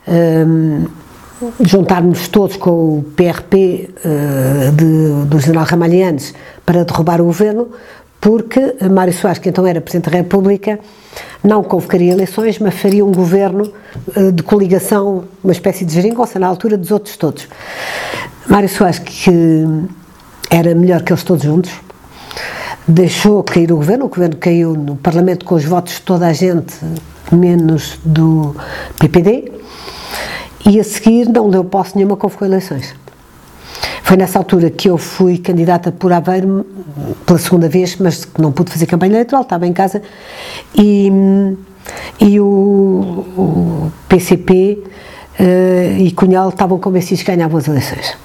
um, 0.08 0.86
juntarmos 1.62 2.28
todos 2.28 2.58
com 2.58 3.00
o 3.00 3.06
PRP 3.16 3.90
uh, 4.04 4.72
de, 4.74 5.26
do 5.28 5.40
general 5.40 5.66
Ramalhianes 5.66 6.34
para 6.66 6.84
derrubar 6.84 7.22
o 7.22 7.26
governo, 7.26 7.70
porque 8.22 8.76
Mário 8.92 9.14
Soares, 9.14 9.40
que 9.40 9.50
então 9.50 9.66
era 9.66 9.80
Presidente 9.80 10.10
da 10.10 10.18
República, 10.18 10.80
não 11.44 11.64
convocaria 11.64 12.12
eleições, 12.12 12.60
mas 12.60 12.76
faria 12.76 13.06
um 13.06 13.12
governo 13.12 13.72
uh, 14.16 14.32
de 14.32 14.44
coligação, 14.44 15.24
uma 15.44 15.54
espécie 15.54 15.86
de 15.86 15.94
geringonça 15.94 16.38
na 16.38 16.48
altura 16.48 16.78
dos 16.78 16.92
outros 16.92 17.16
todos. 17.16 17.48
Mário 18.48 18.68
Soares, 18.68 19.00
que 19.00 19.32
era 20.50 20.76
melhor 20.76 21.02
que 21.02 21.14
eles 21.14 21.24
todos 21.24 21.44
juntos, 21.44 21.72
deixou 22.88 23.44
cair 23.44 23.72
o 23.72 23.78
governo, 23.78 24.06
o 24.06 24.10
governo 24.10 24.36
caiu 24.36 24.74
no 24.74 24.96
Parlamento 24.96 25.46
com 25.46 25.56
os 25.56 25.64
votos 25.64 25.94
de 25.94 26.02
toda 26.02 26.28
a 26.28 26.34
gente, 26.34 26.76
menos 27.32 28.00
do 28.04 28.56
PPD, 29.00 29.52
e 30.66 30.80
a 30.80 30.84
seguir 30.84 31.30
não 31.30 31.50
deu 31.50 31.64
posse 31.64 31.96
nenhuma, 31.96 32.18
convocou 32.18 32.48
eleições. 32.48 32.96
Foi 34.10 34.18
nessa 34.18 34.40
altura 34.40 34.72
que 34.72 34.90
eu 34.90 34.98
fui 34.98 35.38
candidata 35.38 35.92
por 35.92 36.12
Aveiro 36.12 36.66
pela 37.28 37.38
segunda 37.38 37.70
vez, 37.70 37.96
mas 37.98 38.28
não 38.40 38.52
pude 38.52 38.72
fazer 38.72 38.88
campanha 38.88 39.12
eleitoral, 39.12 39.44
estava 39.44 39.68
em 39.68 39.72
casa, 39.72 40.02
e, 40.76 41.12
e 42.20 42.40
o, 42.40 42.44
o 43.38 43.92
PCP 44.08 44.80
uh, 44.82 44.90
eh, 45.38 45.98
e 46.00 46.12
Cunhal 46.14 46.50
estavam 46.50 46.80
convencidos 46.80 47.22
que 47.22 47.32
ganhavam 47.32 47.60
as 47.60 47.68
eleições. 47.68 48.18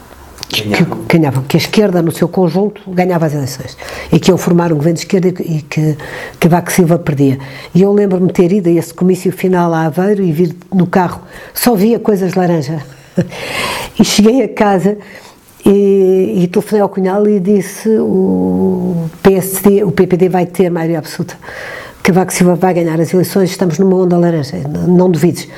Ganhavam. 0.50 1.04
Que, 1.04 1.18
ganhavam, 1.18 1.42
que 1.42 1.56
a 1.58 1.60
esquerda, 1.60 2.00
no 2.00 2.12
seu 2.12 2.28
conjunto, 2.28 2.80
ganhava 2.88 3.26
as 3.26 3.34
eleições. 3.34 3.76
E 4.10 4.18
que 4.18 4.30
iam 4.30 4.38
formar 4.38 4.72
um 4.72 4.76
governo 4.76 4.94
de 4.94 5.00
esquerda 5.00 5.28
e 5.28 5.60
que, 5.68 5.98
que 6.40 6.48
Vaco 6.48 6.72
Silva 6.72 6.98
perdia. 6.98 7.38
E 7.74 7.82
eu 7.82 7.92
lembro-me 7.92 8.32
ter 8.32 8.50
ido 8.50 8.70
a 8.70 8.72
esse 8.72 8.94
comício 8.94 9.30
final 9.30 9.74
a 9.74 9.84
Aveiro 9.84 10.22
e 10.22 10.32
vir 10.32 10.56
no 10.72 10.86
carro, 10.86 11.20
só 11.52 11.74
via 11.74 11.98
coisas 11.98 12.32
laranja. 12.32 12.82
e 14.00 14.02
cheguei 14.02 14.42
a 14.42 14.48
casa 14.48 14.96
e, 15.64 16.42
e 16.42 16.48
telefonei 16.48 16.82
ao 16.82 16.88
Cunhal 16.88 17.26
e 17.26 17.40
disse 17.40 17.88
o 17.98 19.08
PSD, 19.22 19.82
o 19.84 19.90
PPD 19.90 20.28
vai 20.28 20.46
ter 20.46 20.70
maioria 20.70 20.98
absoluta. 20.98 21.36
Cavaco 22.02 22.32
Silva 22.32 22.54
vai 22.54 22.74
ganhar 22.74 23.00
as 23.00 23.14
eleições, 23.14 23.50
estamos 23.50 23.78
numa 23.78 23.96
onda 23.96 24.18
laranja, 24.18 24.58
não 24.86 25.10
duvides. 25.10 25.48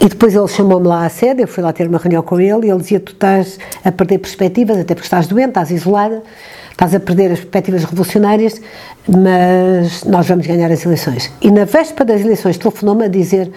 E 0.00 0.08
depois 0.08 0.34
ele 0.34 0.46
chamou-me 0.46 0.86
lá 0.86 1.04
à 1.04 1.08
sede, 1.08 1.42
eu 1.42 1.48
fui 1.48 1.62
lá 1.62 1.72
ter 1.72 1.88
uma 1.88 1.98
reunião 1.98 2.22
com 2.22 2.38
ele 2.38 2.66
e 2.66 2.70
ele 2.70 2.78
dizia: 2.78 3.00
Tu 3.00 3.12
estás 3.12 3.58
a 3.84 3.90
perder 3.90 4.18
perspectivas, 4.18 4.78
até 4.78 4.94
porque 4.94 5.06
estás 5.06 5.26
doente, 5.26 5.48
estás 5.48 5.70
isolada, 5.70 6.22
estás 6.70 6.94
a 6.94 7.00
perder 7.00 7.32
as 7.32 7.38
perspectivas 7.38 7.84
revolucionárias, 7.84 8.60
mas 9.08 10.04
nós 10.04 10.28
vamos 10.28 10.46
ganhar 10.46 10.70
as 10.70 10.84
eleições. 10.84 11.32
E 11.40 11.50
na 11.50 11.64
véspera 11.64 12.04
das 12.04 12.20
eleições 12.20 12.58
telefonou-me 12.58 13.06
a 13.06 13.08
dizer: 13.08 13.50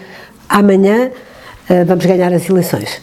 Amanhã 0.48 1.10
uh, 1.10 1.84
vamos 1.86 2.06
ganhar 2.06 2.32
as 2.32 2.48
eleições. 2.48 3.00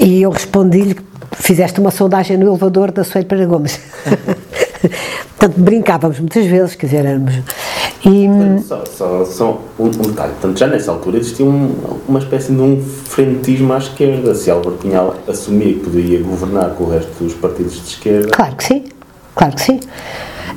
E 0.00 0.22
eu 0.22 0.30
respondi-lhe 0.30 0.96
fizeste 1.34 1.80
uma 1.80 1.90
sondagem 1.90 2.36
no 2.36 2.48
elevador 2.48 2.90
da 2.90 3.04
Soeiro 3.04 3.28
para 3.28 3.44
Gomes. 3.46 3.80
Portanto, 5.38 5.60
brincávamos 5.60 6.20
muitas 6.20 6.46
vezes, 6.46 6.74
quer 6.74 6.86
dizer, 6.86 7.04
éramos. 7.04 7.34
E, 8.04 8.26
só, 8.66 8.84
só, 8.84 9.24
só 9.24 9.62
um, 9.78 9.86
um, 9.86 9.90
detalhe, 9.90 10.32
portanto, 10.32 10.58
já 10.58 10.66
nessa 10.66 10.90
altura 10.90 11.18
existia 11.18 11.46
um, 11.46 12.00
uma 12.08 12.18
espécie 12.18 12.52
de 12.52 12.60
um 12.60 12.82
frentismo 12.82 13.72
à 13.72 13.78
esquerda. 13.78 14.34
Se 14.34 14.50
Álvaro 14.50 14.76
Cunhal 14.76 15.14
assumia 15.28 15.72
que 15.74 15.80
poderia 15.80 16.20
governar 16.20 16.70
com 16.70 16.84
o 16.84 16.90
resto 16.90 17.10
dos 17.22 17.34
partidos 17.34 17.74
de 17.74 17.88
esquerda. 17.88 18.28
Claro 18.30 18.56
que 18.56 18.64
sim, 18.64 18.84
claro 19.36 19.54
que 19.54 19.62
sim. 19.62 19.80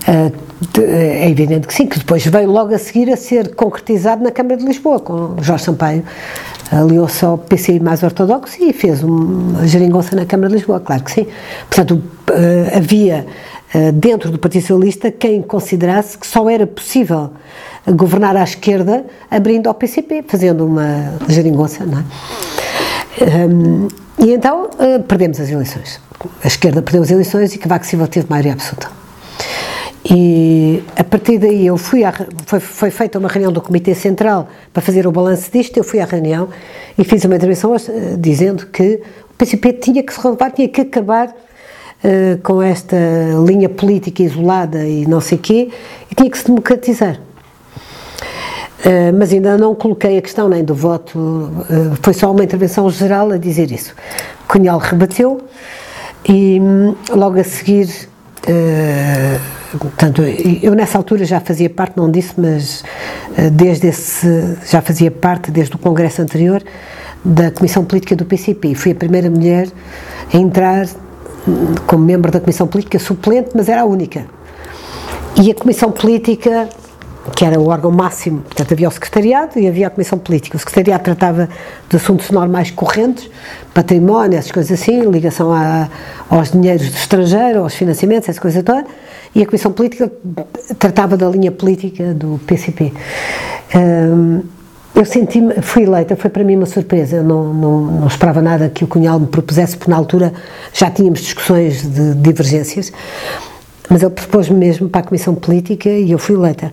Uh, 0.08 0.46
é 0.80 1.30
evidente 1.30 1.68
que 1.68 1.74
sim, 1.74 1.86
que 1.86 2.00
depois 2.00 2.26
veio 2.26 2.50
logo 2.50 2.74
a 2.74 2.78
seguir 2.78 3.12
a 3.12 3.18
ser 3.18 3.56
concretizado 3.56 4.24
na 4.24 4.32
Câmara 4.32 4.58
de 4.58 4.66
Lisboa, 4.66 5.00
com 5.00 5.36
Jorge 5.42 5.66
Sampaio 5.66 6.04
aliou-se 6.72 7.24
ao 7.24 7.38
PCI 7.38 7.80
mais 7.80 8.02
ortodoxo 8.04 8.58
e 8.62 8.74
fez 8.74 9.04
uma 9.04 9.68
geringonça 9.68 10.16
na 10.16 10.26
Câmara 10.26 10.50
de 10.50 10.56
Lisboa, 10.56 10.80
claro 10.80 11.04
que 11.04 11.12
sim. 11.12 11.28
Portanto, 11.70 12.02
uh, 12.30 12.78
havia 12.78 13.26
uh, 13.74 13.92
dentro 13.92 14.32
do 14.32 14.40
Partido 14.40 14.62
Socialista 14.62 15.12
quem 15.12 15.42
considerasse 15.42 16.18
que 16.18 16.26
só 16.26 16.50
era 16.50 16.66
possível 16.66 17.32
governar 17.88 18.36
à 18.36 18.44
esquerda 18.44 19.06
abrindo 19.30 19.68
ao 19.68 19.74
PCP, 19.74 20.26
fazendo 20.28 20.66
uma 20.66 21.14
geringonça, 21.30 21.86
não 21.86 22.00
é? 22.00 22.04
E 24.18 24.34
então 24.34 24.70
perdemos 25.08 25.40
as 25.40 25.50
eleições. 25.50 26.02
A 26.44 26.48
esquerda 26.48 26.82
perdeu 26.82 27.04
as 27.04 27.12
eleições 27.12 27.54
e 27.54 27.60
Cavaco 27.60 27.86
Silva 27.86 28.08
teve 28.08 28.26
maioria 28.28 28.54
absoluta. 28.54 29.05
E 30.08 30.84
a 30.96 31.04
partir 31.04 31.40
daí 31.40 31.66
eu 31.66 31.78
fui, 31.78 32.02
foi, 32.46 32.60
foi 32.60 32.92
feita 32.92 33.18
uma 33.18 33.28
reunião 33.28 33.52
do 33.52 33.60
Comitê 33.60 33.96
Central 33.96 34.48
para 34.72 34.82
fazer 34.82 35.08
o 35.08 35.12
balanço 35.12 35.52
disto, 35.52 35.78
eu 35.78 35.84
fui 35.84 36.00
à 36.00 36.06
reunião 36.06 36.48
e 36.96 37.04
fiz 37.04 37.26
uma 37.26 37.36
intervenção 37.36 37.74
uh, 37.76 38.18
dizendo 38.18 38.68
que 38.68 39.02
o 39.32 39.34
PCP 39.36 39.74
tinha 39.74 40.04
que 40.04 40.14
se 40.14 40.22
renovar, 40.22 40.52
tinha 40.52 40.68
que 40.70 40.82
acabar 40.82 41.30
uh, 41.30 42.38
com 42.44 42.62
esta 42.62 42.96
linha 43.48 43.68
política 43.68 44.22
isolada 44.22 44.86
e 44.86 45.08
não 45.08 45.20
sei 45.20 45.40
quê, 45.40 45.72
e 46.12 46.14
tinha 46.14 46.30
que 46.30 46.38
se 46.38 46.46
democratizar. 46.46 47.20
Uh, 48.86 49.12
mas 49.18 49.34
ainda 49.34 49.58
não 49.58 49.74
coloquei 49.74 50.20
a 50.20 50.22
questão 50.22 50.48
nem 50.48 50.64
do 50.64 50.76
voto, 50.76 51.50
foi 52.04 52.14
só 52.14 52.32
uma 52.32 52.44
intervenção 52.44 52.88
geral 52.92 53.32
a 53.32 53.38
dizer 53.38 53.72
isso. 53.72 53.96
Cunhal 54.48 54.78
rebateu 54.78 55.42
e 56.30 56.60
um, 56.62 56.96
logo 57.10 57.40
a 57.40 57.44
seguir 57.44 58.14
Portanto, 59.80 60.22
eu 60.22 60.74
nessa 60.74 60.98
altura 60.98 61.26
já 61.26 61.40
fazia 61.40 61.70
parte, 61.70 61.98
não 61.98 62.10
disse, 62.10 62.34
mas 62.38 62.84
eh, 63.38 63.50
desde 63.50 63.88
esse, 63.88 64.58
já 64.66 64.82
fazia 64.82 65.12
parte, 65.12 65.52
desde 65.52 65.76
o 65.76 65.80
congresso 65.80 66.22
anterior, 66.22 66.64
da 67.24 67.52
Comissão 67.52 67.84
Política 67.84 68.16
do 68.16 68.26
PCP. 68.26 68.76
Fui 68.76 68.92
a 68.92 68.96
primeira 68.96 69.30
mulher 69.30 69.68
a 70.34 70.38
entrar 70.38 70.88
como 71.88 72.04
membro 72.04 72.32
da 72.32 72.40
Comissão 72.40 72.68
Política, 72.68 73.00
suplente, 73.00 73.50
mas 73.56 73.68
era 73.68 73.82
a 73.82 73.86
única. 73.86 74.26
E 75.42 75.52
a 75.52 75.56
Comissão 75.56 75.92
Política, 75.92 76.70
que 77.34 77.46
era 77.46 77.60
o 77.60 77.68
órgão 77.68 77.92
máximo, 77.92 78.42
portanto 78.42 78.74
havia 78.74 78.88
o 78.88 78.92
Secretariado 78.92 79.60
e 79.60 79.68
havia 79.68 79.88
a 79.88 79.90
Comissão 79.90 80.20
Política. 80.20 80.58
O 80.58 80.60
Secretariado 80.60 81.04
tratava 81.04 81.50
de 81.90 81.96
assuntos 81.96 82.30
normais 82.32 82.72
correntes, 82.72 83.30
património, 83.74 84.38
essas 84.38 84.52
coisas 84.52 84.80
assim, 84.80 85.02
ligação 85.10 85.52
a, 85.52 85.90
aos 86.30 86.52
dinheiros 86.52 86.90
do 86.90 86.96
estrangeiro, 86.96 87.60
aos 87.60 87.74
financiamentos, 87.74 88.30
essa 88.30 88.40
coisa 88.40 88.62
toda 88.62 88.86
e 89.36 89.44
a 89.44 89.46
Comissão 89.46 89.72
Política 89.72 90.10
tratava 90.80 91.18
da 91.18 91.28
linha 91.28 91.52
política 91.52 92.14
do 92.14 92.40
PCP. 92.48 92.94
Um, 93.76 94.42
eu 94.96 95.04
senti 95.04 95.42
fui 95.62 95.84
eleita, 95.84 96.16
foi 96.16 96.30
para 96.30 96.42
mim 96.42 96.56
uma 96.56 96.66
surpresa, 96.66 97.18
eu 97.18 97.24
não, 97.24 97.54
não, 97.54 97.82
não, 97.82 98.08
esperava 98.08 98.42
nada 98.42 98.70
que 98.70 98.86
o 98.86 98.88
Cunhal 98.88 99.20
me 99.20 99.28
propusesse, 99.28 99.76
porque 99.76 99.92
na 99.92 99.98
altura 99.98 100.34
já 100.72 100.90
tínhamos 100.90 101.20
discussões 101.20 101.82
de 101.82 102.16
divergências, 102.16 102.94
mas 103.90 104.02
ele 104.02 104.12
propôs-me 104.12 104.58
mesmo 104.58 104.90
para 104.90 105.02
a 105.02 105.04
Comissão 105.04 105.36
Política 105.36 105.90
e 105.90 106.12
eu 106.12 106.20
fui 106.20 106.36
eleita. 106.36 106.72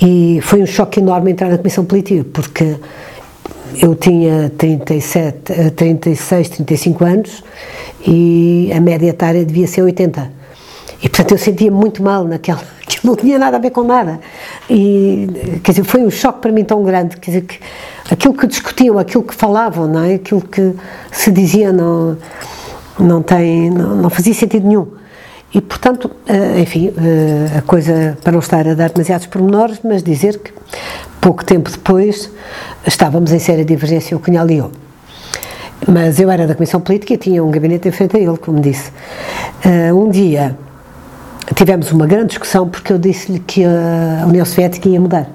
E 0.00 0.40
foi 0.42 0.62
um 0.62 0.66
choque 0.66 1.00
enorme 1.00 1.32
entrar 1.32 1.48
na 1.48 1.58
Comissão 1.58 1.84
Política, 1.84 2.24
porque 2.32 2.76
eu 3.80 3.94
tinha 3.94 4.50
37, 4.56 5.70
36, 5.76 6.48
35 6.48 7.04
anos 7.04 7.44
e 8.06 8.70
a 8.74 8.80
média 8.80 9.08
etária 9.08 9.44
devia 9.44 9.66
ser 9.66 9.82
80 9.82 10.42
e 11.02 11.08
portanto 11.08 11.32
eu 11.32 11.38
sentia 11.38 11.70
muito 11.70 12.02
mal 12.02 12.24
naquela, 12.24 12.62
que 12.86 13.04
não 13.04 13.16
tinha 13.16 13.38
nada 13.38 13.56
a 13.56 13.60
ver 13.60 13.70
com 13.70 13.82
nada. 13.82 14.20
E 14.70 15.58
quer 15.62 15.72
dizer, 15.72 15.84
foi 15.84 16.02
um 16.02 16.10
choque 16.10 16.40
para 16.40 16.52
mim 16.52 16.64
tão 16.64 16.82
grande, 16.84 17.16
quer 17.16 17.32
dizer, 17.32 17.42
que 17.42 17.58
aquilo 18.10 18.34
que 18.34 18.46
discutiam, 18.46 18.98
aquilo 18.98 19.24
que 19.24 19.34
falavam, 19.34 19.88
não 19.88 20.04
é? 20.04 20.14
Aquilo 20.14 20.40
que 20.40 20.72
se 21.10 21.30
dizia 21.32 21.72
não 21.72 22.16
não 22.98 23.22
tem 23.22 23.70
não, 23.70 23.96
não 23.96 24.10
fazia 24.10 24.32
sentido 24.32 24.68
nenhum. 24.68 24.86
E, 25.54 25.60
portanto, 25.60 26.10
eh, 26.26 26.60
enfim, 26.60 26.92
eh, 26.96 27.58
a 27.58 27.62
coisa, 27.62 28.16
para 28.22 28.32
não 28.32 28.38
estar 28.38 28.66
a 28.66 28.74
dar 28.74 28.90
demasiados 28.90 29.26
pormenores, 29.26 29.80
mas 29.84 30.02
dizer 30.02 30.38
que 30.38 30.50
pouco 31.20 31.44
tempo 31.44 31.70
depois 31.70 32.30
estávamos 32.86 33.32
em 33.32 33.38
séria 33.38 33.64
divergência 33.64 34.16
o 34.16 34.20
Cunhal 34.20 34.50
e 34.50 34.58
eu. 34.58 34.72
mas 35.86 36.18
eu 36.20 36.30
era 36.30 36.46
da 36.46 36.54
Comissão 36.54 36.80
Política 36.80 37.14
e 37.14 37.16
tinha 37.16 37.44
um 37.44 37.50
gabinete 37.50 37.88
em 37.88 37.92
frente 37.92 38.16
a 38.16 38.20
ele, 38.20 38.36
como 38.38 38.60
disse. 38.60 38.90
Uh, 39.64 39.94
um 39.94 40.10
dia 40.10 40.56
tivemos 41.54 41.90
uma 41.92 42.06
grande 42.06 42.28
discussão 42.28 42.68
porque 42.68 42.92
eu 42.92 42.98
disse-lhe 42.98 43.38
que 43.40 43.64
a 43.64 44.24
União 44.26 44.44
Soviética 44.44 44.88
ia 44.88 45.00
mudar. 45.00 45.28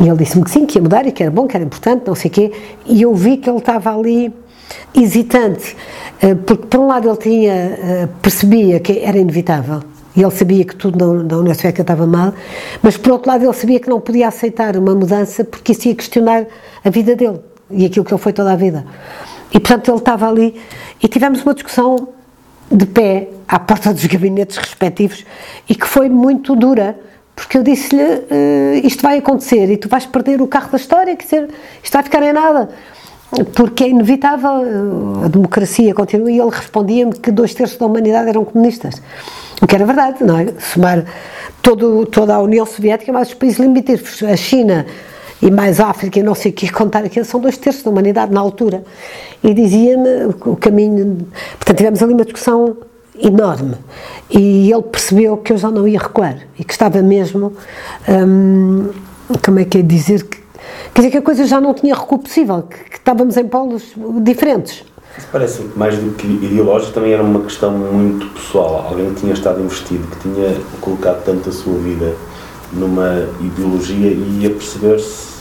E 0.00 0.08
ele 0.08 0.16
disse-me 0.16 0.44
que 0.44 0.50
sim, 0.50 0.66
que 0.66 0.78
ia 0.78 0.82
mudar 0.82 1.06
e 1.06 1.12
que 1.12 1.22
era 1.22 1.30
bom, 1.30 1.46
que 1.46 1.56
era 1.56 1.64
importante, 1.64 2.04
não 2.06 2.14
sei 2.14 2.30
o 2.30 2.34
quê. 2.34 2.52
E 2.86 3.02
eu 3.02 3.14
vi 3.14 3.36
que 3.36 3.48
ele 3.48 3.58
estava 3.58 3.94
ali 3.96 4.32
hesitante, 4.94 5.76
uh, 6.22 6.36
porque 6.36 6.66
por 6.66 6.80
um 6.80 6.86
lado 6.86 7.08
ele 7.08 7.18
tinha, 7.18 7.54
uh, 7.54 8.08
percebia 8.20 8.80
que 8.80 8.98
era 9.00 9.18
inevitável, 9.18 9.82
e 10.16 10.22
ele 10.22 10.30
sabia 10.30 10.64
que 10.64 10.74
tudo 10.74 11.24
na 11.24 11.36
União 11.36 11.54
Soviética 11.54 11.82
estava 11.82 12.06
mal, 12.06 12.32
mas 12.82 12.96
por 12.96 13.12
outro 13.12 13.30
lado 13.30 13.44
ele 13.44 13.52
sabia 13.52 13.78
que 13.78 13.88
não 13.88 14.00
podia 14.00 14.28
aceitar 14.28 14.76
uma 14.76 14.94
mudança 14.94 15.44
porque 15.44 15.72
isso 15.72 15.88
ia 15.88 15.94
questionar 15.94 16.46
a 16.82 16.88
vida 16.88 17.14
dele 17.14 17.38
e 17.70 17.84
aquilo 17.84 18.04
que 18.04 18.14
ele 18.14 18.20
foi 18.20 18.32
toda 18.32 18.50
a 18.50 18.56
vida. 18.56 18.86
E 19.52 19.60
portanto 19.60 19.90
ele 19.90 19.98
estava 19.98 20.26
ali 20.26 20.58
e 21.02 21.06
tivemos 21.06 21.42
uma 21.42 21.52
discussão 21.52 22.08
de 22.70 22.86
pé 22.86 23.28
à 23.46 23.58
porta 23.58 23.92
dos 23.92 24.04
gabinetes 24.06 24.56
respectivos 24.56 25.24
e 25.68 25.74
que 25.74 25.86
foi 25.86 26.08
muito 26.08 26.56
dura, 26.56 26.98
porque 27.34 27.58
eu 27.58 27.62
disse-lhe: 27.62 28.02
uh, 28.02 28.86
Isto 28.86 29.02
vai 29.02 29.18
acontecer 29.18 29.70
e 29.70 29.76
tu 29.76 29.88
vais 29.88 30.06
perder 30.06 30.40
o 30.40 30.46
carro 30.46 30.70
da 30.70 30.78
história, 30.78 31.14
quer 31.14 31.24
dizer, 31.24 31.50
isto 31.82 31.92
vai 31.92 32.02
ficar 32.02 32.22
em 32.22 32.32
nada. 32.32 32.70
Porque 33.54 33.84
é 33.84 33.88
inevitável, 33.88 34.64
eh, 34.64 35.26
a 35.26 35.28
democracia 35.28 35.94
continua. 35.94 36.30
E 36.30 36.38
ele 36.38 36.50
respondia-me 36.50 37.12
que 37.12 37.30
dois 37.30 37.54
terços 37.54 37.78
da 37.78 37.86
humanidade 37.86 38.28
eram 38.28 38.44
comunistas. 38.44 39.00
O 39.60 39.66
que 39.66 39.74
era 39.74 39.84
verdade, 39.84 40.22
não 40.24 40.38
é? 40.38 40.46
Somar 40.58 41.04
todo, 41.62 42.06
toda 42.06 42.34
a 42.34 42.40
União 42.40 42.64
Soviética, 42.64 43.12
mais 43.12 43.28
os 43.28 43.34
países 43.34 43.58
limítrofes, 43.58 44.22
a 44.22 44.36
China, 44.36 44.86
e 45.42 45.50
mais 45.50 45.80
África 45.80 46.18
e 46.18 46.22
não 46.22 46.34
sei 46.34 46.50
o 46.50 46.54
que, 46.54 46.70
contar 46.72 47.04
aquilo, 47.04 47.24
são 47.24 47.40
dois 47.40 47.58
terços 47.58 47.82
da 47.82 47.90
humanidade 47.90 48.32
na 48.32 48.40
altura. 48.40 48.84
E 49.42 49.52
dizia-me 49.52 50.34
o 50.44 50.56
caminho. 50.56 51.26
Portanto, 51.56 51.76
tivemos 51.76 52.02
ali 52.02 52.14
uma 52.14 52.24
discussão 52.24 52.76
enorme. 53.22 53.74
E 54.30 54.70
ele 54.72 54.82
percebeu 54.82 55.36
que 55.36 55.52
eu 55.52 55.58
já 55.58 55.70
não 55.70 55.86
ia 55.86 55.98
recuar 55.98 56.38
e 56.58 56.64
que 56.64 56.72
estava 56.72 57.02
mesmo. 57.02 57.52
Hum, 58.08 58.90
como 59.44 59.58
é 59.58 59.64
que 59.64 59.78
é 59.78 59.82
dizer? 59.82 60.24
Que, 60.24 60.38
quer 60.96 61.02
dizer 61.02 61.10
que 61.10 61.18
a 61.18 61.22
coisa 61.22 61.44
já 61.44 61.60
não 61.60 61.74
tinha 61.74 61.94
recuo 61.94 62.18
possível, 62.18 62.62
que, 62.62 62.78
que 62.78 62.96
estávamos 62.96 63.36
em 63.36 63.46
polos 63.46 63.82
diferentes. 64.22 64.82
Parece 65.30 65.62
que 65.62 65.78
mais 65.78 65.94
do 65.98 66.12
que 66.12 66.26
ideológico 66.26 66.92
também 66.92 67.12
era 67.12 67.22
uma 67.22 67.40
questão 67.40 67.70
muito 67.70 68.26
pessoal. 68.32 68.86
Alguém 68.88 69.12
que 69.12 69.20
tinha 69.20 69.34
estado 69.34 69.60
investido, 69.60 70.06
que 70.08 70.20
tinha 70.20 70.56
colocado 70.80 71.22
tanto 71.22 71.50
a 71.50 71.52
sua 71.52 71.74
vida 71.78 72.14
numa 72.72 73.28
ideologia 73.40 74.08
e 74.08 74.38
ia 74.40 74.50
perceber-se 74.50 75.36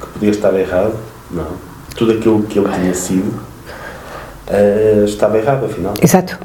que 0.00 0.06
podia 0.12 0.30
estar 0.30 0.52
errado, 0.54 0.98
não. 1.30 1.46
Tudo 1.96 2.12
aquilo 2.12 2.42
que 2.42 2.58
ele 2.58 2.68
tinha 2.74 2.94
sido 2.94 3.28
uh, 4.48 5.04
estava 5.06 5.38
errado, 5.38 5.64
afinal. 5.64 5.94
Exato, 6.02 6.38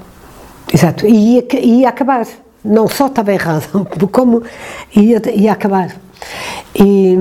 exato. 0.74 1.06
E 1.06 1.36
ia, 1.36 1.60
ia 1.60 1.90
acabar. 1.90 2.26
Não 2.64 2.88
só 2.88 3.08
estava 3.08 3.34
errado, 3.34 3.86
como 4.12 4.44
ia, 4.96 5.22
ia 5.30 5.52
acabar. 5.52 6.07
E, 6.76 7.16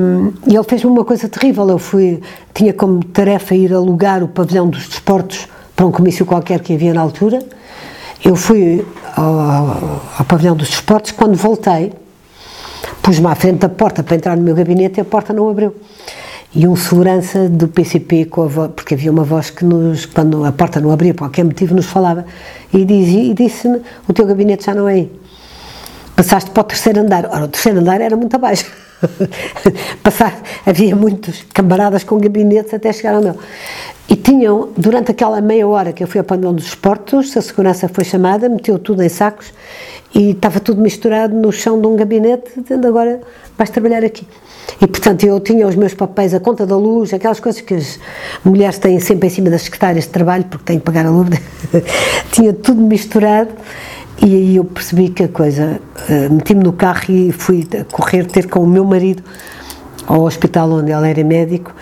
e 0.47 0.55
ele 0.55 0.65
fez-me 0.65 0.91
uma 0.91 1.05
coisa 1.05 1.29
terrível. 1.29 1.69
Eu 1.69 1.79
fui, 1.79 2.21
tinha 2.53 2.73
como 2.73 3.03
tarefa 3.05 3.55
ir 3.55 3.73
alugar 3.73 4.23
o 4.23 4.29
pavilhão 4.29 4.69
dos 4.69 4.87
desportos 4.89 5.49
para 5.75 5.87
um 5.87 5.93
comício 5.93 6.25
qualquer 6.25 6.61
que 6.61 6.75
havia 6.75 6.93
na 6.93 7.01
altura. 7.01 7.39
Eu 8.25 8.35
fui 8.35 8.85
ao, 9.15 9.39
ao, 9.39 10.03
ao 10.19 10.25
pavilhão 10.25 10.57
dos 10.57 10.69
desportos. 10.69 11.13
Quando 11.13 11.37
voltei, 11.37 11.93
pus-me 13.03 13.27
à 13.27 13.35
frente 13.35 13.59
da 13.59 13.69
porta 13.69 14.03
para 14.03 14.17
entrar 14.17 14.37
no 14.37 14.43
meu 14.43 14.55
gabinete 14.55 14.99
e 14.99 15.01
a 15.01 15.05
porta 15.05 15.33
não 15.33 15.49
abriu. 15.49 15.75
E 16.55 16.67
um 16.67 16.75
segurança 16.75 17.49
do 17.49 17.69
PCP, 17.69 18.27
com 18.27 18.45
a 18.45 18.47
voz, 18.47 18.71
porque 18.75 18.95
havia 18.95 19.11
uma 19.11 19.25
voz 19.25 19.51
que 19.51 19.65
nos, 19.65 20.07
quando 20.07 20.45
a 20.45 20.53
porta 20.53 20.81
não 20.81 20.91
abria 20.91 21.13
por 21.13 21.25
qualquer 21.25 21.45
motivo, 21.45 21.75
nos 21.75 21.87
falava, 21.87 22.25
e, 22.73 22.85
dizia, 22.85 23.25
e 23.25 23.35
disse-me: 23.35 23.83
O 24.09 24.13
teu 24.13 24.27
gabinete 24.27 24.65
já 24.65 24.75
não 24.75 24.89
é 24.89 24.95
aí. 24.95 25.13
Passaste 26.15 26.51
para 26.51 26.63
o 26.63 26.65
terceiro 26.65 27.01
andar. 27.01 27.27
Ora, 27.27 27.45
o 27.45 27.49
terceiro 27.49 27.81
andar 27.81 28.01
era 28.01 28.17
muito 28.17 28.35
abaixo. 28.35 28.65
Passar, 30.03 30.42
havia 30.64 30.94
muitos 30.97 31.44
camaradas 31.53 32.05
com 32.05 32.18
gabinetes 32.18 32.72
até 32.72 32.92
chegar 32.92 33.14
ao 33.14 33.22
meu. 33.22 33.36
E 34.09 34.14
tinham, 34.14 34.70
durante 34.76 35.11
aquela 35.11 35.40
meia 35.40 35.66
hora 35.66 35.92
que 35.92 36.03
eu 36.03 36.07
fui 36.07 36.20
ao 36.20 36.24
pavilhão 36.24 36.55
dos 36.55 36.66
esportes, 36.66 37.36
a 37.36 37.42
segurança 37.42 37.88
foi 37.88 38.05
chamada, 38.05 38.49
meteu 38.49 38.78
tudo 38.78 39.03
em 39.03 39.09
sacos 39.09 39.53
e 40.14 40.30
estava 40.30 40.61
tudo 40.61 40.80
misturado 40.80 41.34
no 41.34 41.51
chão 41.51 41.80
de 41.80 41.86
um 41.86 41.97
gabinete, 41.97 42.51
dizendo 42.57 42.86
agora 42.86 43.20
vais 43.59 43.68
trabalhar 43.68 44.05
aqui. 44.05 44.26
E 44.80 44.86
portanto 44.86 45.24
eu 45.24 45.40
tinha 45.40 45.66
os 45.66 45.74
meus 45.74 45.94
papéis, 45.94 46.34
a 46.34 46.40
conta 46.40 46.64
da 46.64 46.76
luz, 46.76 47.12
aquelas 47.12 47.40
coisas 47.40 47.61
que 47.61 47.74
as 47.74 47.99
mulheres 48.44 48.78
têm 48.78 48.99
sempre 49.01 49.26
em 49.26 49.30
cima 49.30 49.51
das 49.51 49.62
secretárias 49.62 50.05
de 50.05 50.11
trabalho 50.11 50.44
porque 50.44 50.64
têm 50.64 50.78
que 50.78 50.84
pagar 50.84 51.07
a 51.07 51.11
luz, 51.11 51.28
tinha 52.30 52.53
tudo 52.53 52.80
misturado. 52.80 53.51
E 54.23 54.35
aí 54.35 54.57
eu 54.57 54.64
percebi 54.64 55.11
que 55.11 55.25
a 55.25 55.29
coisa, 55.29 55.79
uh, 56.09 56.33
meti-me 56.33 56.64
no 56.64 56.73
carro 56.73 57.05
e 57.11 57.33
fui 57.33 57.67
correr 57.93 58.25
ter 58.25 58.49
com 58.49 58.61
o 58.61 58.67
meu 58.67 58.85
marido 58.85 59.23
ao 60.07 60.23
hospital 60.23 60.71
onde 60.71 60.93
ele 60.93 61.11
era 61.11 61.25
médico, 61.25 61.75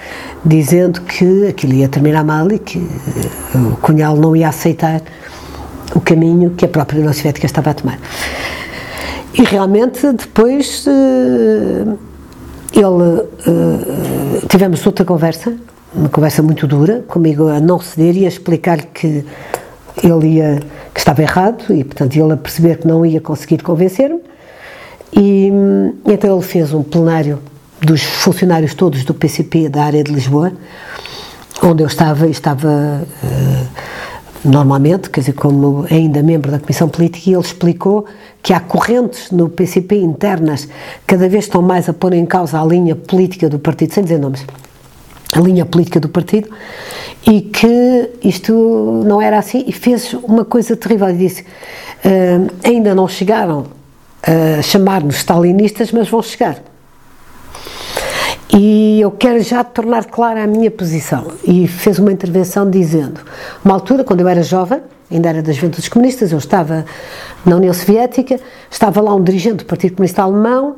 dizendo 0.44 1.00
que 1.02 1.46
aquilo 1.46 1.74
ia 1.74 1.88
terminar 1.88 2.24
mal 2.24 2.50
e 2.50 2.58
que 2.58 2.78
uh, 2.78 3.72
o 3.72 3.76
cunhal 3.76 4.16
não 4.16 4.34
ia 4.34 4.48
aceitar 4.48 5.00
o 5.94 6.00
caminho 6.00 6.50
que 6.50 6.64
a 6.64 6.68
própria 6.68 6.98
União 6.98 7.12
Soviética 7.12 7.46
estava 7.46 7.70
a 7.70 7.74
tomar. 7.74 7.98
E 9.32 9.42
realmente 9.42 10.12
depois 10.12 10.86
uh, 10.86 11.98
ele 12.72 13.28
tivemos 14.48 14.84
outra 14.84 15.04
conversa, 15.04 15.54
uma 15.94 16.08
conversa 16.08 16.42
muito 16.42 16.66
dura, 16.66 17.04
comigo 17.06 17.48
a 17.48 17.60
não 17.60 17.78
ceder 17.78 18.16
e 18.16 18.24
a 18.24 18.28
explicar 18.28 18.82
que 18.86 19.24
ele 20.02 20.36
ia 20.36 20.60
que 20.92 21.00
estava 21.00 21.22
errado 21.22 21.72
e 21.72 21.84
portanto 21.84 22.16
ele 22.16 22.32
a 22.32 22.36
perceber 22.36 22.78
que 22.78 22.86
não 22.86 23.04
ia 23.04 23.20
conseguir 23.20 23.62
convencer-me. 23.62 24.20
E, 25.12 25.50
então 26.06 26.34
ele 26.34 26.42
fez 26.42 26.72
um 26.72 26.82
plenário 26.82 27.38
dos 27.80 28.02
funcionários 28.02 28.74
todos 28.74 29.04
do 29.04 29.14
PCP 29.14 29.68
da 29.68 29.84
área 29.84 30.02
de 30.02 30.12
Lisboa 30.12 30.52
onde 31.62 31.82
eu 31.82 31.86
estava 31.86 32.26
estava 32.28 33.06
uh, 33.22 33.66
normalmente, 34.44 35.08
quer 35.08 35.20
dizer, 35.20 35.32
como 35.32 35.86
ainda 35.90 36.22
membro 36.22 36.50
da 36.50 36.58
Comissão 36.58 36.88
Política, 36.88 37.30
e 37.30 37.32
ele 37.32 37.42
explicou 37.42 38.04
que 38.42 38.52
há 38.52 38.60
correntes 38.60 39.30
no 39.30 39.48
PCP 39.48 39.96
internas 39.96 40.68
cada 41.06 41.28
vez 41.28 41.44
estão 41.44 41.62
mais 41.62 41.88
a 41.88 41.92
pôr 41.92 42.12
em 42.12 42.26
causa 42.26 42.60
a 42.60 42.64
linha 42.64 42.94
política 42.94 43.48
do 43.48 43.58
partido, 43.58 43.94
sem 43.94 44.02
dizer 44.02 44.18
nomes, 44.18 44.44
a 45.34 45.40
linha 45.40 45.64
política 45.64 45.98
do 45.98 46.08
partido, 46.08 46.48
e 47.26 47.40
que 47.40 48.10
isto 48.22 49.02
não 49.04 49.20
era 49.20 49.38
assim, 49.38 49.64
e 49.66 49.72
fez 49.72 50.14
uma 50.14 50.44
coisa 50.44 50.76
terrível, 50.76 51.08
e 51.10 51.14
disse, 51.14 51.42
uh, 51.42 52.50
ainda 52.62 52.94
não 52.94 53.08
chegaram 53.08 53.66
a 54.22 54.62
chamar-nos 54.62 55.16
stalinistas, 55.16 55.92
mas 55.92 56.08
vão 56.08 56.22
chegar. 56.22 56.58
E 58.56 59.00
eu 59.00 59.10
quero 59.10 59.42
já 59.42 59.64
tornar 59.64 60.04
clara 60.04 60.44
a 60.44 60.46
minha 60.46 60.70
posição. 60.70 61.32
E 61.42 61.66
fez 61.66 61.98
uma 61.98 62.12
intervenção 62.12 62.70
dizendo: 62.70 63.20
uma 63.64 63.74
altura, 63.74 64.04
quando 64.04 64.20
eu 64.20 64.28
era 64.28 64.42
jovem, 64.42 64.80
ainda 65.10 65.28
era 65.28 65.42
das 65.42 65.56
Juventudes 65.56 65.88
Comunistas, 65.88 66.30
eu 66.32 66.38
estava 66.38 66.84
na 67.44 67.56
União 67.56 67.74
Soviética, 67.74 68.38
estava 68.70 69.00
lá 69.00 69.14
um 69.14 69.22
dirigente 69.22 69.56
do 69.56 69.64
Partido 69.64 69.96
Comunista 69.96 70.22
Alemão, 70.22 70.76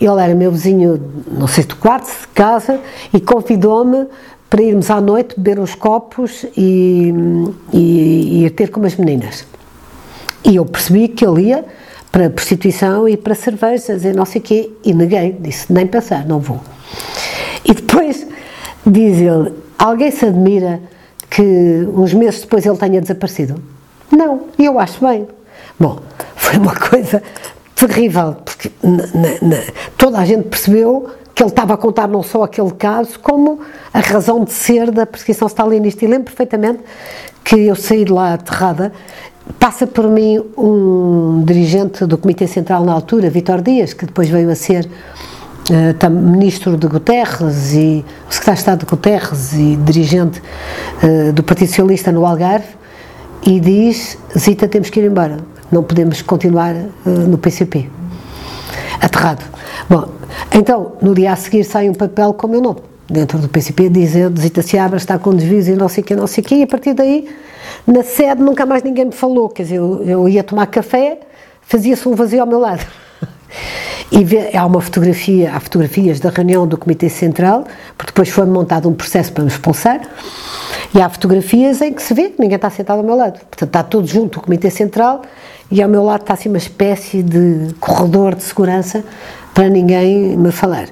ele 0.00 0.20
era 0.20 0.34
meu 0.34 0.50
vizinho, 0.50 1.00
não 1.30 1.46
sei, 1.46 1.64
do 1.64 1.76
quarto, 1.76 2.06
de 2.06 2.26
casa, 2.28 2.80
e 3.12 3.20
convidou-me 3.20 4.06
para 4.50 4.62
irmos 4.62 4.90
à 4.90 5.00
noite 5.00 5.34
beber 5.36 5.58
uns 5.58 5.74
copos 5.74 6.44
e, 6.56 7.12
e, 7.72 7.78
e 7.78 8.44
ir 8.44 8.50
ter 8.50 8.70
com 8.70 8.84
as 8.84 8.96
meninas. 8.96 9.44
E 10.44 10.56
eu 10.56 10.64
percebi 10.66 11.08
que 11.08 11.24
ele 11.24 11.48
ia 11.48 11.64
para 12.12 12.30
prostituição 12.30 13.08
e 13.08 13.16
para 13.16 13.34
cerveja, 13.34 13.94
dizer 13.94 14.14
não 14.14 14.24
sei 14.24 14.40
o 14.40 14.44
quê, 14.44 14.70
e 14.84 14.92
neguei, 14.94 15.32
disse, 15.40 15.72
nem 15.72 15.86
pensar, 15.86 16.24
não 16.26 16.38
vou. 16.38 16.60
E 17.64 17.72
depois 17.72 18.26
diz 18.86 19.18
ele: 19.18 19.52
alguém 19.78 20.10
se 20.10 20.26
admira 20.26 20.80
que 21.30 21.88
uns 21.92 22.14
meses 22.14 22.42
depois 22.42 22.64
ele 22.64 22.76
tenha 22.76 23.00
desaparecido? 23.00 23.60
Não, 24.10 24.42
e 24.58 24.64
eu 24.64 24.78
acho 24.78 25.04
bem. 25.04 25.26
Bom, 25.80 25.98
foi 26.36 26.58
uma 26.58 26.74
coisa 26.76 27.22
terrível, 27.86 28.36
porque 28.44 28.70
toda 29.96 30.18
a 30.18 30.24
gente 30.24 30.44
percebeu 30.48 31.10
que 31.34 31.42
ele 31.42 31.50
estava 31.50 31.74
a 31.74 31.76
contar 31.76 32.06
não 32.06 32.22
só 32.22 32.44
aquele 32.44 32.70
caso, 32.70 33.18
como 33.18 33.60
a 33.92 34.00
razão 34.00 34.44
de 34.44 34.52
ser 34.52 34.90
da 34.90 35.04
perseguição 35.04 35.48
stalinista. 35.48 36.04
E 36.04 36.08
lembro 36.08 36.26
perfeitamente 36.26 36.80
que 37.42 37.56
eu 37.56 37.74
saí 37.74 38.04
de 38.04 38.12
lá 38.12 38.34
aterrada, 38.34 38.92
passa 39.58 39.86
por 39.86 40.08
mim 40.08 40.40
um 40.56 41.42
dirigente 41.44 42.06
do 42.06 42.16
Comitê 42.16 42.46
Central 42.46 42.84
na 42.84 42.92
altura, 42.92 43.28
Vitor 43.28 43.60
Dias, 43.60 43.92
que 43.92 44.06
depois 44.06 44.28
veio 44.28 44.48
a 44.50 44.54
ser 44.54 44.86
uh, 44.86 46.10
ministro 46.10 46.76
de 46.76 46.86
Guterres 46.86 47.72
e 47.72 48.04
secretário 48.30 48.56
de 48.56 48.60
Estado 48.60 48.78
de 48.80 48.86
Guterres 48.86 49.52
e 49.52 49.76
dirigente 49.76 50.40
uh, 51.02 51.32
do 51.32 51.42
Partido 51.42 51.68
Socialista 51.68 52.12
no 52.12 52.24
Algarve 52.24 52.68
e 53.46 53.60
diz, 53.60 54.16
Zita, 54.38 54.66
temos 54.66 54.88
que 54.88 55.00
ir 55.00 55.06
embora, 55.06 55.38
não 55.74 55.82
podemos 55.82 56.22
continuar 56.22 56.72
uh, 56.72 57.10
no 57.10 57.36
PCP. 57.36 57.90
Aterrado. 59.00 59.44
Bom, 59.90 60.08
então, 60.52 60.92
no 61.02 61.14
dia 61.14 61.32
a 61.32 61.36
seguir 61.36 61.64
sai 61.64 61.90
um 61.90 61.94
papel 61.94 62.32
com 62.32 62.46
o 62.46 62.50
meu 62.50 62.60
nome. 62.60 62.78
dentro 63.10 63.38
do 63.38 63.48
PCP, 63.48 63.88
dizendo 63.88 64.40
Zita 64.40 64.62
Seabra 64.62 64.96
está 64.96 65.18
com 65.18 65.34
desvios 65.34 65.66
e 65.68 65.72
não 65.72 65.88
sei 65.88 66.02
o 66.02 66.06
que, 66.06 66.14
não 66.14 66.26
sei 66.26 66.42
o 66.42 66.46
que, 66.46 66.54
e 66.54 66.62
a 66.62 66.66
partir 66.66 66.94
daí, 66.94 67.28
na 67.86 68.02
sede, 68.02 68.40
nunca 68.40 68.64
mais 68.64 68.82
ninguém 68.82 69.06
me 69.06 69.12
falou, 69.12 69.48
quer 69.48 69.64
dizer, 69.64 69.76
eu, 69.76 70.02
eu 70.04 70.28
ia 70.28 70.42
tomar 70.42 70.66
café, 70.68 71.18
fazia-se 71.60 72.08
um 72.08 72.14
vazio 72.14 72.40
ao 72.40 72.46
meu 72.46 72.60
lado. 72.60 72.84
E 74.12 74.22
vê, 74.22 74.56
há 74.56 74.64
uma 74.66 74.80
fotografia, 74.80 75.52
há 75.54 75.58
fotografias 75.58 76.20
da 76.20 76.30
reunião 76.30 76.66
do 76.68 76.76
Comitê 76.76 77.08
Central, 77.08 77.64
porque 77.96 78.12
depois 78.12 78.28
foi 78.28 78.44
montado 78.44 78.88
um 78.88 78.94
processo 78.94 79.32
para 79.32 79.42
me 79.42 79.50
expulsar, 79.50 80.02
e 80.94 81.00
há 81.00 81.08
fotografias 81.08 81.80
em 81.80 81.92
que 81.92 82.00
se 82.00 82.14
vê 82.14 82.28
que 82.28 82.40
ninguém 82.40 82.54
está 82.54 82.70
sentado 82.70 82.98
ao 82.98 83.04
meu 83.04 83.16
lado. 83.16 83.40
Portanto, 83.40 83.64
está 83.64 83.82
todo 83.82 84.06
junto 84.06 84.38
o 84.38 84.42
Comitê 84.42 84.70
Central 84.70 85.22
e 85.70 85.82
ao 85.82 85.88
meu 85.88 86.04
lado 86.04 86.22
está 86.22 86.34
assim 86.34 86.48
uma 86.48 86.58
espécie 86.58 87.22
de 87.22 87.74
corredor 87.80 88.34
de 88.34 88.42
segurança 88.42 89.04
para 89.52 89.68
ninguém 89.68 90.36
me 90.36 90.50
falar. 90.50 90.88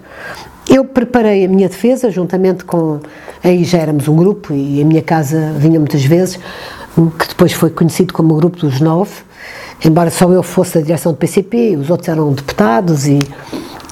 Eu 0.68 0.84
preparei 0.84 1.44
a 1.44 1.48
minha 1.48 1.68
defesa, 1.68 2.10
juntamente 2.10 2.64
com. 2.64 3.00
Aí 3.42 3.64
já 3.64 3.78
éramos 3.78 4.06
um 4.06 4.14
grupo 4.14 4.54
e 4.54 4.80
a 4.80 4.84
minha 4.84 5.02
casa 5.02 5.52
vinha 5.58 5.78
muitas 5.78 6.04
vezes, 6.04 6.38
que 7.18 7.28
depois 7.28 7.52
foi 7.52 7.70
conhecido 7.70 8.14
como 8.14 8.34
o 8.34 8.36
Grupo 8.36 8.56
dos 8.58 8.80
Nove, 8.80 9.10
embora 9.84 10.10
só 10.10 10.30
eu 10.30 10.42
fosse 10.42 10.74
da 10.74 10.80
direção 10.80 11.12
do 11.12 11.18
PCP, 11.18 11.76
os 11.76 11.90
outros 11.90 12.08
eram 12.08 12.32
deputados, 12.32 13.06
e, 13.08 13.18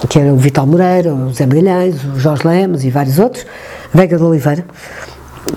que 0.09 0.19
eram 0.19 0.35
o 0.35 0.37
Vital 0.37 0.67
Moreira, 0.67 1.13
o 1.13 1.29
José 1.29 1.47
Magalhães, 1.47 2.05
o 2.05 2.19
Jorge 2.19 2.47
Lemos 2.47 2.85
e 2.85 2.91
vários 2.91 3.19
outros, 3.19 3.45
Vega 3.93 4.17
de 4.17 4.23
Oliveira, 4.23 4.65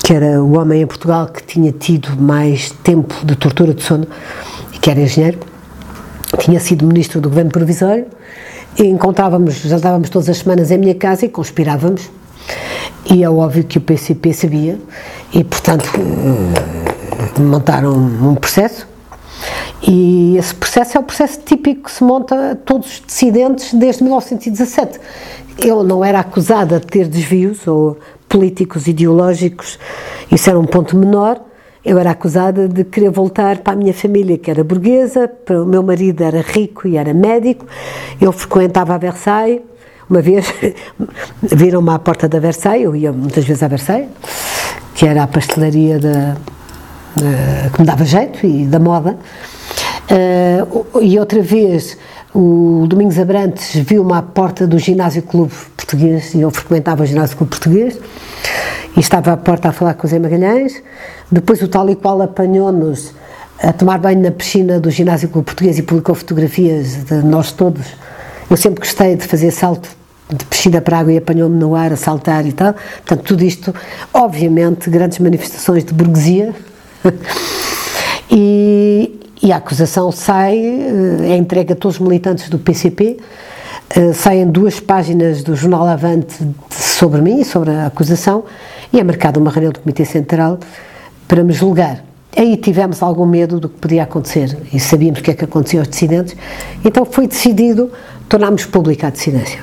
que 0.03 0.13
era 0.13 0.41
o 0.41 0.57
homem 0.57 0.81
em 0.81 0.87
Portugal 0.87 1.27
que 1.27 1.43
tinha 1.43 1.71
tido 1.71 2.19
mais 2.19 2.71
tempo 2.83 3.13
de 3.23 3.35
tortura 3.35 3.73
de 3.73 3.83
sono, 3.83 4.07
que 4.83 4.91
era 4.91 4.99
engenheiro, 4.99 5.39
tinha 6.39 6.59
sido 6.59 6.85
ministro 6.85 7.21
do 7.21 7.29
governo 7.29 7.49
provisório, 7.49 8.05
e 8.77 8.83
encontrávamos, 8.83 9.55
já 9.61 9.77
estávamos 9.77 10.09
todas 10.09 10.27
as 10.27 10.39
semanas 10.39 10.71
em 10.71 10.77
minha 10.77 10.93
casa 10.93 11.25
e 11.25 11.29
conspirávamos, 11.29 12.11
e 13.09 13.23
é 13.23 13.29
óbvio 13.29 13.63
que 13.63 13.77
o 13.77 13.81
PCP 13.81 14.33
sabia, 14.33 14.77
e 15.33 15.41
portanto 15.41 15.89
montaram 17.39 17.93
um 17.93 18.35
processo, 18.35 18.85
e 19.81 20.35
esse 20.37 20.53
processo 20.53 20.97
é 20.97 20.99
o 20.99 21.03
processo 21.03 21.39
típico 21.45 21.83
que 21.83 21.91
se 21.91 22.03
monta 22.03 22.51
a 22.51 22.55
todos 22.55 22.87
os 22.95 23.03
dissidentes 23.07 23.73
desde 23.73 24.03
1917. 24.03 24.99
Eu 25.59 25.81
não 25.81 26.03
era 26.03 26.19
acusada 26.19 26.81
de 26.81 26.87
ter 26.87 27.07
desvios 27.07 27.65
ou 27.67 27.97
políticos 28.27 28.85
ideológicos, 28.87 29.79
isso 30.29 30.49
era 30.49 30.59
um 30.59 30.65
ponto 30.65 30.97
menor. 30.97 31.41
Eu 31.85 31.99
era 31.99 32.11
acusada 32.11 32.67
de 32.67 32.85
querer 32.85 33.09
voltar 33.09 33.57
para 33.57 33.73
a 33.73 33.75
minha 33.75 33.93
família, 33.93 34.37
que 34.37 34.49
era 34.49 34.63
burguesa, 34.63 35.27
para 35.27 35.61
o 35.61 35.65
meu 35.65 35.83
marido 35.83 36.23
era 36.23 36.41
rico 36.41 36.87
e 36.87 36.95
era 36.95 37.13
médico. 37.13 37.65
Eu 38.21 38.31
frequentava 38.31 38.95
a 38.95 38.97
Versailles. 38.97 39.61
Uma 40.09 40.21
vez 40.21 40.53
viram-me 41.43 41.89
à 41.89 41.99
porta 41.99 42.27
da 42.29 42.39
Versailles, 42.39 42.85
eu 42.85 42.95
ia 42.95 43.11
muitas 43.11 43.43
vezes 43.43 43.63
a 43.63 43.67
Versailles, 43.67 44.09
que 44.95 45.05
era 45.05 45.23
a 45.23 45.27
pastelaria 45.27 45.99
da, 45.99 46.35
da, 47.15 47.69
que 47.73 47.81
me 47.81 47.85
dava 47.85 48.05
jeito 48.05 48.45
e 48.45 48.65
da 48.65 48.79
moda. 48.79 49.17
Uh, 50.09 51.01
e 51.01 51.17
outra 51.17 51.41
vez 51.41 51.97
o 52.33 52.85
Domingos 52.87 53.19
Abrantes 53.19 53.75
viu-me 53.75 54.13
à 54.13 54.21
porta 54.21 54.65
do 54.65 54.79
Ginásio 54.79 55.21
Clube 55.21 55.53
Português 55.77 56.33
e 56.33 56.41
eu 56.41 56.51
frequentava 56.51 57.03
o 57.03 57.05
Ginásio 57.05 57.37
Clube 57.37 57.51
Português 57.51 57.99
e 58.95 58.99
estava 58.99 59.33
à 59.33 59.37
porta 59.37 59.69
a 59.69 59.71
falar 59.71 59.93
com 59.95 60.05
o 60.05 60.09
Zé 60.09 60.19
Magalhães. 60.19 60.81
Depois 61.31 61.61
o 61.61 61.67
tal 61.67 61.89
e 61.89 61.95
qual 61.95 62.21
apanhou-nos 62.21 63.13
a 63.61 63.71
tomar 63.71 63.97
banho 63.97 64.21
na 64.21 64.31
piscina 64.31 64.79
do 64.79 64.91
Ginásio 64.91 65.29
Clube 65.29 65.45
Português 65.45 65.79
e 65.79 65.83
publicou 65.83 66.13
fotografias 66.15 67.05
de 67.05 67.15
nós 67.23 67.51
todos. 67.51 67.85
Eu 68.49 68.57
sempre 68.57 68.79
gostei 68.79 69.15
de 69.15 69.25
fazer 69.25 69.51
salto 69.51 69.89
de 70.29 70.45
piscina 70.45 70.81
para 70.81 70.99
água 70.99 71.13
e 71.13 71.17
apanhou-me 71.17 71.57
no 71.57 71.75
ar 71.75 71.93
a 71.93 71.95
saltar 71.95 72.45
e 72.45 72.51
tal. 72.51 72.73
Portanto, 72.73 73.23
tudo 73.23 73.43
isto, 73.43 73.73
obviamente, 74.13 74.89
grandes 74.89 75.19
manifestações 75.19 75.83
de 75.83 75.93
burguesia. 75.93 76.53
e, 78.29 79.19
e 79.41 79.51
a 79.51 79.57
acusação 79.57 80.11
sai, 80.11 80.57
eh, 80.57 81.31
é 81.31 81.35
entregue 81.35 81.73
a 81.73 81.75
todos 81.75 81.99
os 81.99 82.05
militantes 82.05 82.49
do 82.49 82.57
PCP, 82.57 83.17
eh, 83.89 84.13
saem 84.13 84.47
duas 84.47 84.79
páginas 84.79 85.43
do 85.43 85.55
jornal 85.55 85.87
Avante 85.87 86.35
sobre 86.69 87.21
mim, 87.21 87.43
sobre 87.43 87.71
a 87.71 87.87
acusação, 87.87 88.43
e 88.91 88.99
é 88.99 89.03
marcada 89.03 89.39
uma 89.39 89.51
reunião 89.51 89.71
do 89.71 89.79
Comitê 89.79 90.05
Central 90.05 90.59
para 91.27 91.43
me 91.43 91.53
julgar. 91.53 92.03
Aí 92.35 92.57
tivemos 92.57 93.01
algum 93.03 93.25
medo 93.25 93.59
do 93.59 93.69
que 93.69 93.79
podia 93.79 94.03
acontecer 94.03 94.57
e 94.73 94.79
sabíamos 94.79 95.19
o 95.19 95.23
que 95.23 95.31
é 95.31 95.33
que 95.33 95.45
acontecia 95.45 95.79
aos 95.79 95.87
dissidentes, 95.87 96.35
então 96.83 97.05
foi 97.05 97.27
decidido 97.27 97.91
tornarmos 98.27 98.65
pública 98.65 99.07
a 99.07 99.09
dissidência. 99.09 99.59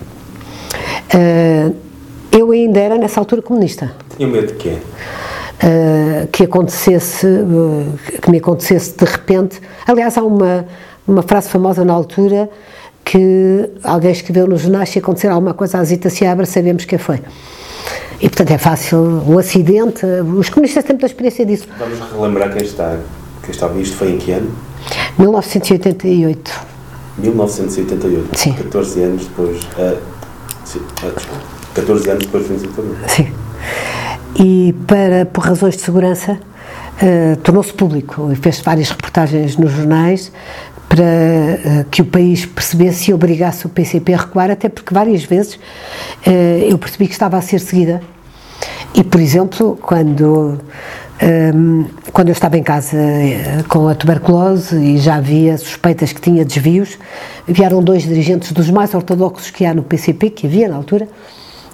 Eh, 1.12 1.70
eu 2.32 2.52
ainda 2.52 2.78
era, 2.78 2.96
nessa 2.96 3.18
altura, 3.20 3.42
comunista. 3.42 3.92
Tinha 4.16 4.28
medo 4.28 4.48
de 4.48 4.54
quê? 4.54 4.78
uh, 5.60 6.26
que 6.28 6.44
acontecesse, 6.44 7.26
uh, 7.26 7.98
que 8.20 8.30
me 8.30 8.38
acontecesse 8.38 8.96
de 8.96 9.04
repente. 9.04 9.60
Aliás, 9.86 10.16
há 10.16 10.22
uma, 10.22 10.66
uma 11.06 11.22
frase 11.22 11.48
famosa 11.48 11.84
na 11.84 11.92
altura 11.92 12.48
que 13.10 13.68
alguém 13.82 14.12
escreveu 14.12 14.46
nos 14.46 14.60
jornais, 14.60 14.88
se 14.88 15.00
acontecer 15.00 15.26
alguma 15.26 15.52
coisa 15.52 15.78
à 15.78 15.84
Zita 15.84 16.08
Seabra, 16.08 16.46
sabemos 16.46 16.84
quem 16.84 16.96
foi. 16.96 17.20
E, 18.20 18.28
portanto, 18.28 18.52
é 18.52 18.58
fácil. 18.58 19.00
Um 19.26 19.36
acidente, 19.36 20.06
os 20.36 20.48
comunistas 20.48 20.84
têm 20.84 20.92
muita 20.92 21.06
experiência 21.06 21.44
disso. 21.44 21.66
Vamos 21.76 21.98
relembrar 22.12 22.52
quem 22.52 22.62
está, 22.62 22.96
quem 23.42 23.50
está 23.50 23.68
isto 23.80 23.96
foi 23.96 24.12
em 24.12 24.18
que 24.18 24.30
ano? 24.30 24.48
1988. 25.18 26.52
1988? 27.18 28.38
Sim. 28.38 28.52
14 28.52 29.02
anos 29.02 29.26
depois. 29.26 29.56
Uh, 29.56 29.98
sim, 30.64 30.78
uh, 30.78 31.12
desculpa. 31.12 31.42
14 31.74 32.10
anos 32.10 32.26
depois 32.26 32.46
do 32.46 32.54
início 32.54 32.70
Sim 33.08 33.32
e 34.38 34.74
para, 34.86 35.26
por 35.26 35.44
razões 35.44 35.76
de 35.76 35.82
segurança, 35.82 36.32
uh, 36.32 37.36
tornou-se 37.42 37.72
público. 37.72 38.30
Fez 38.40 38.60
várias 38.60 38.90
reportagens 38.90 39.56
nos 39.56 39.72
jornais 39.72 40.32
para 40.90 41.04
uh, 41.04 41.84
que 41.88 42.02
o 42.02 42.04
país 42.04 42.44
percebesse 42.44 43.12
e 43.12 43.14
obrigasse 43.14 43.64
o 43.64 43.68
PCP 43.68 44.12
a 44.12 44.16
recuar, 44.16 44.50
até 44.50 44.68
porque 44.68 44.92
várias 44.92 45.22
vezes 45.22 45.54
uh, 45.54 46.30
eu 46.68 46.76
percebi 46.76 47.06
que 47.06 47.12
estava 47.12 47.38
a 47.38 47.40
ser 47.40 47.60
seguida. 47.60 48.02
E, 48.92 49.04
por 49.04 49.20
exemplo, 49.20 49.78
quando, 49.80 50.58
um, 51.54 51.84
quando 52.12 52.28
eu 52.28 52.32
estava 52.32 52.58
em 52.58 52.62
casa 52.64 52.98
com 53.68 53.86
a 53.86 53.94
tuberculose 53.94 54.76
e 54.76 54.98
já 54.98 55.14
havia 55.14 55.56
suspeitas 55.56 56.12
que 56.12 56.20
tinha 56.20 56.44
desvios, 56.44 56.98
vieram 57.46 57.80
dois 57.80 58.02
dirigentes 58.02 58.50
dos 58.50 58.68
mais 58.68 58.92
ortodoxos 58.92 59.48
que 59.48 59.64
há 59.64 59.72
no 59.72 59.84
PCP, 59.84 60.30
que 60.30 60.48
havia 60.48 60.68
na 60.68 60.74
altura, 60.74 61.08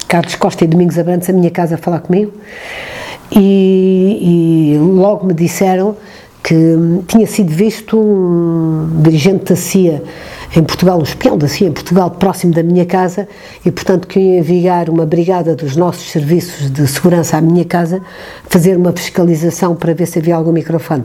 Carlos 0.06 0.34
Costa 0.34 0.64
e 0.64 0.68
Domingos 0.68 0.98
Abrantes 0.98 1.30
a 1.30 1.32
minha 1.32 1.50
casa 1.50 1.76
a 1.76 1.78
falar 1.78 2.00
comigo 2.00 2.32
e, 3.32 4.74
e 4.74 4.78
logo 4.78 5.26
me 5.26 5.32
disseram 5.34 5.96
que 6.46 6.54
tinha 7.08 7.26
sido 7.26 7.52
visto 7.52 7.98
um 7.98 9.02
dirigente 9.02 9.46
da 9.46 9.56
CIA 9.56 10.00
em 10.56 10.62
Portugal, 10.62 10.96
um 10.96 11.02
espião 11.02 11.36
da 11.36 11.48
CIA 11.48 11.66
em 11.66 11.72
Portugal, 11.72 12.08
próximo 12.08 12.54
da 12.54 12.62
minha 12.62 12.86
casa, 12.86 13.26
e 13.64 13.70
portanto 13.72 14.06
que 14.06 14.20
ia 14.20 14.38
enviar 14.38 14.88
uma 14.88 15.04
brigada 15.04 15.56
dos 15.56 15.74
nossos 15.74 16.08
serviços 16.08 16.70
de 16.70 16.86
segurança 16.86 17.36
à 17.36 17.40
minha 17.40 17.64
casa, 17.64 18.00
fazer 18.48 18.76
uma 18.76 18.92
fiscalização 18.92 19.74
para 19.74 19.92
ver 19.92 20.06
se 20.06 20.20
havia 20.20 20.36
algum 20.36 20.52
microfone. 20.52 21.02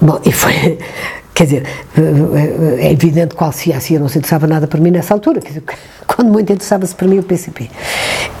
Bom, 0.00 0.20
e 0.26 0.32
foi, 0.32 0.78
Quer 1.32 1.44
dizer, 1.44 1.66
é 2.78 2.92
evidente 2.92 3.34
qual 3.34 3.52
se 3.52 3.72
a 3.72 3.80
CIA 3.80 3.98
não 3.98 4.08
se 4.08 4.18
interessava 4.18 4.46
nada 4.46 4.66
por 4.66 4.78
mim 4.78 4.90
nessa 4.90 5.14
altura, 5.14 5.40
quer 5.40 5.48
dizer, 5.48 5.62
quando 6.06 6.30
muito 6.30 6.52
interessava-se 6.52 6.94
por 6.94 7.08
mim 7.08 7.20
o 7.20 7.22
PCP. 7.22 7.70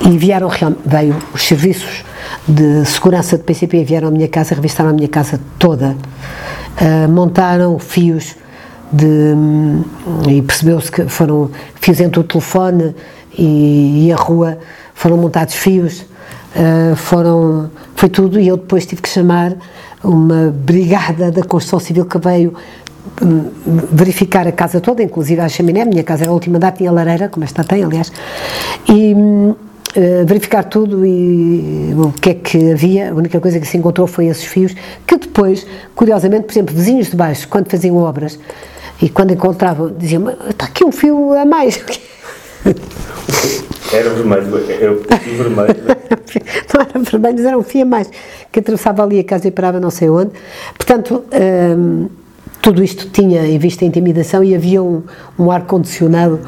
E 0.00 0.18
vieram, 0.18 0.50
veio 0.84 1.16
os 1.32 1.42
serviços 1.42 2.04
de 2.46 2.84
segurança 2.84 3.36
do 3.36 3.44
PCP, 3.44 3.84
vieram 3.84 4.08
à 4.08 4.10
minha 4.10 4.28
casa, 4.28 4.54
revistaram 4.54 4.90
a 4.90 4.92
minha 4.92 5.08
casa 5.08 5.40
toda, 5.58 5.96
uh, 6.80 7.08
montaram 7.08 7.78
fios 7.78 8.36
de, 8.92 9.34
e 10.28 10.42
percebeu-se 10.42 10.90
que 10.90 11.08
foram 11.08 11.50
fios 11.80 12.00
entre 12.00 12.20
o 12.20 12.24
telefone 12.24 12.94
e, 13.36 14.06
e 14.06 14.12
a 14.12 14.16
rua, 14.16 14.58
foram 14.94 15.16
montados 15.16 15.54
fios, 15.54 16.00
uh, 16.00 16.96
foram, 16.96 17.70
foi 17.94 18.08
tudo, 18.08 18.38
e 18.38 18.48
eu 18.48 18.56
depois 18.56 18.84
tive 18.84 19.00
que 19.02 19.08
chamar 19.08 19.54
uma 20.02 20.52
brigada 20.54 21.30
da 21.30 21.42
construção 21.42 21.78
civil 21.78 22.04
que 22.04 22.18
veio 22.18 22.54
verificar 23.90 24.46
a 24.46 24.52
casa 24.52 24.80
toda, 24.80 25.02
inclusive 25.02 25.40
a 25.40 25.48
chaminé, 25.48 25.82
a 25.82 25.84
minha 25.84 26.02
casa 26.04 26.24
era 26.24 26.30
a 26.30 26.34
última 26.34 26.58
data, 26.58 26.78
tinha 26.78 26.92
lareira, 26.92 27.28
como 27.28 27.44
esta 27.44 27.64
tem, 27.64 27.82
aliás, 27.82 28.12
e 28.88 29.14
uh, 29.96 30.26
verificar 30.26 30.64
tudo 30.64 31.04
e 31.04 31.94
o 31.96 32.12
que 32.12 32.30
é 32.30 32.34
que 32.34 32.72
havia, 32.72 33.10
a 33.10 33.14
única 33.14 33.40
coisa 33.40 33.58
que 33.60 33.66
se 33.66 33.76
encontrou 33.76 34.06
foi 34.06 34.26
esses 34.26 34.44
fios, 34.44 34.74
que 35.06 35.16
depois, 35.16 35.66
curiosamente, 35.94 36.44
por 36.44 36.52
exemplo, 36.52 36.74
vizinhos 36.74 37.08
de 37.08 37.16
baixo, 37.16 37.48
quando 37.48 37.70
faziam 37.70 37.96
obras, 37.96 38.38
e 39.00 39.08
quando 39.08 39.32
encontravam, 39.32 39.92
diziam, 39.92 40.28
está 40.48 40.66
aqui 40.66 40.84
um 40.84 40.92
fio 40.92 41.32
a 41.32 41.44
mais. 41.44 41.80
Era 43.92 44.08
vermelho, 44.08 44.56
era 44.70 44.92
o 44.92 45.02
vermelho. 45.36 45.76
não 46.72 46.80
era 46.80 46.98
vermelho, 46.98 47.34
mas 47.36 47.44
era 47.44 47.58
um 47.58 47.62
fio 47.62 47.82
a 47.82 47.84
mais, 47.84 48.10
que 48.50 48.60
atravessava 48.60 49.02
ali 49.02 49.20
a 49.20 49.24
casa 49.24 49.48
e 49.48 49.50
parava 49.50 49.78
não 49.78 49.90
sei 49.90 50.08
onde. 50.08 50.30
Portanto, 50.74 51.22
hum, 51.76 52.08
tudo 52.62 52.82
isto 52.82 53.08
tinha 53.08 53.44
em 53.44 53.58
vista 53.58 53.84
a 53.84 53.88
intimidação 53.88 54.42
e 54.42 54.54
havia 54.54 54.80
um, 54.80 55.02
um 55.36 55.50
ar-condicionado 55.50 56.38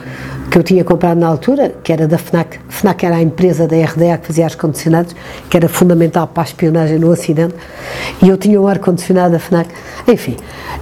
que 0.49 0.57
eu 0.57 0.63
tinha 0.63 0.85
comprado 0.85 1.19
na 1.19 1.27
altura, 1.27 1.75
que 1.83 1.93
era 1.93 2.07
da 2.07 2.17
FNAC. 2.17 2.61
FNAC 2.69 3.05
era 3.05 3.17
a 3.17 3.23
empresa 3.23 3.67
da 3.67 3.77
RDA 3.77 4.19
que 4.19 4.29
fazia 4.29 4.45
ar-condicionados, 4.45 5.17
que 5.51 5.57
era 5.57 5.69
fundamental 5.69 6.29
para 6.29 6.45
a 6.45 6.47
espionagem 6.47 7.01
no 7.01 7.11
Ocidente, 7.11 7.57
e 8.23 8.29
eu 8.29 8.39
tinha 8.39 8.61
um 8.61 8.69
ar-condicionado 8.69 9.33
da 9.33 9.41
FNAC. 9.41 9.69
Enfim, 10.07 10.37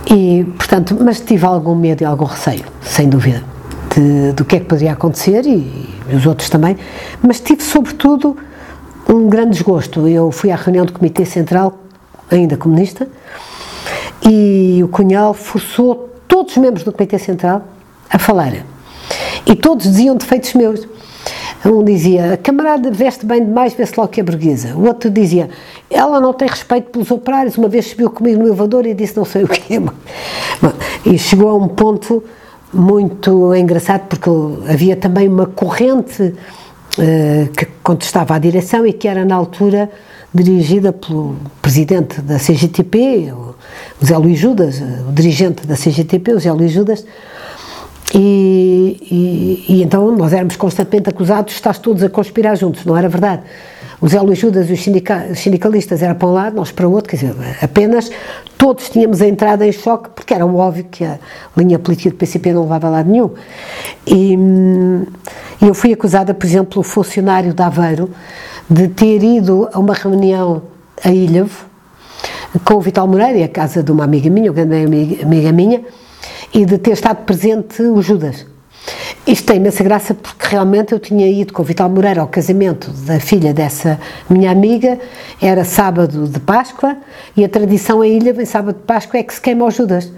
e 0.06 0.44
portanto, 0.58 0.94
mas 1.00 1.20
tive 1.20 1.46
algum 1.46 1.74
medo 1.74 2.02
e 2.02 2.04
algum 2.04 2.26
receio, 2.26 2.64
sem 2.82 3.08
dúvida, 3.08 3.42
de, 3.94 4.32
do 4.32 4.44
que 4.44 4.56
é 4.56 4.60
que 4.60 4.66
poderia 4.66 4.92
acontecer 4.92 5.46
e, 5.46 5.88
e 6.10 6.14
os 6.14 6.26
outros 6.26 6.50
também, 6.50 6.76
mas 7.22 7.40
tive 7.40 7.62
sobretudo 7.62 8.36
um 9.08 9.30
grande 9.30 9.52
desgosto. 9.52 10.06
Eu 10.06 10.30
fui 10.30 10.50
à 10.50 10.56
reunião 10.56 10.84
do 10.84 10.92
Comitê 10.92 11.24
Central, 11.24 11.78
ainda 12.30 12.54
comunista, 12.58 13.08
e 14.28 14.82
o 14.82 14.88
Cunhal 14.88 15.34
forçou 15.34 16.10
todos 16.28 16.56
os 16.56 16.58
membros 16.58 16.84
do 16.84 16.92
Comitê 16.92 17.18
Central 17.18 17.62
a 18.08 18.18
falar. 18.18 18.52
E 19.46 19.54
todos 19.56 19.84
diziam 19.84 20.16
defeitos 20.16 20.54
meus. 20.54 20.86
Um 21.64 21.84
dizia, 21.84 22.34
a 22.34 22.36
camarada 22.36 22.90
veste 22.90 23.24
bem 23.24 23.44
demais, 23.44 23.72
vê-se 23.72 23.92
logo 23.96 24.08
que 24.08 24.20
é 24.20 24.24
burguesa. 24.24 24.74
O 24.76 24.84
outro 24.86 25.08
dizia, 25.08 25.48
ela 25.88 26.20
não 26.20 26.32
tem 26.32 26.48
respeito 26.48 26.90
pelos 26.90 27.10
operários, 27.10 27.56
uma 27.56 27.68
vez 27.68 27.86
subiu 27.86 28.10
comigo 28.10 28.40
no 28.40 28.48
elevador 28.48 28.84
e 28.84 28.94
disse 28.94 29.16
não 29.16 29.24
sei 29.24 29.44
o 29.44 29.48
quê. 29.48 29.80
E 31.04 31.18
chegou 31.18 31.48
a 31.48 31.54
um 31.56 31.66
ponto 31.66 32.22
muito 32.72 33.54
engraçado, 33.54 34.02
porque 34.08 34.30
havia 34.70 34.96
também 34.96 35.28
uma 35.28 35.46
corrente 35.46 36.22
uh, 36.22 37.48
que 37.56 37.66
contestava 37.82 38.36
a 38.36 38.38
direção 38.38 38.86
e 38.86 38.92
que 38.92 39.08
era 39.08 39.24
na 39.24 39.34
altura 39.34 39.90
dirigida 40.32 40.92
pelo 40.92 41.36
presidente 41.60 42.20
da 42.22 42.38
CGTP, 42.38 43.32
o 44.02 44.06
Zé 44.06 44.16
Luís 44.18 44.38
Judas, 44.38 44.82
o 45.08 45.12
dirigente 45.12 45.64
da 45.66 45.76
CGTP, 45.76 46.32
o 46.32 46.40
Zé 46.40 46.52
Luís 46.52 46.72
Judas, 46.72 47.06
e, 48.14 48.98
e, 49.68 49.74
e, 49.74 49.82
então 49.82 50.14
nós 50.14 50.32
éramos 50.32 50.56
constantemente 50.56 51.08
acusados 51.08 51.54
estar 51.54 51.78
todos 51.78 52.02
a 52.02 52.10
conspirar 52.10 52.56
juntos, 52.56 52.84
não 52.84 52.96
era 52.96 53.08
verdade. 53.08 53.42
O 54.00 54.08
Zé 54.08 54.20
Luís 54.20 54.38
Judas 54.38 54.68
e 54.68 54.72
os, 54.72 54.82
sindica, 54.82 55.28
os 55.30 55.38
sindicalistas 55.38 56.02
eram 56.02 56.16
para 56.16 56.28
um 56.28 56.32
lado, 56.32 56.56
nós 56.56 56.72
para 56.72 56.86
o 56.86 56.92
outro, 56.92 57.10
quer 57.10 57.16
dizer, 57.16 57.34
apenas 57.62 58.10
todos 58.58 58.90
tínhamos 58.90 59.22
a 59.22 59.28
entrada 59.28 59.64
em 59.64 59.70
choque, 59.70 60.10
porque 60.10 60.34
era 60.34 60.44
óbvio 60.44 60.84
que 60.90 61.04
a 61.04 61.18
linha 61.56 61.78
política 61.78 62.10
do 62.10 62.16
PCP 62.16 62.52
não 62.52 62.62
levava 62.62 62.88
a 62.88 62.90
lado 62.90 63.08
nenhum. 63.08 63.30
E, 64.04 64.34
e 65.62 65.68
eu 65.68 65.74
fui 65.74 65.92
acusada, 65.92 66.34
por 66.34 66.44
exemplo, 66.44 66.80
o 66.80 66.82
funcionário 66.82 67.54
de 67.54 67.62
Aveiro, 67.62 68.10
de 68.68 68.88
ter 68.88 69.22
ido 69.22 69.68
a 69.72 69.78
uma 69.78 69.94
reunião 69.94 70.62
a 71.02 71.10
Ilhavo, 71.10 71.71
com 72.64 72.74
o 72.74 72.80
Vital 72.80 73.06
Moreira, 73.06 73.44
a 73.44 73.48
casa 73.48 73.82
de 73.82 73.90
uma 73.90 74.04
amiga 74.04 74.28
minha, 74.28 74.50
uma 74.50 74.54
grande 74.54 75.22
amiga, 75.22 75.52
minha, 75.52 75.82
e 76.52 76.64
de 76.64 76.78
ter 76.78 76.92
estado 76.92 77.24
presente 77.24 77.82
o 77.82 78.00
Judas. 78.02 78.46
Isto 79.26 79.46
tem 79.46 79.56
imensa 79.56 79.84
graça 79.84 80.14
porque 80.14 80.48
realmente 80.48 80.92
eu 80.92 80.98
tinha 80.98 81.28
ido 81.28 81.52
com 81.52 81.62
o 81.62 81.64
Vital 81.64 81.88
Moreira 81.88 82.20
ao 82.20 82.26
casamento 82.26 82.90
da 82.90 83.20
filha 83.20 83.54
dessa 83.54 83.98
minha 84.28 84.50
amiga, 84.50 84.98
era 85.40 85.64
sábado 85.64 86.26
de 86.26 86.40
Páscoa 86.40 86.96
e 87.36 87.44
a 87.44 87.48
tradição 87.48 88.04
em 88.04 88.16
Ilha, 88.16 88.30
em 88.42 88.44
sábado 88.44 88.76
de 88.76 88.82
Páscoa, 88.82 89.20
é 89.20 89.22
que 89.22 89.32
se 89.32 89.40
queima 89.40 89.64
o 89.64 89.70
Judas. 89.70 90.10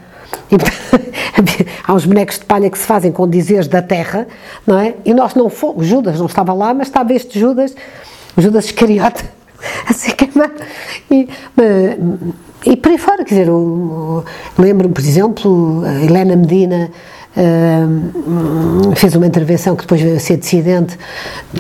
E, 0.51 0.57
há 1.87 1.93
uns 1.93 2.07
bonecos 2.07 2.39
de 2.39 2.47
palha 2.47 2.71
que 2.71 2.79
se 2.79 2.87
fazem 2.87 3.13
com 3.13 3.29
dizeres 3.29 3.69
da 3.69 3.83
terra, 3.83 4.27
não 4.67 4.79
é? 4.79 4.95
E 5.05 5.13
nós 5.13 5.35
não 5.35 5.51
fomos, 5.51 5.87
Judas 5.87 6.19
não 6.19 6.27
estava 6.27 6.53
lá, 6.55 6.73
mas 6.73 6.89
estava 6.89 7.13
este 7.13 7.39
Judas, 7.39 7.75
Judas 8.37 8.65
Iscariote, 8.65 9.25
a 9.89 9.93
ser 9.93 10.13
queimado. 10.13 10.55
E, 11.11 11.29
e 12.67 12.77
por 12.77 12.93
aí 12.93 12.99
fora, 12.99 13.25
quer 13.25 13.35
dizer, 13.35 13.51
lembro-me, 14.59 14.95
por 14.95 15.03
exemplo, 15.03 15.83
a 15.85 16.05
Helena 16.05 16.37
Medina 16.37 16.91
uh, 17.37 18.97
fez 18.97 19.15
uma 19.15 19.27
intervenção 19.27 19.77
que 19.77 19.83
depois 19.83 20.01
veio 20.01 20.17
a 20.17 20.21
ser 20.21 20.37
dissidente 20.39 20.97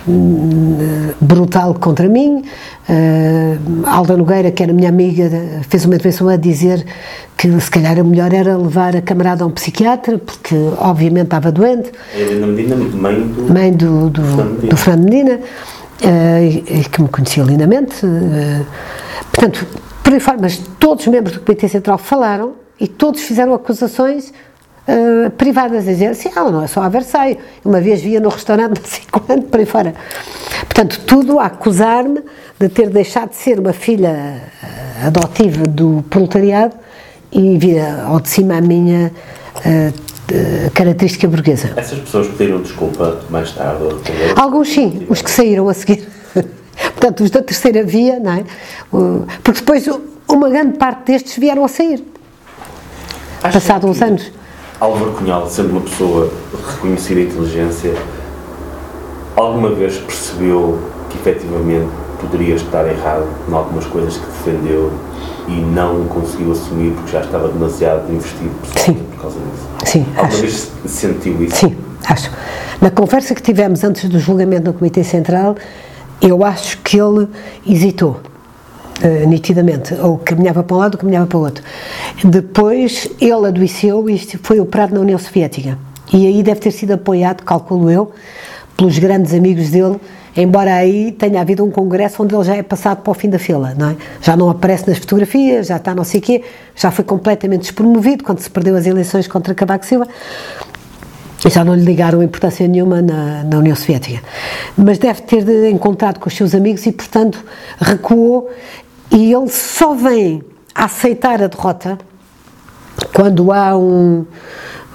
uh, 0.09 1.14
brutal 1.20 1.74
contra 1.74 2.09
mim. 2.09 2.42
Uh, 2.88 3.86
Alda 3.86 4.16
Nogueira, 4.16 4.50
que 4.50 4.62
era 4.62 4.72
minha 4.72 4.88
amiga, 4.88 5.30
fez 5.68 5.84
uma 5.84 5.94
intervenção 5.94 6.28
a 6.28 6.36
dizer 6.36 6.84
que 7.36 7.61
se 7.61 7.70
calhar 7.70 7.98
a 7.98 8.05
melhor 8.05 8.32
era 8.32 8.57
levar 8.57 8.96
a 8.96 9.02
camarada 9.02 9.44
a 9.44 9.46
um 9.46 9.50
psiquiatra, 9.50 10.18
porque 10.18 10.55
obviamente 10.78 11.26
estava 11.26 11.50
doente. 11.50 11.90
Helena 12.14 12.46
Medina, 12.46 12.76
mãe 12.76 13.20
do, 13.20 13.52
mãe 13.52 13.72
do, 13.72 14.11
do, 14.11 14.68
do 14.68 14.76
Fernando 14.76 15.05
Medina. 15.05 15.40
Uh, 16.03 16.90
que 16.90 17.03
me 17.03 17.09
conhecia 17.09 17.42
lindamente. 17.45 18.05
Uh, 18.05 18.66
portanto, 19.32 19.66
por 20.03 20.12
aí 20.12 20.20
fora, 20.20 20.38
mas 20.40 20.59
todos 20.78 21.07
os 21.07 21.12
membros 21.12 21.34
do 21.36 21.40
Comitê 21.40 21.68
Central 21.68 21.99
falaram 21.99 22.55
e 22.80 22.88
todos 22.88 23.22
fizeram 23.22 23.55
acusações 23.55 24.32
uh, 24.88 25.30
privadas, 25.30 25.86
a 25.86 25.92
dizer 25.92 26.09
assim, 26.09 26.30
ela 26.34 26.51
não 26.51 26.62
é 26.62 26.66
só 26.66 26.82
a 26.82 26.88
Versailles, 26.88 27.38
uma 27.64 27.80
vez 27.80 28.03
via 28.03 28.20
no 28.20 28.28
restaurante, 28.28 28.80
não 28.80 28.84
sei 28.84 29.05
quando, 29.11 29.45
por 29.45 29.61
aí 29.61 29.66
fora. 29.66 29.95
Portanto, 30.61 31.01
tudo 31.07 31.38
a 31.38 31.47
acusar-me 31.47 32.20
de 32.59 32.68
ter 32.68 32.90
deixado 32.90 33.30
de 33.30 33.36
ser 33.36 33.59
uma 33.61 33.72
filha 33.72 34.42
adotiva 35.07 35.62
do 35.64 36.05
proletariado 36.11 36.74
e 37.30 37.57
vir 37.57 37.80
ao 37.80 38.20
de 38.20 38.28
cima 38.28 38.59
a 38.59 38.61
minha 38.61 39.12
uh, 40.33 40.70
característica 40.72 41.29
burguesa. 41.29 41.72
Essas 41.77 41.99
pessoas 41.99 42.29
pediram 42.29 42.61
desculpa 42.62 43.20
mais 43.31 43.53
tarde? 43.53 43.85
Alguns 44.37 44.68
sim, 44.68 45.07
os 45.09 45.22
que 45.22 45.31
saíram 45.31 45.68
a 45.68 45.75
seguir. 45.75 46.09
Portanto, 46.95 47.25
os 47.25 47.31
da 47.31 47.43
terceira 47.43 47.85
via, 47.85 48.18
não 48.18 48.33
é? 48.33 48.45
Porque 49.43 49.61
depois 49.61 49.89
uma 50.29 50.49
grande 50.49 50.79
parte 50.79 51.12
destes 51.12 51.37
vieram 51.37 51.64
a 51.64 51.68
sair. 51.68 52.05
Acho 53.43 53.53
passado 53.53 53.87
uns 53.87 54.01
anos. 54.01 54.33
Álvaro 54.81 55.12
Cunhal, 55.12 55.49
sendo 55.49 55.70
uma 55.70 55.83
pessoa 55.83 56.33
reconhecida 56.72 57.20
em 57.20 57.25
inteligência, 57.25 57.95
alguma 59.37 59.70
vez 59.70 59.99
percebeu 59.99 60.79
que 61.11 61.16
efetivamente 61.18 61.89
poderia 62.20 62.55
estar 62.55 62.87
errado 62.87 63.27
em 63.49 63.53
algumas 63.53 63.87
coisas 63.87 64.16
que 64.16 64.27
defendeu 64.27 64.93
e 65.49 65.53
não 65.53 66.05
conseguiu 66.07 66.53
assumir 66.53 66.93
porque 66.93 67.12
já 67.12 67.20
estava 67.20 67.49
demasiado 67.49 68.11
investido 68.12 68.51
pessoalmente 68.62 69.07
por 69.12 69.20
causa 69.20 69.39
disso? 69.39 69.91
Sim. 69.93 70.07
Alguma 70.09 70.27
acho. 70.27 70.41
vez 70.41 70.72
sentiu 70.87 71.43
isso? 71.43 71.57
Sim, 71.57 71.77
acho. 72.07 72.31
Na 72.81 72.91
conversa 72.91 73.35
que 73.35 73.43
tivemos 73.43 73.85
antes 73.85 74.09
do 74.09 74.18
julgamento 74.18 74.66
no 74.66 74.72
Comitê 74.72 75.05
Central, 75.05 75.57
eu 76.20 76.45
acho 76.45 76.79
que 76.79 76.99
ele 77.01 77.29
hesitou. 77.66 78.20
Uh, 79.03 79.27
nitidamente, 79.27 79.93
ou 79.95 80.18
caminhava 80.18 80.62
para 80.62 80.77
um 80.77 80.79
lado 80.79 80.95
ou 80.95 81.01
caminhava 81.01 81.27
para 81.27 81.37
o 81.37 81.41
outro. 81.43 81.64
Depois 82.22 83.09
ele 83.20 83.49
adoeceu 83.49 84.09
e 84.09 84.16
foi 84.41 84.61
operado 84.61 84.95
na 84.95 85.01
União 85.01 85.18
Soviética. 85.18 85.77
E 86.12 86.29
aí 86.29 86.45
deve 86.45 86.61
ter 86.61 86.70
sido 86.70 86.93
apoiado, 86.93 87.43
calculo 87.43 87.91
eu, 87.91 88.12
pelos 88.77 88.97
grandes 88.99 89.35
amigos 89.35 89.70
dele, 89.70 89.97
embora 90.37 90.74
aí 90.74 91.12
tenha 91.12 91.41
havido 91.41 91.64
um 91.64 91.70
congresso 91.70 92.22
onde 92.22 92.35
ele 92.35 92.45
já 92.45 92.57
é 92.57 92.62
passado 92.62 93.03
para 93.03 93.11
o 93.11 93.14
fim 93.14 93.28
da 93.30 93.39
fila, 93.39 93.74
não 93.76 93.91
é? 93.91 93.97
Já 94.20 94.37
não 94.37 94.51
aparece 94.51 94.89
nas 94.89 94.99
fotografias, 94.99 95.68
já 95.68 95.76
está 95.76 95.95
não 95.95 96.05
sei 96.05 96.20
quê, 96.20 96.43
já 96.74 96.91
foi 96.91 97.05
completamente 97.05 97.62
despromovido 97.62 98.24
quando 98.24 98.41
se 98.41 98.51
perdeu 98.51 98.76
as 98.76 98.87
eleições 98.87 99.26
contra 99.26 99.55
Cavaco 99.55 99.85
Silva 99.87 100.09
já 101.51 101.64
não 101.64 101.74
lhe 101.74 101.85
ligaram 101.85 102.22
importância 102.22 102.66
nenhuma 102.66 103.03
na, 103.03 103.45
na, 103.45 103.59
União 103.59 103.76
Soviética. 103.76 104.22
Mas 104.76 104.99
deve 104.99 105.22
ter 105.22 105.70
encontrado 105.70 106.18
com 106.18 106.28
os 106.28 106.35
seus 106.35 106.55
amigos 106.55 106.87
e, 106.87 106.93
portanto, 106.93 107.45
recuou. 107.78 108.51
E 109.11 109.32
ele 109.32 109.49
só 109.49 109.95
vem 109.95 110.43
a 110.74 110.85
aceitar 110.85 111.43
a 111.43 111.47
derrota 111.47 111.99
quando 113.12 113.53
há 113.53 113.76
um, 113.76 114.24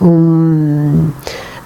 um, 0.01 1.09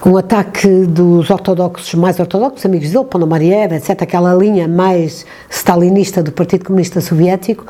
um 0.06 0.18
ataque 0.18 0.68
dos 0.86 1.30
ortodoxos, 1.30 1.94
mais 1.94 2.20
ortodoxos, 2.20 2.66
amigos 2.66 2.90
dele, 2.92 3.06
Ponomarev, 3.06 3.74
etc., 3.74 4.02
aquela 4.02 4.34
linha 4.34 4.68
mais 4.68 5.26
stalinista 5.50 6.22
do 6.22 6.32
Partido 6.32 6.66
Comunista 6.66 7.00
Soviético, 7.00 7.66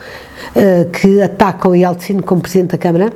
uh, 0.55 0.89
que 0.89 1.21
atacam 1.21 1.75
Yeltsin 1.75 2.19
como 2.19 2.41
Presidente 2.41 2.71
da 2.71 2.77
Câmara 2.77 3.13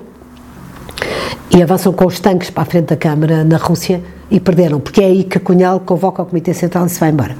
e 1.50 1.64
avançam 1.64 1.92
com 1.94 2.06
os 2.06 2.20
tanques 2.20 2.50
para 2.50 2.64
a 2.64 2.66
frente 2.66 2.88
da 2.88 2.96
Câmara 2.96 3.44
na 3.44 3.58
Rússia 3.58 4.02
e 4.30 4.40
perderam, 4.40 4.80
porque 4.80 5.02
é 5.02 5.06
aí 5.06 5.24
que 5.24 5.40
Cunhal 5.40 5.80
convoca 5.80 6.22
o 6.22 6.26
Comitê 6.26 6.54
Central 6.54 6.86
e 6.86 6.90
se 6.90 7.00
vai 7.00 7.10
embora. 7.10 7.36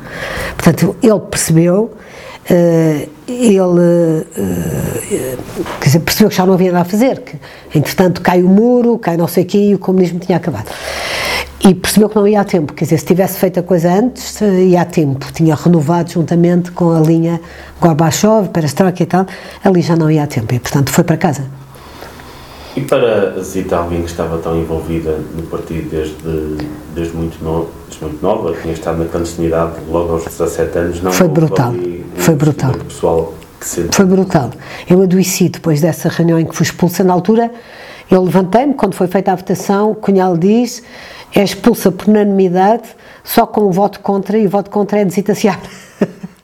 Portanto, 0.56 0.96
ele 1.04 1.20
percebeu, 1.20 1.92
ele 3.28 3.60
uh, 3.60 4.26
quer 5.80 5.86
dizer, 5.86 6.00
percebeu 6.00 6.30
que 6.30 6.36
já 6.36 6.46
não 6.46 6.54
havia 6.54 6.72
nada 6.72 6.84
a 6.84 6.90
fazer, 6.90 7.20
que 7.20 7.38
entretanto 7.78 8.22
cai 8.22 8.42
o 8.42 8.48
muro, 8.48 8.98
cai 8.98 9.18
não 9.18 9.28
sei 9.28 9.44
o 9.44 9.48
quê 9.48 9.58
e 9.58 9.76
o 9.76 9.80
comunismo 9.80 10.20
tinha 10.20 10.38
acabado. 10.38 10.70
E 11.60 11.74
percebeu 11.74 12.08
que 12.08 12.16
não 12.16 12.28
ia 12.28 12.40
a 12.40 12.46
tempo, 12.46 12.72
quer 12.72 12.86
dizer, 12.86 13.00
se 13.00 13.06
tivesse 13.06 13.40
feito 13.40 13.60
a 13.60 13.64
coisa 13.64 13.92
antes, 13.92 14.40
ia 14.42 14.82
a 14.82 14.86
tempo. 14.86 15.26
Tinha 15.34 15.56
renovado 15.56 16.12
juntamente 16.12 16.72
com 16.72 16.92
a 16.92 17.00
linha 17.00 17.42
Gorbachev, 17.82 18.50
Perestroika 18.50 19.04
e 19.04 19.06
tal, 19.06 19.26
ali 19.64 19.82
já 19.82 19.96
não 19.96 20.10
ia 20.10 20.24
a 20.24 20.28
tempo 20.28 20.54
e, 20.54 20.60
portanto, 20.60 20.92
foi 20.92 21.04
para 21.04 21.18
casa. 21.18 21.46
E 22.78 22.82
para 22.82 23.42
Zita, 23.42 23.76
alguém 23.76 24.04
que 24.04 24.10
estava 24.10 24.38
tão 24.38 24.56
envolvida 24.56 25.18
no 25.36 25.42
partido 25.48 25.90
desde, 25.90 26.16
desde, 26.94 27.16
muito, 27.16 27.44
no, 27.44 27.68
desde 27.98 28.04
muito 28.06 28.22
nova, 28.22 28.54
tinha 28.62 28.74
estado 28.74 29.00
na 29.00 29.06
clandestinidade 29.06 29.74
logo 29.90 30.14
aos 30.14 30.26
17 30.26 30.78
anos, 30.78 31.02
não 31.02 31.12
Foi 31.12 31.28
brutal. 31.28 31.72
Um 31.72 32.04
Foi 32.16 32.36
brutal. 32.36 32.74
Pessoal 32.74 33.34
se... 33.60 33.88
Foi 33.92 34.06
brutal. 34.06 34.52
Eu 34.90 35.02
adoeci 35.02 35.50
depois 35.50 35.82
dessa 35.82 36.10
reunião 36.10 36.40
em 36.40 36.46
que 36.46 36.56
fui 36.56 36.66
expulsa. 36.66 37.04
Na 37.04 37.14
altura, 37.14 37.52
Eu 38.10 38.24
levantei-me, 38.24 38.74
quando 38.74 38.94
foi 38.94 39.08
feita 39.08 39.34
a 39.34 39.36
votação, 39.36 39.94
Cunhal 39.94 40.38
diz, 40.38 40.82
é 41.36 41.44
expulsa 41.44 41.92
por 41.92 42.08
unanimidade, 42.08 42.84
só 43.22 43.46
com 43.46 43.62
o 43.66 43.72
voto 43.72 44.00
contra, 44.00 44.38
e 44.38 44.48
o 44.48 44.50
voto 44.50 44.70
contra 44.70 45.02
é 45.02 45.04
desitaciar. 45.04 45.60